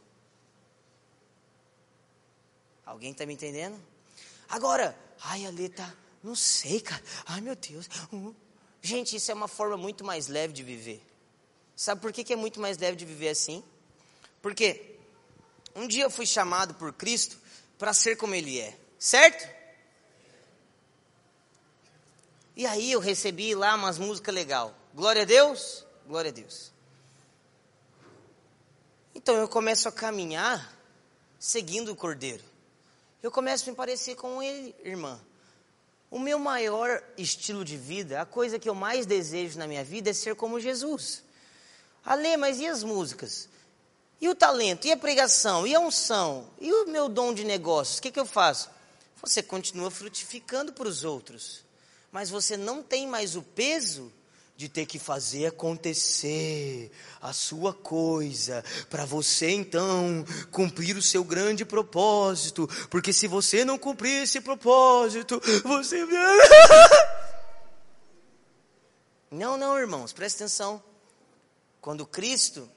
Alguém 2.85 3.12
está 3.12 3.24
me 3.24 3.33
entendendo? 3.33 3.83
Agora, 4.51 4.95
ai, 5.22 5.47
Aleta, 5.47 5.97
não 6.22 6.35
sei, 6.35 6.79
cara. 6.79 7.03
Ai, 7.24 7.41
meu 7.41 7.57
Deus. 7.57 7.89
Gente, 8.87 9.16
isso 9.16 9.32
é 9.32 9.34
uma 9.34 9.49
forma 9.49 9.76
muito 9.76 10.05
mais 10.05 10.28
leve 10.28 10.53
de 10.53 10.62
viver. 10.62 11.03
Sabe 11.74 12.01
por 12.01 12.12
que, 12.12 12.32
é 12.32 12.37
muito 12.37 12.61
mais 12.61 12.78
leve 12.78 12.97
de 12.97 13.05
viver 13.05 13.30
assim? 13.30 13.64
Porque 14.41 14.97
um 15.74 15.89
dia 15.89 16.05
eu 16.05 16.11
fui 16.11 16.24
chamado 16.24 16.72
por 16.74 16.93
Cristo 16.93 17.37
para 17.76 17.93
ser 17.93 18.14
como 18.14 18.32
Ele 18.32 18.61
é, 18.61 18.78
certo? 18.97 19.45
E 22.55 22.64
aí 22.64 22.93
eu 22.93 23.01
recebi 23.01 23.57
lá 23.57 23.74
umas 23.74 23.99
músicas 23.99 24.32
legais. 24.32 24.70
Glória 24.95 25.22
a 25.22 25.24
Deus, 25.24 25.84
glória 26.07 26.28
a 26.28 26.32
Deus. 26.32 26.70
Então 29.16 29.34
eu 29.34 29.49
começo 29.49 29.89
a 29.89 29.93
caminhar 29.93 30.78
seguindo 31.41 31.91
o 31.91 31.97
Cordeiro. 31.97 32.45
Eu 33.20 33.32
começo 33.32 33.68
a 33.68 33.72
me 33.72 33.76
parecer 33.76 34.14
com 34.14 34.41
ele, 34.41 34.72
irmã. 34.84 35.20
O 36.17 36.19
meu 36.19 36.39
maior 36.39 37.03
estilo 37.19 37.62
de 37.62 37.77
vida, 37.77 38.23
a 38.23 38.25
coisa 38.25 38.59
que 38.59 38.69
eu 38.69 38.75
mais 38.75 39.05
desejo 39.05 39.59
na 39.59 39.67
minha 39.67 39.85
vida 39.85 40.09
é 40.09 40.12
ser 40.14 40.35
como 40.35 40.59
Jesus. 40.59 41.23
Ale, 42.03 42.39
mas 42.39 42.59
e 42.59 42.67
as 42.67 42.83
músicas? 42.83 43.51
E 44.19 44.27
o 44.27 44.35
talento? 44.35 44.87
E 44.87 44.93
a 44.93 44.97
pregação? 44.97 45.67
E 45.67 45.75
a 45.75 45.79
unção? 45.79 46.49
E 46.59 46.73
o 46.73 46.87
meu 46.87 47.09
dom 47.09 47.35
de 47.35 47.45
negócios? 47.45 47.99
O 47.99 48.03
que, 48.03 48.11
que 48.11 48.19
eu 48.19 48.25
faço? 48.25 48.71
você 49.21 49.43
continua 49.43 49.91
frutificando 49.91 50.73
para 50.73 50.89
os 50.89 51.05
outros, 51.05 51.64
mas 52.12 52.31
você 52.31 52.57
não 52.57 52.83
tem 52.83 53.07
mais 53.07 53.35
o 53.35 53.43
peso 53.43 54.12
de 54.57 54.69
ter 54.69 54.87
que 54.87 54.99
fazer 54.99 55.47
acontecer 55.47 56.91
a 57.21 57.33
sua 57.33 57.75
coisa, 57.75 58.65
para 58.89 59.05
você 59.05 59.51
então 59.51 60.25
cumprir 60.51 60.97
o 60.97 61.03
seu 61.03 61.23
grande 61.23 61.65
propósito, 61.65 62.67
porque 62.91 63.13
se 63.13 63.27
você 63.27 63.65
não 63.65 63.79
cumprir 63.79 64.23
esse 64.23 64.41
propósito, 64.41 65.41
você. 65.63 66.07
Não, 69.29 69.59
não, 69.59 69.77
irmãos, 69.77 70.13
presta 70.13 70.45
atenção. 70.45 70.81
Quando 71.81 72.07
Cristo. 72.07 72.71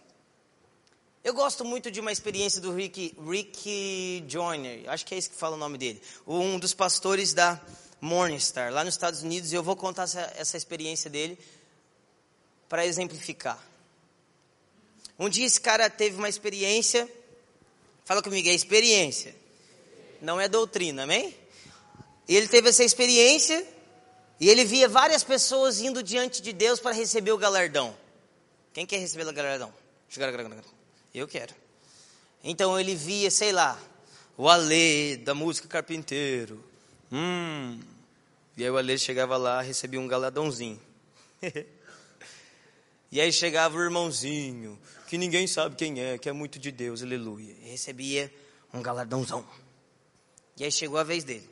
Eu 1.23 1.33
gosto 1.33 1.63
muito 1.63 1.91
de 1.91 1.99
uma 1.99 2.11
experiência 2.11 2.59
do 2.59 2.73
Rick, 2.73 3.15
Rick 3.23 4.25
Joyner, 4.27 4.89
acho 4.89 5.05
que 5.05 5.13
é 5.13 5.17
esse 5.17 5.29
que 5.29 5.35
fala 5.35 5.55
o 5.55 5.59
nome 5.59 5.77
dele, 5.77 6.01
um 6.25 6.57
dos 6.57 6.73
pastores 6.73 7.33
da 7.33 7.61
Morningstar, 8.01 8.73
lá 8.73 8.83
nos 8.83 8.93
Estados 8.93 9.21
Unidos, 9.21 9.51
e 9.51 9.55
eu 9.55 9.61
vou 9.61 9.75
contar 9.75 10.03
essa, 10.03 10.33
essa 10.35 10.57
experiência 10.57 11.09
dele 11.09 11.37
para 12.69 12.85
exemplificar. 12.85 13.61
Um 15.17 15.27
dia 15.27 15.45
esse 15.45 15.59
cara 15.59 15.89
teve 15.89 16.15
uma 16.15 16.29
experiência, 16.29 17.09
fala 18.05 18.21
comigo, 18.21 18.47
é 18.47 18.53
experiência, 18.53 19.35
não 20.21 20.39
é 20.39 20.47
doutrina, 20.47 21.03
amém? 21.03 21.35
Ele 22.27 22.47
teve 22.47 22.69
essa 22.69 22.83
experiência 22.83 23.67
e 24.39 24.47
ele 24.47 24.63
via 24.63 24.87
várias 24.87 25.23
pessoas 25.23 25.81
indo 25.81 26.01
diante 26.03 26.41
de 26.41 26.53
Deus 26.53 26.79
para 26.79 26.95
receber 26.95 27.31
o 27.31 27.37
galardão. 27.37 27.97
Quem 28.71 28.85
quer 28.85 28.99
receber 28.99 29.27
o 29.27 29.33
galardão? 29.33 29.73
Eu 31.13 31.27
quero. 31.27 31.53
Então 32.43 32.79
ele 32.79 32.95
via, 32.95 33.29
sei 33.31 33.51
lá, 33.51 33.77
o 34.37 34.47
Alê 34.47 35.17
da 35.17 35.33
música 35.33 35.67
Carpinteiro. 35.67 36.63
Hum. 37.11 37.79
E 38.55 38.63
aí 38.63 38.69
o 38.69 38.77
Alê 38.77 38.97
chegava 38.97 39.35
lá, 39.35 39.61
recebia 39.61 39.99
um 39.99 40.07
galadãozinho. 40.07 40.79
e 43.11 43.19
aí 43.19 43.31
chegava 43.33 43.77
o 43.77 43.81
irmãozinho, 43.81 44.79
que 45.07 45.17
ninguém 45.17 45.47
sabe 45.47 45.75
quem 45.75 45.99
é, 45.99 46.17
que 46.17 46.29
é 46.29 46.31
muito 46.31 46.59
de 46.59 46.71
Deus, 46.71 47.01
aleluia. 47.01 47.55
E 47.63 47.69
recebia 47.71 48.31
um 48.71 48.81
galardãozão. 48.81 49.45
E 50.55 50.63
aí 50.63 50.71
chegou 50.71 50.99
a 50.99 51.03
vez 51.03 51.23
dele. 51.23 51.49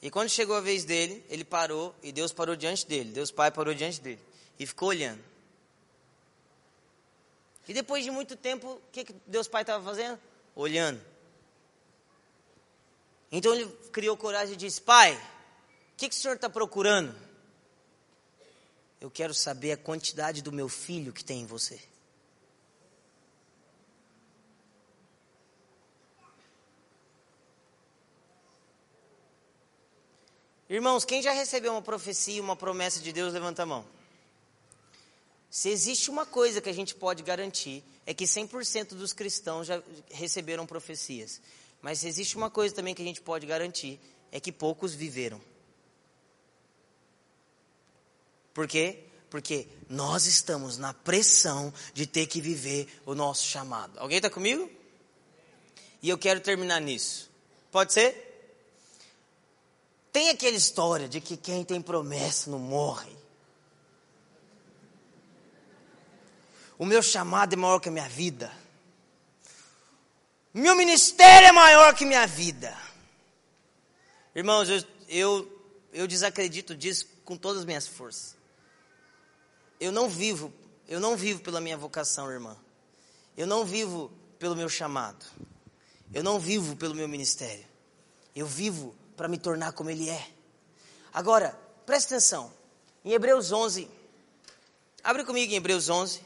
E 0.00 0.10
quando 0.10 0.28
chegou 0.28 0.56
a 0.56 0.60
vez 0.60 0.84
dele, 0.84 1.22
ele 1.28 1.44
parou 1.44 1.94
e 2.02 2.12
Deus 2.12 2.32
parou 2.32 2.56
diante 2.56 2.86
dele. 2.86 3.10
Deus 3.10 3.30
Pai 3.30 3.50
parou 3.50 3.74
diante 3.74 4.00
dele 4.00 4.20
e 4.58 4.64
ficou 4.64 4.88
olhando. 4.88 5.22
E 7.66 7.74
depois 7.74 8.02
de 8.02 8.10
muito 8.10 8.36
tempo, 8.36 8.74
o 8.74 8.80
que, 8.90 9.04
que 9.04 9.14
Deus 9.26 9.46
Pai 9.46 9.62
estava 9.62 9.84
fazendo? 9.84 10.18
Olhando. 10.54 11.00
Então 13.30 13.54
ele 13.54 13.66
criou 13.92 14.16
coragem 14.16 14.54
e 14.54 14.56
disse: 14.56 14.80
Pai, 14.80 15.14
o 15.14 15.96
que, 15.98 16.08
que 16.08 16.14
o 16.14 16.18
senhor 16.18 16.36
está 16.36 16.48
procurando? 16.48 17.14
Eu 19.00 19.10
quero 19.10 19.32
saber 19.32 19.72
a 19.72 19.76
quantidade 19.76 20.42
do 20.42 20.50
meu 20.50 20.68
filho 20.68 21.12
que 21.12 21.24
tem 21.24 21.42
em 21.42 21.46
você. 21.46 21.80
Irmãos, 30.68 31.04
quem 31.04 31.22
já 31.22 31.32
recebeu 31.32 31.72
uma 31.72 31.80
profecia, 31.80 32.42
uma 32.42 32.54
promessa 32.54 33.00
de 33.00 33.10
Deus, 33.10 33.32
levanta 33.32 33.62
a 33.62 33.66
mão. 33.66 33.86
Se 35.48 35.70
existe 35.70 36.10
uma 36.10 36.26
coisa 36.26 36.60
que 36.60 36.68
a 36.68 36.74
gente 36.74 36.94
pode 36.94 37.22
garantir, 37.22 37.82
é 38.04 38.12
que 38.12 38.24
100% 38.24 38.88
dos 38.90 39.14
cristãos 39.14 39.66
já 39.66 39.82
receberam 40.10 40.66
profecias. 40.66 41.40
Mas 41.80 42.00
se 42.00 42.08
existe 42.08 42.36
uma 42.36 42.50
coisa 42.50 42.74
também 42.74 42.94
que 42.94 43.00
a 43.00 43.04
gente 43.04 43.22
pode 43.22 43.46
garantir, 43.46 43.98
é 44.30 44.38
que 44.40 44.52
poucos 44.52 44.94
viveram. 44.94 45.40
Por 48.54 48.66
quê? 48.66 49.04
Porque 49.30 49.66
nós 49.88 50.26
estamos 50.26 50.78
na 50.78 50.92
pressão 50.92 51.72
de 51.92 52.06
ter 52.06 52.26
que 52.26 52.40
viver 52.40 52.88
o 53.04 53.14
nosso 53.14 53.46
chamado. 53.46 53.98
Alguém 53.98 54.18
está 54.18 54.30
comigo? 54.30 54.70
E 56.02 56.08
eu 56.08 56.18
quero 56.18 56.40
terminar 56.40 56.80
nisso. 56.80 57.30
Pode 57.70 57.92
ser? 57.92 58.24
Tem 60.12 60.30
aquela 60.30 60.56
história 60.56 61.08
de 61.08 61.20
que 61.20 61.36
quem 61.36 61.64
tem 61.64 61.80
promessa 61.80 62.50
não 62.50 62.58
morre. 62.58 63.16
O 66.78 66.86
meu 66.86 67.02
chamado 67.02 67.52
é 67.52 67.56
maior 67.56 67.80
que 67.80 67.88
a 67.88 67.92
minha 67.92 68.08
vida. 68.08 68.52
Meu 70.54 70.74
ministério 70.76 71.48
é 71.48 71.52
maior 71.52 71.94
que 71.94 72.04
minha 72.04 72.26
vida. 72.26 72.76
Irmãos, 74.34 74.68
eu, 74.68 74.84
eu, 75.08 75.62
eu 75.92 76.06
desacredito 76.06 76.74
disso 76.74 77.06
com 77.24 77.36
todas 77.36 77.60
as 77.60 77.64
minhas 77.64 77.86
forças. 77.86 78.37
Eu 79.80 79.92
não 79.92 80.08
vivo, 80.08 80.52
eu 80.88 80.98
não 81.00 81.16
vivo 81.16 81.40
pela 81.40 81.60
minha 81.60 81.76
vocação, 81.76 82.30
irmã. 82.30 82.56
Eu 83.36 83.46
não 83.46 83.64
vivo 83.64 84.10
pelo 84.38 84.56
meu 84.56 84.68
chamado. 84.68 85.24
Eu 86.12 86.22
não 86.22 86.38
vivo 86.38 86.74
pelo 86.76 86.94
meu 86.94 87.08
ministério. 87.08 87.64
Eu 88.34 88.46
vivo 88.46 88.94
para 89.16 89.28
me 89.28 89.38
tornar 89.38 89.72
como 89.72 89.90
Ele 89.90 90.08
é. 90.08 90.28
Agora, 91.12 91.58
preste 91.84 92.06
atenção. 92.06 92.52
Em 93.04 93.12
Hebreus 93.12 93.52
11, 93.52 93.88
abre 95.02 95.24
comigo 95.24 95.52
em 95.52 95.56
Hebreus 95.56 95.88
11. 95.88 96.20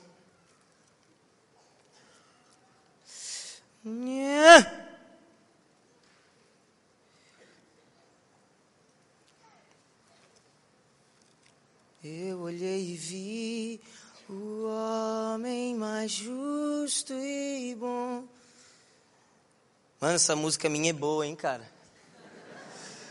Eu 12.05 12.41
olhei 12.41 12.95
e 12.95 12.97
vi 12.97 13.81
o 14.29 14.65
homem 14.67 15.73
mais 15.77 16.11
justo 16.11 17.13
e 17.13 17.77
bom. 17.79 18.25
Mano, 20.01 20.15
essa 20.17 20.35
música 20.35 20.69
minha 20.69 20.91
é 20.91 20.93
boa, 20.93 21.25
hein, 21.25 21.37
cara? 21.37 21.71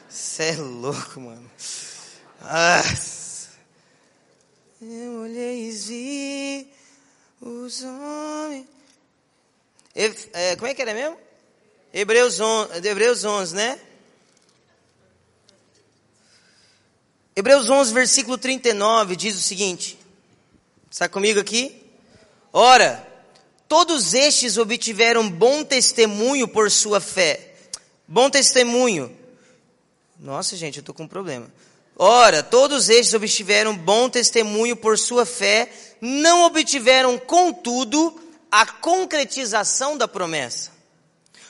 Você 0.09 0.43
é 0.43 0.55
louco, 0.57 1.21
mano. 1.21 1.49
Ah. 2.41 2.83
Eu 4.81 5.21
olhei 5.21 5.69
e 5.69 5.71
vi 5.71 6.73
os 7.39 7.83
homens. 7.83 8.67
É, 10.33 10.57
como 10.57 10.67
é 10.67 10.73
que 10.73 10.81
era 10.81 10.93
mesmo? 10.93 11.17
Hebreus 11.93 12.41
11, 12.41 12.85
Hebreus 12.85 13.23
11, 13.23 13.55
né? 13.55 13.79
Hebreus 17.33 17.69
11, 17.69 17.93
versículo 17.93 18.37
39 18.37 19.15
diz 19.15 19.37
o 19.37 19.41
seguinte: 19.41 19.97
Está 20.89 21.07
comigo 21.07 21.39
aqui? 21.39 21.81
Ora, 22.51 23.07
todos 23.69 24.13
estes 24.13 24.57
obtiveram 24.57 25.29
bom 25.29 25.63
testemunho 25.63 26.45
por 26.47 26.69
sua 26.69 26.99
fé. 26.99 27.53
Bom 28.05 28.29
testemunho. 28.29 29.15
Nossa, 30.19 30.57
gente, 30.57 30.77
eu 30.77 30.81
estou 30.81 30.93
com 30.93 31.03
um 31.03 31.07
problema. 31.07 31.49
Ora, 31.95 32.43
todos 32.43 32.89
estes 32.89 33.13
obtiveram 33.13 33.77
bom 33.77 34.09
testemunho 34.09 34.75
por 34.75 34.97
sua 34.97 35.25
fé, 35.25 35.71
não 36.01 36.43
obtiveram, 36.43 37.17
contudo, 37.17 38.19
a 38.51 38.65
concretização 38.65 39.97
da 39.97 40.07
promessa. 40.07 40.71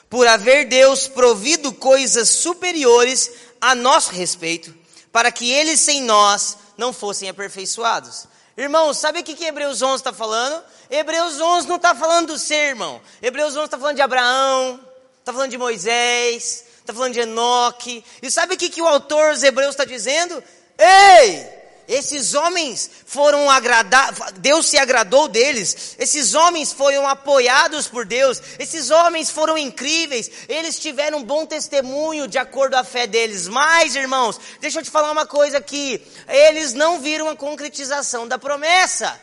Por 0.08 0.28
haver 0.28 0.68
Deus 0.68 1.08
provido 1.08 1.72
coisas 1.72 2.28
superiores 2.28 3.32
a 3.60 3.74
nosso 3.74 4.12
respeito, 4.12 4.81
para 5.12 5.30
que 5.30 5.50
eles 5.50 5.78
sem 5.78 6.02
nós 6.02 6.56
não 6.76 6.92
fossem 6.92 7.28
aperfeiçoados. 7.28 8.26
Irmãos, 8.56 8.98
sabe 8.98 9.20
o 9.20 9.22
que, 9.22 9.34
que 9.34 9.44
Hebreus 9.44 9.82
11 9.82 9.96
está 9.96 10.12
falando? 10.12 10.62
Hebreus 10.90 11.40
11 11.40 11.68
não 11.68 11.76
está 11.76 11.94
falando 11.94 12.28
do 12.28 12.38
ser, 12.38 12.70
irmão. 12.70 13.00
Hebreus 13.22 13.54
11 13.54 13.64
está 13.66 13.78
falando 13.78 13.96
de 13.96 14.02
Abraão, 14.02 14.80
está 15.18 15.32
falando 15.32 15.50
de 15.50 15.58
Moisés, 15.58 16.64
está 16.78 16.92
falando 16.92 17.12
de 17.12 17.20
Enoque. 17.20 18.04
E 18.20 18.30
sabe 18.30 18.54
o 18.54 18.58
que, 18.58 18.68
que 18.68 18.82
o 18.82 18.86
autor 18.86 19.34
dos 19.34 19.42
Hebreus 19.42 19.70
está 19.70 19.84
dizendo? 19.84 20.42
Ei! 20.78 21.61
Esses 21.92 22.32
homens 22.32 22.90
foram 23.04 23.50
agradados, 23.50 24.18
Deus 24.38 24.64
se 24.64 24.78
agradou 24.78 25.28
deles. 25.28 25.94
Esses 25.98 26.34
homens 26.34 26.72
foram 26.72 27.06
apoiados 27.06 27.86
por 27.86 28.06
Deus. 28.06 28.40
Esses 28.58 28.90
homens 28.90 29.30
foram 29.30 29.58
incríveis. 29.58 30.30
Eles 30.48 30.78
tiveram 30.78 31.18
um 31.18 31.22
bom 31.22 31.44
testemunho 31.44 32.26
de 32.26 32.38
acordo 32.38 32.76
à 32.76 32.82
fé 32.82 33.06
deles. 33.06 33.46
Mas, 33.46 33.94
irmãos, 33.94 34.40
deixa 34.58 34.78
eu 34.78 34.82
te 34.82 34.90
falar 34.90 35.12
uma 35.12 35.26
coisa 35.26 35.58
aqui. 35.58 36.02
Eles 36.26 36.72
não 36.72 36.98
viram 36.98 37.28
a 37.28 37.36
concretização 37.36 38.26
da 38.26 38.38
promessa. 38.38 39.20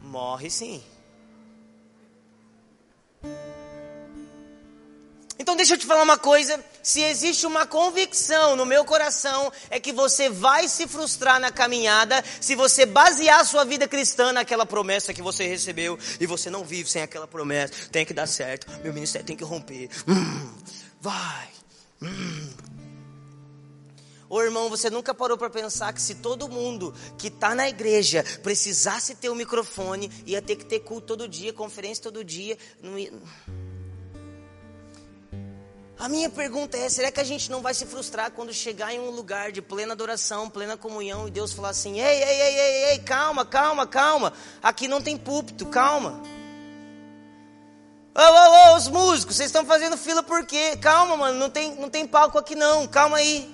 Morre 0.00 0.48
sim. 0.48 0.80
Então 5.42 5.56
deixa 5.56 5.74
eu 5.74 5.78
te 5.78 5.86
falar 5.86 6.04
uma 6.04 6.16
coisa, 6.16 6.64
se 6.84 7.02
existe 7.02 7.44
uma 7.48 7.66
convicção 7.66 8.54
no 8.54 8.64
meu 8.64 8.84
coração 8.84 9.52
é 9.70 9.80
que 9.80 9.92
você 9.92 10.30
vai 10.30 10.68
se 10.68 10.86
frustrar 10.86 11.40
na 11.40 11.50
caminhada 11.50 12.22
se 12.40 12.54
você 12.54 12.86
basear 12.86 13.44
sua 13.44 13.64
vida 13.64 13.88
cristã 13.88 14.32
naquela 14.32 14.64
promessa 14.64 15.12
que 15.12 15.20
você 15.20 15.44
recebeu 15.44 15.98
e 16.20 16.26
você 16.26 16.48
não 16.48 16.62
vive 16.62 16.88
sem 16.88 17.02
aquela 17.02 17.26
promessa. 17.26 17.74
Tem 17.90 18.06
que 18.06 18.14
dar 18.14 18.28
certo, 18.28 18.68
meu 18.84 18.94
ministério 18.94 19.26
tem 19.26 19.36
que 19.36 19.42
romper. 19.42 19.90
Hum, 20.06 20.54
vai, 21.00 21.48
Hum. 22.00 22.50
Ô 24.28 24.40
irmão, 24.40 24.70
você 24.70 24.90
nunca 24.90 25.12
parou 25.12 25.36
para 25.36 25.50
pensar 25.50 25.92
que 25.92 26.00
se 26.00 26.14
todo 26.14 26.48
mundo 26.48 26.94
que 27.18 27.26
está 27.26 27.52
na 27.52 27.68
igreja 27.68 28.24
precisasse 28.44 29.16
ter 29.16 29.28
um 29.28 29.34
microfone, 29.34 30.08
ia 30.24 30.40
ter 30.40 30.54
que 30.54 30.64
ter 30.64 30.80
culto 30.80 31.08
todo 31.08 31.28
dia, 31.28 31.52
conferência 31.52 32.02
todo 32.02 32.24
dia. 32.24 32.56
Ia... 32.96 33.12
A 35.98 36.08
minha 36.08 36.28
pergunta 36.30 36.76
é: 36.76 36.88
será 36.88 37.10
que 37.12 37.20
a 37.20 37.24
gente 37.24 37.50
não 37.50 37.62
vai 37.62 37.74
se 37.74 37.86
frustrar 37.86 38.30
quando 38.32 38.52
chegar 38.52 38.92
em 38.92 39.00
um 39.00 39.10
lugar 39.10 39.52
de 39.52 39.62
plena 39.62 39.92
adoração, 39.92 40.50
plena 40.50 40.76
comunhão 40.76 41.28
e 41.28 41.30
Deus 41.30 41.52
falar 41.52 41.70
assim: 41.70 42.00
ei, 42.00 42.22
ei, 42.22 42.40
ei, 42.40 42.58
ei, 42.58 42.84
ei, 42.92 42.98
calma, 42.98 43.44
calma, 43.44 43.86
calma, 43.86 44.32
aqui 44.62 44.88
não 44.88 45.00
tem 45.00 45.16
púlpito, 45.16 45.66
calma. 45.66 46.20
Ô, 48.14 48.20
ô, 48.20 48.72
ô, 48.72 48.76
os 48.76 48.88
músicos, 48.88 49.36
vocês 49.36 49.48
estão 49.48 49.64
fazendo 49.64 49.96
fila 49.96 50.22
por 50.22 50.44
quê? 50.44 50.76
Calma, 50.76 51.16
mano, 51.16 51.38
não 51.38 51.48
tem, 51.48 51.74
não 51.76 51.88
tem 51.88 52.06
palco 52.06 52.36
aqui 52.36 52.54
não, 52.54 52.86
calma 52.86 53.16
aí. 53.18 53.50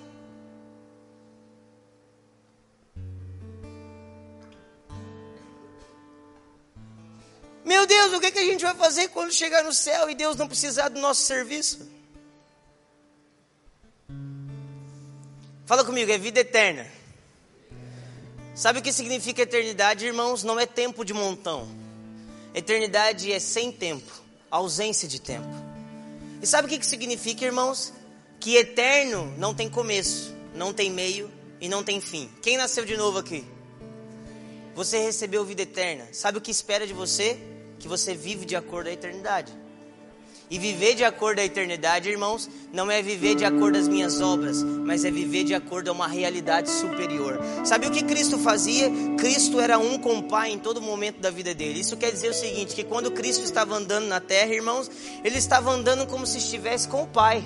Meu 7.65 7.87
Deus, 7.87 8.15
o 8.15 8.21
que, 8.21 8.31
que 8.31 8.39
a 8.39 8.45
gente 8.45 8.65
vai 8.65 8.75
fazer 8.75 9.09
quando 9.09 9.31
chegar 9.31 9.63
no 9.63 9.75
céu 9.75 10.09
e 10.09 10.15
Deus 10.15 10.37
não 10.37 10.49
precisar 10.49 10.89
do 10.89 10.99
nosso 10.99 11.23
serviço? 11.23 11.98
Fala 15.69 15.85
comigo, 15.85 16.11
é 16.11 16.17
vida 16.17 16.41
eterna. 16.41 16.87
Sabe 18.55 18.79
o 18.79 18.83
que 18.83 18.91
significa 18.91 19.43
eternidade, 19.43 20.07
irmãos? 20.07 20.43
Não 20.43 20.59
é 20.59 20.65
tempo 20.65 21.05
de 21.05 21.13
montão. 21.13 21.69
Eternidade 22.55 23.31
é 23.31 23.39
sem 23.39 23.71
tempo, 23.71 24.11
ausência 24.51 25.07
de 25.07 25.21
tempo. 25.21 25.47
E 26.41 26.47
sabe 26.47 26.67
o 26.67 26.71
que, 26.71 26.79
que 26.79 26.87
significa, 26.87 27.45
irmãos? 27.45 27.93
Que 28.41 28.57
eterno 28.57 29.31
não 29.37 29.55
tem 29.55 29.69
começo, 29.69 30.35
não 30.55 30.73
tem 30.73 30.91
meio 30.91 31.31
e 31.61 31.69
não 31.69 31.85
tem 31.85 32.01
fim. 32.01 32.31
Quem 32.41 32.57
nasceu 32.57 32.87
de 32.87 32.97
novo 32.97 33.19
aqui? 33.19 33.45
Você 34.75 34.97
recebeu 34.97 35.45
vida 35.45 35.61
eterna. 35.61 36.09
Sabe 36.13 36.39
o 36.39 36.41
que 36.41 36.51
espera 36.51 36.87
de 36.87 36.95
você? 36.95 37.39
que 37.79 37.89
você 37.89 38.15
vive 38.15 38.45
de 38.45 38.57
acordo 38.57 38.89
a 38.89 38.93
eternidade. 38.93 39.53
E 40.51 40.59
viver 40.59 40.95
de 40.95 41.05
acordo 41.05 41.41
a 41.41 41.45
eternidade, 41.45 42.09
irmãos, 42.09 42.49
não 42.73 42.91
é 42.91 43.03
viver 43.03 43.35
de 43.35 43.45
acordo 43.45 43.77
as 43.77 43.87
minhas 43.87 44.21
obras, 44.21 44.63
mas 44.63 45.05
é 45.05 45.11
viver 45.11 45.45
de 45.45 45.55
acordo 45.55 45.89
a 45.89 45.93
uma 45.93 46.09
realidade 46.09 46.71
superior. 46.71 47.39
Sabe 47.65 47.87
o 47.87 47.91
que 47.91 48.03
Cristo 48.03 48.39
fazia? 48.39 48.91
Cristo 49.19 49.61
era 49.61 49.79
um 49.79 49.99
com 49.99 50.19
o 50.19 50.23
Pai 50.23 50.51
em 50.51 50.59
todo 50.59 50.81
momento 50.81 51.21
da 51.21 51.31
vida 51.31 51.55
dele. 51.55 51.81
Isso 51.81 51.97
quer 51.97 52.11
dizer 52.11 52.31
o 52.31 52.35
seguinte: 52.35 52.75
que 52.75 52.85
quando 52.85 53.11
Cristo 53.11 53.45
estava 53.45 53.75
andando 53.75 54.07
na 54.07 54.21
terra, 54.21 54.55
irmãos, 54.55 54.91
ele 55.23 55.37
estava 55.37 55.71
andando 55.71 56.07
como 56.07 56.27
se 56.27 56.39
estivesse 56.39 56.89
com 56.89 57.03
o 57.03 57.07
Pai. 57.07 57.45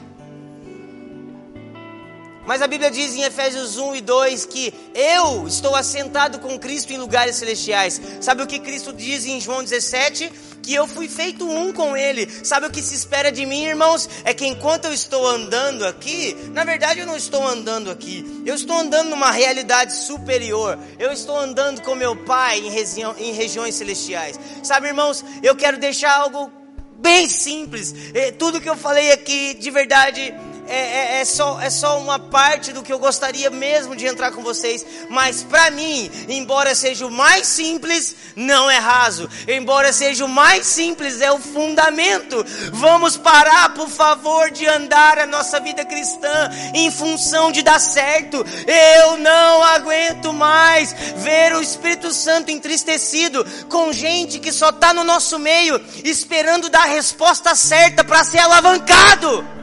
Mas 2.45 2.61
a 2.61 2.67
Bíblia 2.67 2.91
diz 2.91 3.15
em 3.15 3.23
Efésios 3.23 3.79
1 3.79 3.97
e 3.97 4.01
2 4.01 4.47
que 4.47 4.75
eu 4.95 5.47
estou 5.47 5.77
assentado 5.77 6.41
com 6.41 6.59
Cristo 6.59 6.93
em 6.93 6.99
lugares 6.99 7.37
celestiais. 7.37 8.01
Sabe 8.21 8.43
o 8.43 8.47
que 8.47 8.59
Cristo 8.59 8.93
diz 8.93 9.25
em 9.25 9.41
João 9.41 9.63
17? 9.63 10.31
Que 10.61 10.75
eu 10.75 10.89
fui 10.89 11.09
feito 11.09 11.49
um 11.49 11.73
com 11.73 11.97
Ele. 11.97 12.29
Sabe 12.45 12.67
o 12.67 12.71
que 12.71 12.83
se 12.83 12.95
espera 12.95 13.31
de 13.31 13.47
mim, 13.47 13.65
irmãos? 13.65 14.09
É 14.25 14.35
que 14.35 14.45
enquanto 14.45 14.87
eu 14.87 14.93
estou 14.93 15.25
andando 15.25 15.85
aqui, 15.85 16.37
na 16.53 16.65
verdade 16.65 17.01
eu 17.01 17.07
não 17.07 17.17
estou 17.17 17.47
andando 17.47 17.91
aqui, 17.91 18.43
eu 18.45 18.55
estou 18.55 18.77
andando 18.77 19.11
numa 19.11 19.31
realidade 19.31 19.95
superior. 19.95 20.77
Eu 20.99 21.13
estou 21.13 21.39
andando 21.39 21.81
com 21.83 21.95
meu 21.95 22.17
Pai 22.17 22.59
em, 22.59 22.71
região, 22.71 23.15
em 23.19 23.33
regiões 23.33 23.77
celestiais. 23.77 24.39
Sabe, 24.65 24.89
irmãos, 24.89 25.25
eu 25.45 25.55
quero 25.55 25.79
deixar 25.79 26.13
algo 26.13 26.51
bem 26.99 27.29
simples. 27.29 27.95
Tudo 28.37 28.61
que 28.61 28.69
eu 28.69 28.77
falei 28.77 29.13
aqui, 29.13 29.55
de 29.55 29.71
verdade 29.71 30.35
é, 30.67 30.77
é, 30.77 31.21
é, 31.21 31.25
só, 31.25 31.61
é 31.61 31.71
só 31.71 31.99
uma 31.99 32.19
parte 32.19 32.73
do 32.73 32.83
que 32.83 32.93
eu 32.93 32.99
gostaria 32.99 33.51
mesmo 33.51 33.97
de 33.97 34.07
entrar 34.07 34.31
com 34.33 34.43
vocês. 34.43 34.85
Mas 35.09 35.43
para 35.43 35.71
mim, 35.71 36.11
embora 36.29 36.75
seja 36.75 37.07
o 37.07 37.11
mais 37.11 37.47
simples, 37.47 38.15
não 38.37 38.71
é 38.71 38.79
raso. 38.79 39.29
Embora 39.49 39.93
seja 39.93 40.25
o 40.25 40.29
mais 40.29 40.67
simples, 40.67 41.21
é 41.21 41.31
o 41.33 41.39
fundamento. 41.39 42.45
Vamos 42.73 43.17
parar, 43.17 43.75
por 43.75 43.89
favor, 43.89 44.51
de 44.51 44.67
andar 44.67 45.19
a 45.19 45.27
nossa 45.27 45.61
vida 45.61 45.85
cristã 45.85 46.51
em 46.75 46.91
função 46.91 47.51
de 47.51 47.63
dar 47.63 47.81
certo. 47.81 48.45
Eu 48.67 49.17
não 49.19 49.63
aguento 49.63 50.33
mais 50.33 50.95
ver 51.17 51.55
o 51.55 51.63
Espírito 51.63 52.13
Santo 52.13 52.51
entristecido 52.51 53.45
com 53.69 53.93
gente 53.93 54.39
que 54.39 54.53
só 54.53 54.71
está 54.71 54.95
no 54.95 55.05
nosso 55.05 55.39
meio 55.39 55.81
esperando 56.05 56.69
dar 56.69 56.83
a 56.83 56.87
resposta 56.87 57.55
certa 57.55 58.05
para 58.05 58.25
ser 58.25 58.39
alavancado. 58.39 59.62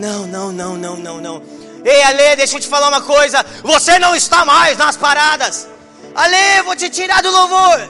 Não, 0.00 0.26
não, 0.26 0.50
não, 0.50 0.78
não, 0.78 0.96
não, 0.96 1.20
não. 1.20 1.42
Ei, 1.84 2.02
Ale, 2.04 2.36
deixa 2.36 2.56
eu 2.56 2.60
te 2.60 2.66
falar 2.66 2.88
uma 2.88 3.02
coisa. 3.02 3.44
Você 3.62 3.98
não 3.98 4.16
está 4.16 4.46
mais 4.46 4.78
nas 4.78 4.96
paradas. 4.96 5.68
Ale, 6.14 6.62
vou 6.64 6.74
te 6.74 6.88
tirar 6.88 7.22
do 7.22 7.30
louvor. 7.30 7.86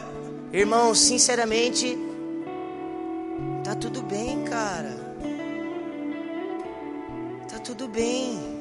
Irmão, 0.53 0.93
sinceramente, 0.93 1.97
tá 3.63 3.77
tudo 3.77 4.03
bem, 4.03 4.43
cara. 4.43 4.99
Tá 7.49 7.61
tudo 7.61 7.87
bem. 7.87 8.59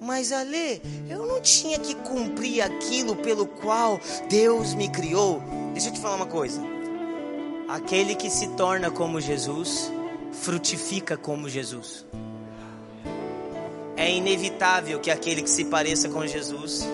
Mas 0.00 0.32
Ale, 0.32 0.82
eu 1.08 1.28
não 1.28 1.40
tinha 1.40 1.78
que 1.78 1.94
cumprir 1.94 2.60
aquilo 2.60 3.14
pelo 3.14 3.46
qual 3.46 4.00
Deus 4.28 4.74
me 4.74 4.88
criou. 4.88 5.40
Deixa 5.74 5.90
eu 5.90 5.92
te 5.92 6.00
falar 6.00 6.16
uma 6.16 6.26
coisa. 6.26 6.71
Aquele 7.68 8.14
que 8.14 8.28
se 8.28 8.48
torna 8.48 8.90
como 8.90 9.20
Jesus, 9.20 9.90
frutifica 10.32 11.16
como 11.16 11.48
Jesus. 11.48 12.06
É 13.96 14.10
inevitável 14.10 14.98
que 15.00 15.10
aquele 15.10 15.42
que 15.42 15.50
se 15.50 15.64
pareça 15.64 16.08
com 16.08 16.26
Jesus 16.26 16.84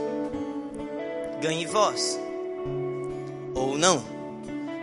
ganhe 1.40 1.66
voz. 1.66 2.18
Ou 3.54 3.78
não. 3.78 4.02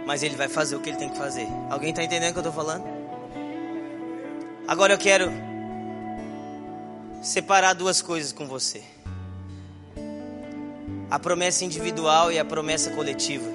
Mas 0.05 0.23
ele 0.23 0.35
vai 0.35 0.47
fazer 0.47 0.75
o 0.75 0.79
que 0.79 0.89
ele 0.89 0.97
tem 0.97 1.09
que 1.09 1.17
fazer. 1.17 1.47
Alguém 1.69 1.89
está 1.89 2.03
entendendo 2.03 2.31
o 2.31 2.33
que 2.33 2.39
eu 2.39 2.49
estou 2.49 2.53
falando? 2.53 2.83
Agora 4.67 4.93
eu 4.93 4.97
quero 4.97 5.31
separar 7.21 7.73
duas 7.73 8.01
coisas 8.01 8.31
com 8.31 8.47
você: 8.47 8.83
a 11.09 11.19
promessa 11.19 11.65
individual 11.65 12.31
e 12.31 12.39
a 12.39 12.45
promessa 12.45 12.91
coletiva. 12.91 13.54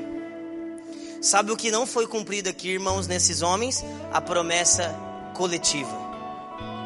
Sabe 1.21 1.53
o 1.53 1.57
que 1.57 1.71
não 1.71 1.87
foi 1.87 2.07
cumprido 2.07 2.49
aqui, 2.49 2.71
irmãos, 2.71 3.07
nesses 3.07 3.43
homens? 3.43 3.85
A 4.11 4.21
promessa 4.21 4.95
coletiva. 5.35 5.91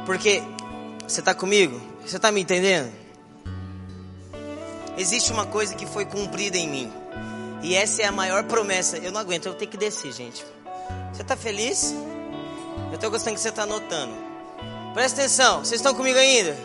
Porque, 0.05 0.43
você 1.07 1.21
está 1.21 1.33
comigo? 1.33 1.81
Você 2.05 2.17
está 2.17 2.33
me 2.33 2.41
entendendo? 2.41 2.93
Existe 4.99 5.33
uma 5.33 5.47
coisa 5.47 5.75
que 5.75 5.87
foi 5.87 6.05
cumprida 6.05 6.57
em 6.57 6.69
mim. 6.69 6.93
E 7.63 7.75
essa 7.75 8.03
é 8.03 8.07
a 8.07 8.13
maior 8.13 8.45
promessa. 8.45 8.99
Eu 8.99 9.13
não 9.13 9.21
aguento, 9.21 9.47
eu 9.47 9.55
ter 9.55 9.67
que 9.67 9.77
descer, 9.77 10.13
gente. 10.13 10.45
Você 11.13 11.23
está 11.23 11.37
feliz? 11.37 11.95
Eu 12.91 12.97
estou 12.97 13.11
gostando 13.11 13.37
que 13.37 13.41
você 13.41 13.51
está 13.51 13.63
anotando. 13.63 14.15
Presta 14.95 15.21
atenção, 15.21 15.61
vocês 15.61 15.81
estão 15.81 15.95
comigo 15.95 16.19
ainda? 16.19 16.57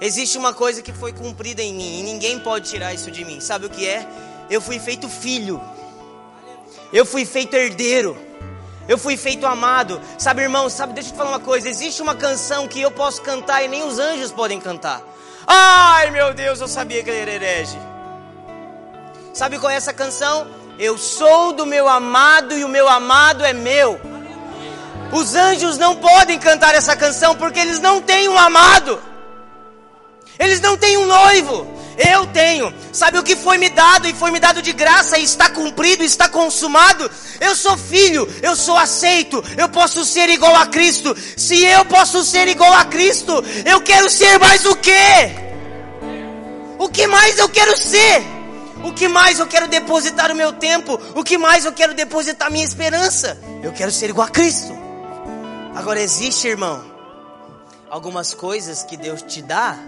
Existe 0.00 0.36
uma 0.36 0.52
coisa 0.52 0.82
que 0.82 0.92
foi 0.92 1.12
cumprida 1.12 1.62
em 1.62 1.74
mim 1.74 2.00
e 2.00 2.02
ninguém 2.02 2.38
pode 2.38 2.68
tirar 2.68 2.92
isso 2.92 3.10
de 3.10 3.24
mim. 3.24 3.40
Sabe 3.40 3.66
o 3.66 3.70
que 3.70 3.86
é? 3.86 4.06
Eu 4.50 4.60
fui 4.60 4.78
feito 4.78 5.08
filho. 5.08 5.60
Eu 6.92 7.06
fui 7.06 7.24
feito 7.24 7.54
herdeiro. 7.54 8.16
Eu 8.88 8.98
fui 8.98 9.16
feito 9.16 9.46
amado. 9.46 10.00
Sabe, 10.18 10.42
irmão, 10.42 10.68
sabe, 10.68 10.92
deixa 10.92 11.10
eu 11.10 11.12
te 11.12 11.16
falar 11.16 11.30
uma 11.30 11.40
coisa. 11.40 11.68
Existe 11.68 12.02
uma 12.02 12.14
canção 12.14 12.68
que 12.68 12.80
eu 12.80 12.90
posso 12.90 13.22
cantar 13.22 13.64
e 13.64 13.68
nem 13.68 13.82
os 13.84 13.98
anjos 13.98 14.30
podem 14.32 14.60
cantar. 14.60 15.02
Ai, 15.46 16.10
meu 16.10 16.34
Deus, 16.34 16.60
eu 16.60 16.68
sabia 16.68 17.02
que 17.02 17.10
ele 17.10 17.20
era 17.20 17.30
herege. 17.32 17.78
Sabe 19.32 19.58
qual 19.58 19.70
é 19.70 19.76
essa 19.76 19.92
canção? 19.92 20.46
Eu 20.78 20.98
sou 20.98 21.52
do 21.52 21.64
meu 21.64 21.88
amado 21.88 22.56
e 22.56 22.64
o 22.64 22.68
meu 22.68 22.88
amado 22.88 23.44
é 23.44 23.52
meu. 23.52 24.00
Os 25.12 25.34
anjos 25.34 25.78
não 25.78 25.96
podem 25.96 26.38
cantar 26.38 26.74
essa 26.74 26.96
canção 26.96 27.34
porque 27.36 27.58
eles 27.58 27.78
não 27.80 28.00
têm 28.00 28.28
um 28.28 28.38
amado. 28.38 29.00
Eles 30.38 30.60
não 30.60 30.76
têm 30.76 30.96
um 30.96 31.06
noivo. 31.06 31.71
Eu 31.96 32.26
tenho. 32.26 32.72
Sabe 32.92 33.18
o 33.18 33.22
que 33.22 33.36
foi 33.36 33.58
me 33.58 33.68
dado 33.68 34.08
e 34.08 34.14
foi 34.14 34.30
me 34.30 34.40
dado 34.40 34.62
de 34.62 34.72
graça 34.72 35.18
e 35.18 35.24
está 35.24 35.50
cumprido, 35.50 36.02
está 36.02 36.28
consumado? 36.28 37.10
Eu 37.40 37.54
sou 37.54 37.76
filho, 37.76 38.28
eu 38.42 38.56
sou 38.56 38.76
aceito, 38.76 39.42
eu 39.56 39.68
posso 39.68 40.04
ser 40.04 40.28
igual 40.28 40.54
a 40.56 40.66
Cristo. 40.66 41.16
Se 41.36 41.64
eu 41.64 41.84
posso 41.84 42.24
ser 42.24 42.48
igual 42.48 42.72
a 42.72 42.84
Cristo, 42.84 43.32
eu 43.64 43.80
quero 43.80 44.08
ser 44.08 44.38
mais 44.38 44.64
o 44.64 44.76
quê? 44.76 45.32
O 46.78 46.88
que 46.88 47.06
mais 47.06 47.38
eu 47.38 47.48
quero 47.48 47.76
ser? 47.76 48.22
O 48.84 48.92
que 48.92 49.06
mais 49.06 49.38
eu 49.38 49.46
quero 49.46 49.68
depositar 49.68 50.32
o 50.32 50.34
meu 50.34 50.52
tempo? 50.52 51.00
O 51.14 51.22
que 51.22 51.38
mais 51.38 51.64
eu 51.64 51.72
quero 51.72 51.94
depositar 51.94 52.50
minha 52.50 52.64
esperança? 52.64 53.38
Eu 53.62 53.72
quero 53.72 53.92
ser 53.92 54.10
igual 54.10 54.26
a 54.26 54.30
Cristo. 54.30 54.72
Agora 55.74 56.00
existe, 56.00 56.48
irmão, 56.48 56.84
algumas 57.88 58.34
coisas 58.34 58.82
que 58.82 58.96
Deus 58.96 59.22
te 59.22 59.40
dá 59.40 59.78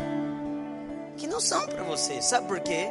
que 1.17 1.27
não 1.27 1.41
são 1.41 1.67
para 1.67 1.83
você. 1.83 2.21
Sabe 2.21 2.47
por 2.47 2.61
quê? 2.61 2.89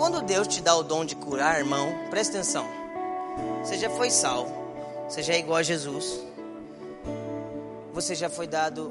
quando 0.00 0.22
Deus 0.22 0.48
te 0.48 0.62
dá 0.62 0.74
o 0.74 0.82
dom 0.82 1.04
de 1.04 1.14
curar, 1.14 1.58
irmão, 1.58 1.92
presta 2.08 2.38
atenção. 2.38 2.66
Você 3.62 3.76
já 3.76 3.90
foi 3.90 4.08
salvo, 4.08 4.50
você 5.06 5.22
já 5.22 5.34
é 5.34 5.38
igual 5.38 5.58
a 5.58 5.62
Jesus. 5.62 6.24
Você 7.92 8.14
já 8.14 8.30
foi 8.30 8.46
dado 8.46 8.90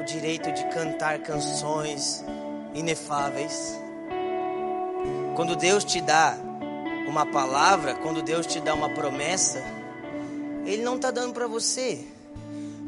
o 0.00 0.04
direito 0.04 0.50
de 0.50 0.64
cantar 0.70 1.20
canções 1.20 2.24
inefáveis. 2.74 3.78
Quando 5.36 5.54
Deus 5.54 5.84
te 5.84 6.00
dá 6.00 6.36
uma 7.06 7.24
palavra, 7.24 7.94
quando 7.94 8.20
Deus 8.20 8.44
te 8.44 8.58
dá 8.60 8.74
uma 8.74 8.90
promessa, 8.90 9.62
Ele 10.66 10.82
não 10.82 10.96
está 10.96 11.12
dando 11.12 11.34
para 11.34 11.46
você, 11.46 12.04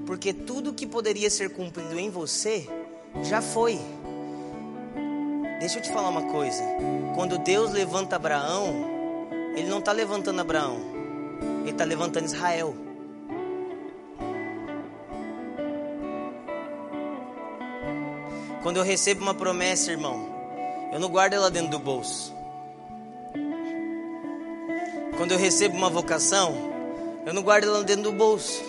porque 0.07 0.33
tudo 0.33 0.75
que 0.75 0.89
poderia 0.89 1.31
ser 1.31 1.51
cumprido 1.51 1.97
em 2.01 2.11
você 2.11 2.69
já 3.23 3.41
foi. 3.41 3.79
Deixa 5.61 5.79
eu 5.79 5.83
te 5.83 5.93
falar 5.93 6.09
uma 6.09 6.23
coisa: 6.23 6.65
quando 7.15 7.37
Deus 7.37 7.71
levanta 7.71 8.17
Abraão, 8.17 8.73
Ele 9.55 9.69
não 9.69 9.79
está 9.79 9.93
levantando 9.93 10.41
Abraão, 10.41 10.81
Ele 11.61 11.71
está 11.71 11.85
levantando 11.85 12.25
Israel. 12.25 12.75
Quando 18.63 18.79
eu 18.79 18.83
recebo 18.83 19.21
uma 19.21 19.35
promessa, 19.35 19.91
irmão, 19.91 20.27
eu 20.95 20.99
não 20.99 21.11
guardo 21.11 21.35
ela 21.35 21.51
dentro 21.51 21.71
do 21.71 21.79
bolso. 21.79 22.35
Quando 25.19 25.33
eu 25.33 25.39
recebo 25.39 25.77
uma 25.77 25.91
vocação, 25.91 26.55
eu 27.27 27.35
não 27.35 27.43
guardo 27.43 27.65
ela 27.65 27.85
dentro 27.85 28.05
do 28.05 28.13
bolso. 28.13 28.63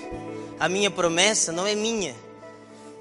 A 0.59 0.67
minha 0.67 0.91
promessa 0.91 1.53
não 1.53 1.65
é 1.65 1.73
minha. 1.73 2.13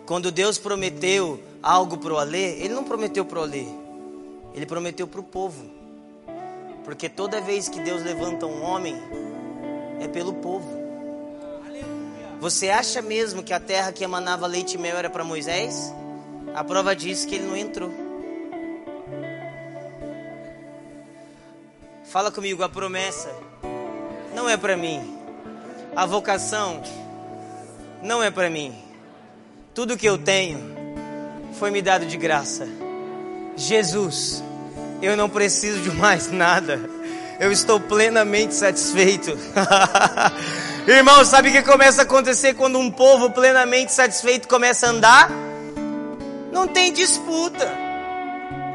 Quando 0.06 0.30
Deus 0.30 0.58
prometeu 0.58 1.40
algo 1.60 1.98
para 1.98 2.14
o 2.14 2.18
Alê, 2.18 2.60
Ele 2.60 2.74
não 2.74 2.84
prometeu 2.84 3.24
para 3.24 3.40
o 3.40 3.42
Alê, 3.42 3.79
Ele 4.54 4.66
prometeu 4.66 5.06
para 5.06 5.20
o 5.20 5.24
povo. 5.24 5.70
Porque 6.84 7.08
toda 7.08 7.40
vez 7.40 7.68
que 7.68 7.80
Deus 7.80 8.02
levanta 8.02 8.46
um 8.46 8.62
homem, 8.62 8.96
é 10.00 10.08
pelo 10.08 10.34
povo. 10.34 10.80
Você 12.40 12.70
acha 12.70 13.02
mesmo 13.02 13.42
que 13.42 13.52
a 13.52 13.60
terra 13.60 13.92
que 13.92 14.02
emanava 14.02 14.46
leite 14.46 14.74
e 14.74 14.78
mel 14.78 14.96
era 14.96 15.10
para 15.10 15.22
Moisés? 15.22 15.92
A 16.54 16.64
prova 16.64 16.96
diz 16.96 17.24
que 17.24 17.34
ele 17.34 17.46
não 17.46 17.56
entrou. 17.56 17.92
Fala 22.04 22.32
comigo, 22.32 22.62
a 22.62 22.68
promessa 22.68 23.32
não 24.34 24.48
é 24.48 24.56
para 24.56 24.76
mim. 24.76 25.16
A 25.94 26.06
vocação 26.06 26.82
não 28.02 28.22
é 28.22 28.30
para 28.30 28.48
mim. 28.48 28.74
Tudo 29.74 29.96
que 29.96 30.08
eu 30.08 30.18
tenho 30.18 30.58
foi 31.52 31.70
me 31.70 31.82
dado 31.82 32.06
de 32.06 32.16
graça. 32.16 32.66
Jesus, 33.60 34.42
eu 35.02 35.14
não 35.18 35.28
preciso 35.28 35.80
de 35.82 35.90
mais 35.90 36.30
nada. 36.30 36.80
Eu 37.38 37.52
estou 37.52 37.78
plenamente 37.78 38.54
satisfeito. 38.54 39.36
Irmão, 40.88 41.22
sabe 41.26 41.50
o 41.50 41.52
que 41.52 41.62
começa 41.62 42.00
a 42.00 42.04
acontecer 42.04 42.54
quando 42.54 42.78
um 42.78 42.90
povo 42.90 43.30
plenamente 43.30 43.92
satisfeito 43.92 44.48
começa 44.48 44.86
a 44.86 44.90
andar? 44.90 45.30
Não 46.50 46.66
tem 46.66 46.90
disputa. 46.90 47.70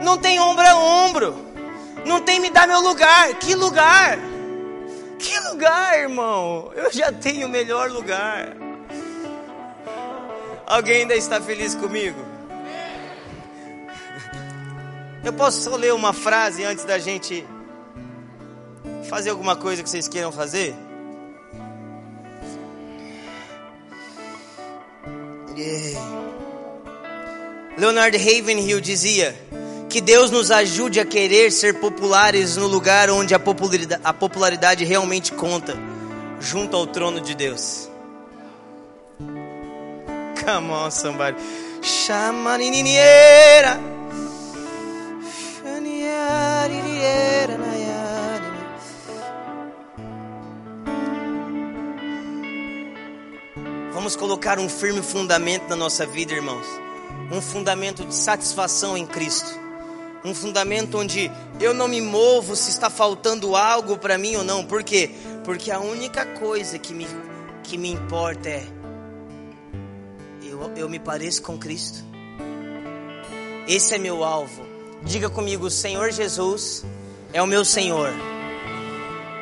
Não 0.03 0.19
tem 0.19 0.39
ombro 0.39 0.67
a 0.67 0.75
ombro. 0.75 1.35
Não 2.05 2.21
tem 2.21 2.39
me 2.39 2.51
dar 2.51 2.67
meu 2.67 2.79
lugar. 2.79 3.33
Que 3.39 3.55
lugar? 3.55 4.19
Que 5.17 5.39
lugar, 5.49 5.97
irmão? 5.97 6.71
Eu 6.75 6.93
já 6.93 7.11
tenho 7.11 7.47
o 7.47 7.49
melhor 7.49 7.89
lugar. 7.89 8.55
Alguém 10.67 11.01
ainda 11.01 11.15
está 11.15 11.41
feliz 11.41 11.73
comigo? 11.73 12.34
Eu 15.25 15.33
posso 15.33 15.63
só 15.63 15.75
ler 15.75 15.91
uma 15.91 16.13
frase 16.13 16.63
antes 16.63 16.85
da 16.85 16.99
gente 16.99 17.43
fazer 19.09 19.31
alguma 19.31 19.55
coisa 19.55 19.81
que 19.81 19.89
vocês 19.89 20.07
queiram 20.07 20.31
fazer? 20.31 20.75
Yeah. 25.57 25.99
Leonard 27.75 28.15
Ravenhill 28.15 28.79
dizia 28.79 29.35
que 29.89 29.99
Deus 29.99 30.29
nos 30.29 30.51
ajude 30.51 30.99
a 30.99 31.05
querer 31.05 31.51
ser 31.51 31.79
populares 31.79 32.55
no 32.55 32.67
lugar 32.67 33.09
onde 33.09 33.33
a 33.33 33.39
popularidade, 33.39 34.01
a 34.03 34.13
popularidade 34.13 34.85
realmente 34.85 35.31
conta, 35.31 35.75
junto 36.39 36.77
ao 36.77 36.85
trono 36.85 37.19
de 37.19 37.33
Deus. 37.33 37.89
Come 39.17 40.71
on, 40.71 40.91
somebody. 40.91 41.35
Chamanininiera. 41.81 43.94
Vamos 53.93 54.15
colocar 54.15 54.59
um 54.59 54.69
firme 54.69 55.01
fundamento 55.01 55.67
na 55.69 55.75
nossa 55.75 56.05
vida, 56.05 56.33
irmãos 56.33 56.85
um 57.31 57.41
fundamento 57.41 58.05
de 58.05 58.13
satisfação 58.13 58.97
em 58.97 59.05
Cristo. 59.05 59.59
Um 60.23 60.33
fundamento 60.33 60.97
onde 60.97 61.31
eu 61.59 61.73
não 61.73 61.87
me 61.87 62.01
movo 62.01 62.55
se 62.55 62.69
está 62.69 62.89
faltando 62.89 63.55
algo 63.55 63.97
para 63.97 64.17
mim 64.17 64.35
ou 64.35 64.43
não. 64.43 64.65
Por 64.65 64.83
quê? 64.83 65.11
Porque 65.43 65.71
a 65.71 65.79
única 65.79 66.25
coisa 66.25 66.79
que 66.79 66.93
me, 66.93 67.07
que 67.63 67.77
me 67.77 67.91
importa 67.91 68.49
é 68.49 68.65
eu, 70.41 70.71
eu 70.75 70.89
me 70.89 70.99
pareço 70.99 71.41
com 71.43 71.57
Cristo. 71.57 72.03
Esse 73.67 73.95
é 73.95 73.97
meu 73.97 74.23
alvo. 74.23 74.64
Diga 75.05 75.29
comigo, 75.29 75.69
Senhor 75.69 76.11
Jesus 76.11 76.83
é 77.31 77.39
o 77.41 77.45
meu 77.45 77.63
Senhor. 77.63 78.09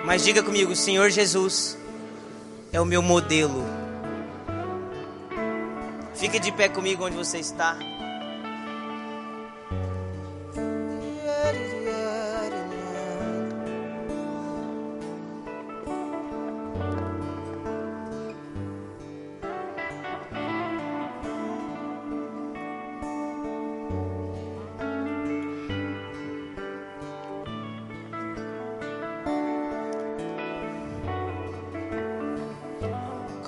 Mas 0.03 0.22
diga 0.22 0.43
comigo, 0.43 0.76
Senhor 0.76 1.09
Jesus 1.09 1.78
é 2.74 2.82
o 2.82 2.86
meu 2.86 3.01
modelo. 3.01 3.64
Fique 6.14 6.38
de 6.38 6.51
pé 6.51 6.68
comigo 6.68 7.05
onde 7.05 7.16
você 7.16 7.39
está. 7.39 7.78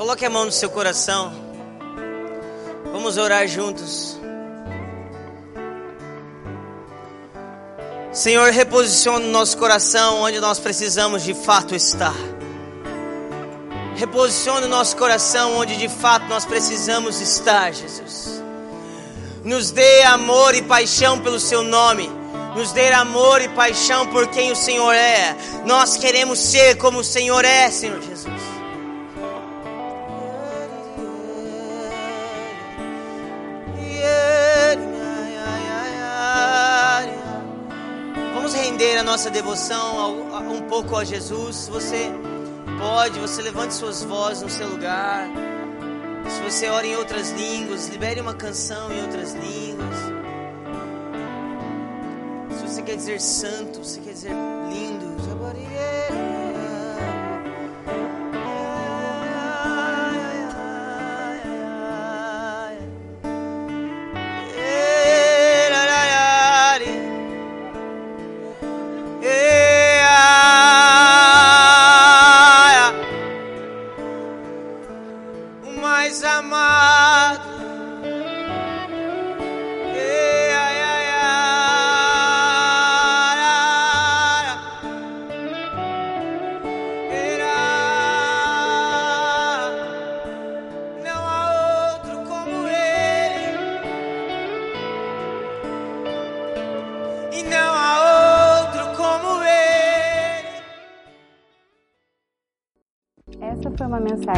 Coloque 0.06 0.24
a 0.24 0.30
mão 0.30 0.46
no 0.46 0.52
seu 0.52 0.70
coração. 0.70 1.34
Vamos 2.92 3.18
orar 3.18 3.48
juntos. 3.48 4.16
Senhor, 8.14 8.52
reposiciona 8.52 9.26
o 9.26 9.32
nosso 9.32 9.58
coração 9.58 10.22
onde 10.22 10.40
nós 10.40 10.60
precisamos 10.60 11.24
de 11.24 11.34
fato 11.34 11.74
estar. 11.74 12.14
Reposiciona 13.96 14.68
o 14.68 14.70
nosso 14.70 14.96
coração 14.96 15.58
onde 15.58 15.76
de 15.76 15.90
fato 15.90 16.28
nós 16.28 16.46
precisamos 16.46 17.20
estar, 17.20 17.74
Jesus. 17.74 18.44
Nos 19.44 19.72
dê 19.72 20.04
amor 20.04 20.54
e 20.54 20.62
paixão 20.62 21.20
pelo 21.20 21.40
Seu 21.40 21.64
nome. 21.64 22.08
Nos 22.56 22.72
dê 22.72 22.94
amor 22.94 23.42
e 23.42 23.50
paixão 23.50 24.06
por 24.06 24.28
quem 24.28 24.52
o 24.52 24.56
Senhor 24.56 24.94
é. 24.94 25.36
Nós 25.66 25.98
queremos 25.98 26.38
ser 26.38 26.78
como 26.78 27.00
o 27.00 27.04
Senhor 27.04 27.44
é, 27.44 27.72
Senhor 27.72 28.00
Jesus. 28.04 28.35
Nossa 39.16 39.32
devoção 39.32 40.28
um 40.52 40.68
pouco 40.68 40.94
a 40.98 41.06
Jesus, 41.06 41.70
você 41.70 42.12
pode, 42.78 43.18
você 43.18 43.42
levante 43.42 43.74
suas 43.74 44.04
vozes 44.04 44.44
no 44.44 44.50
seu 44.50 44.68
lugar. 44.68 45.30
Se 46.28 46.42
você 46.42 46.68
ora 46.68 46.86
em 46.86 46.98
outras 46.98 47.32
línguas, 47.32 47.88
libere 47.88 48.20
uma 48.20 48.34
canção 48.34 48.92
em 48.92 49.02
outras 49.04 49.32
línguas. 49.32 49.96
Se 52.58 52.68
você 52.68 52.82
quer 52.82 52.98
dizer 52.98 53.22
santo, 53.22 53.86
se 53.86 54.02
quer 54.02 54.12
dizer 54.12 54.34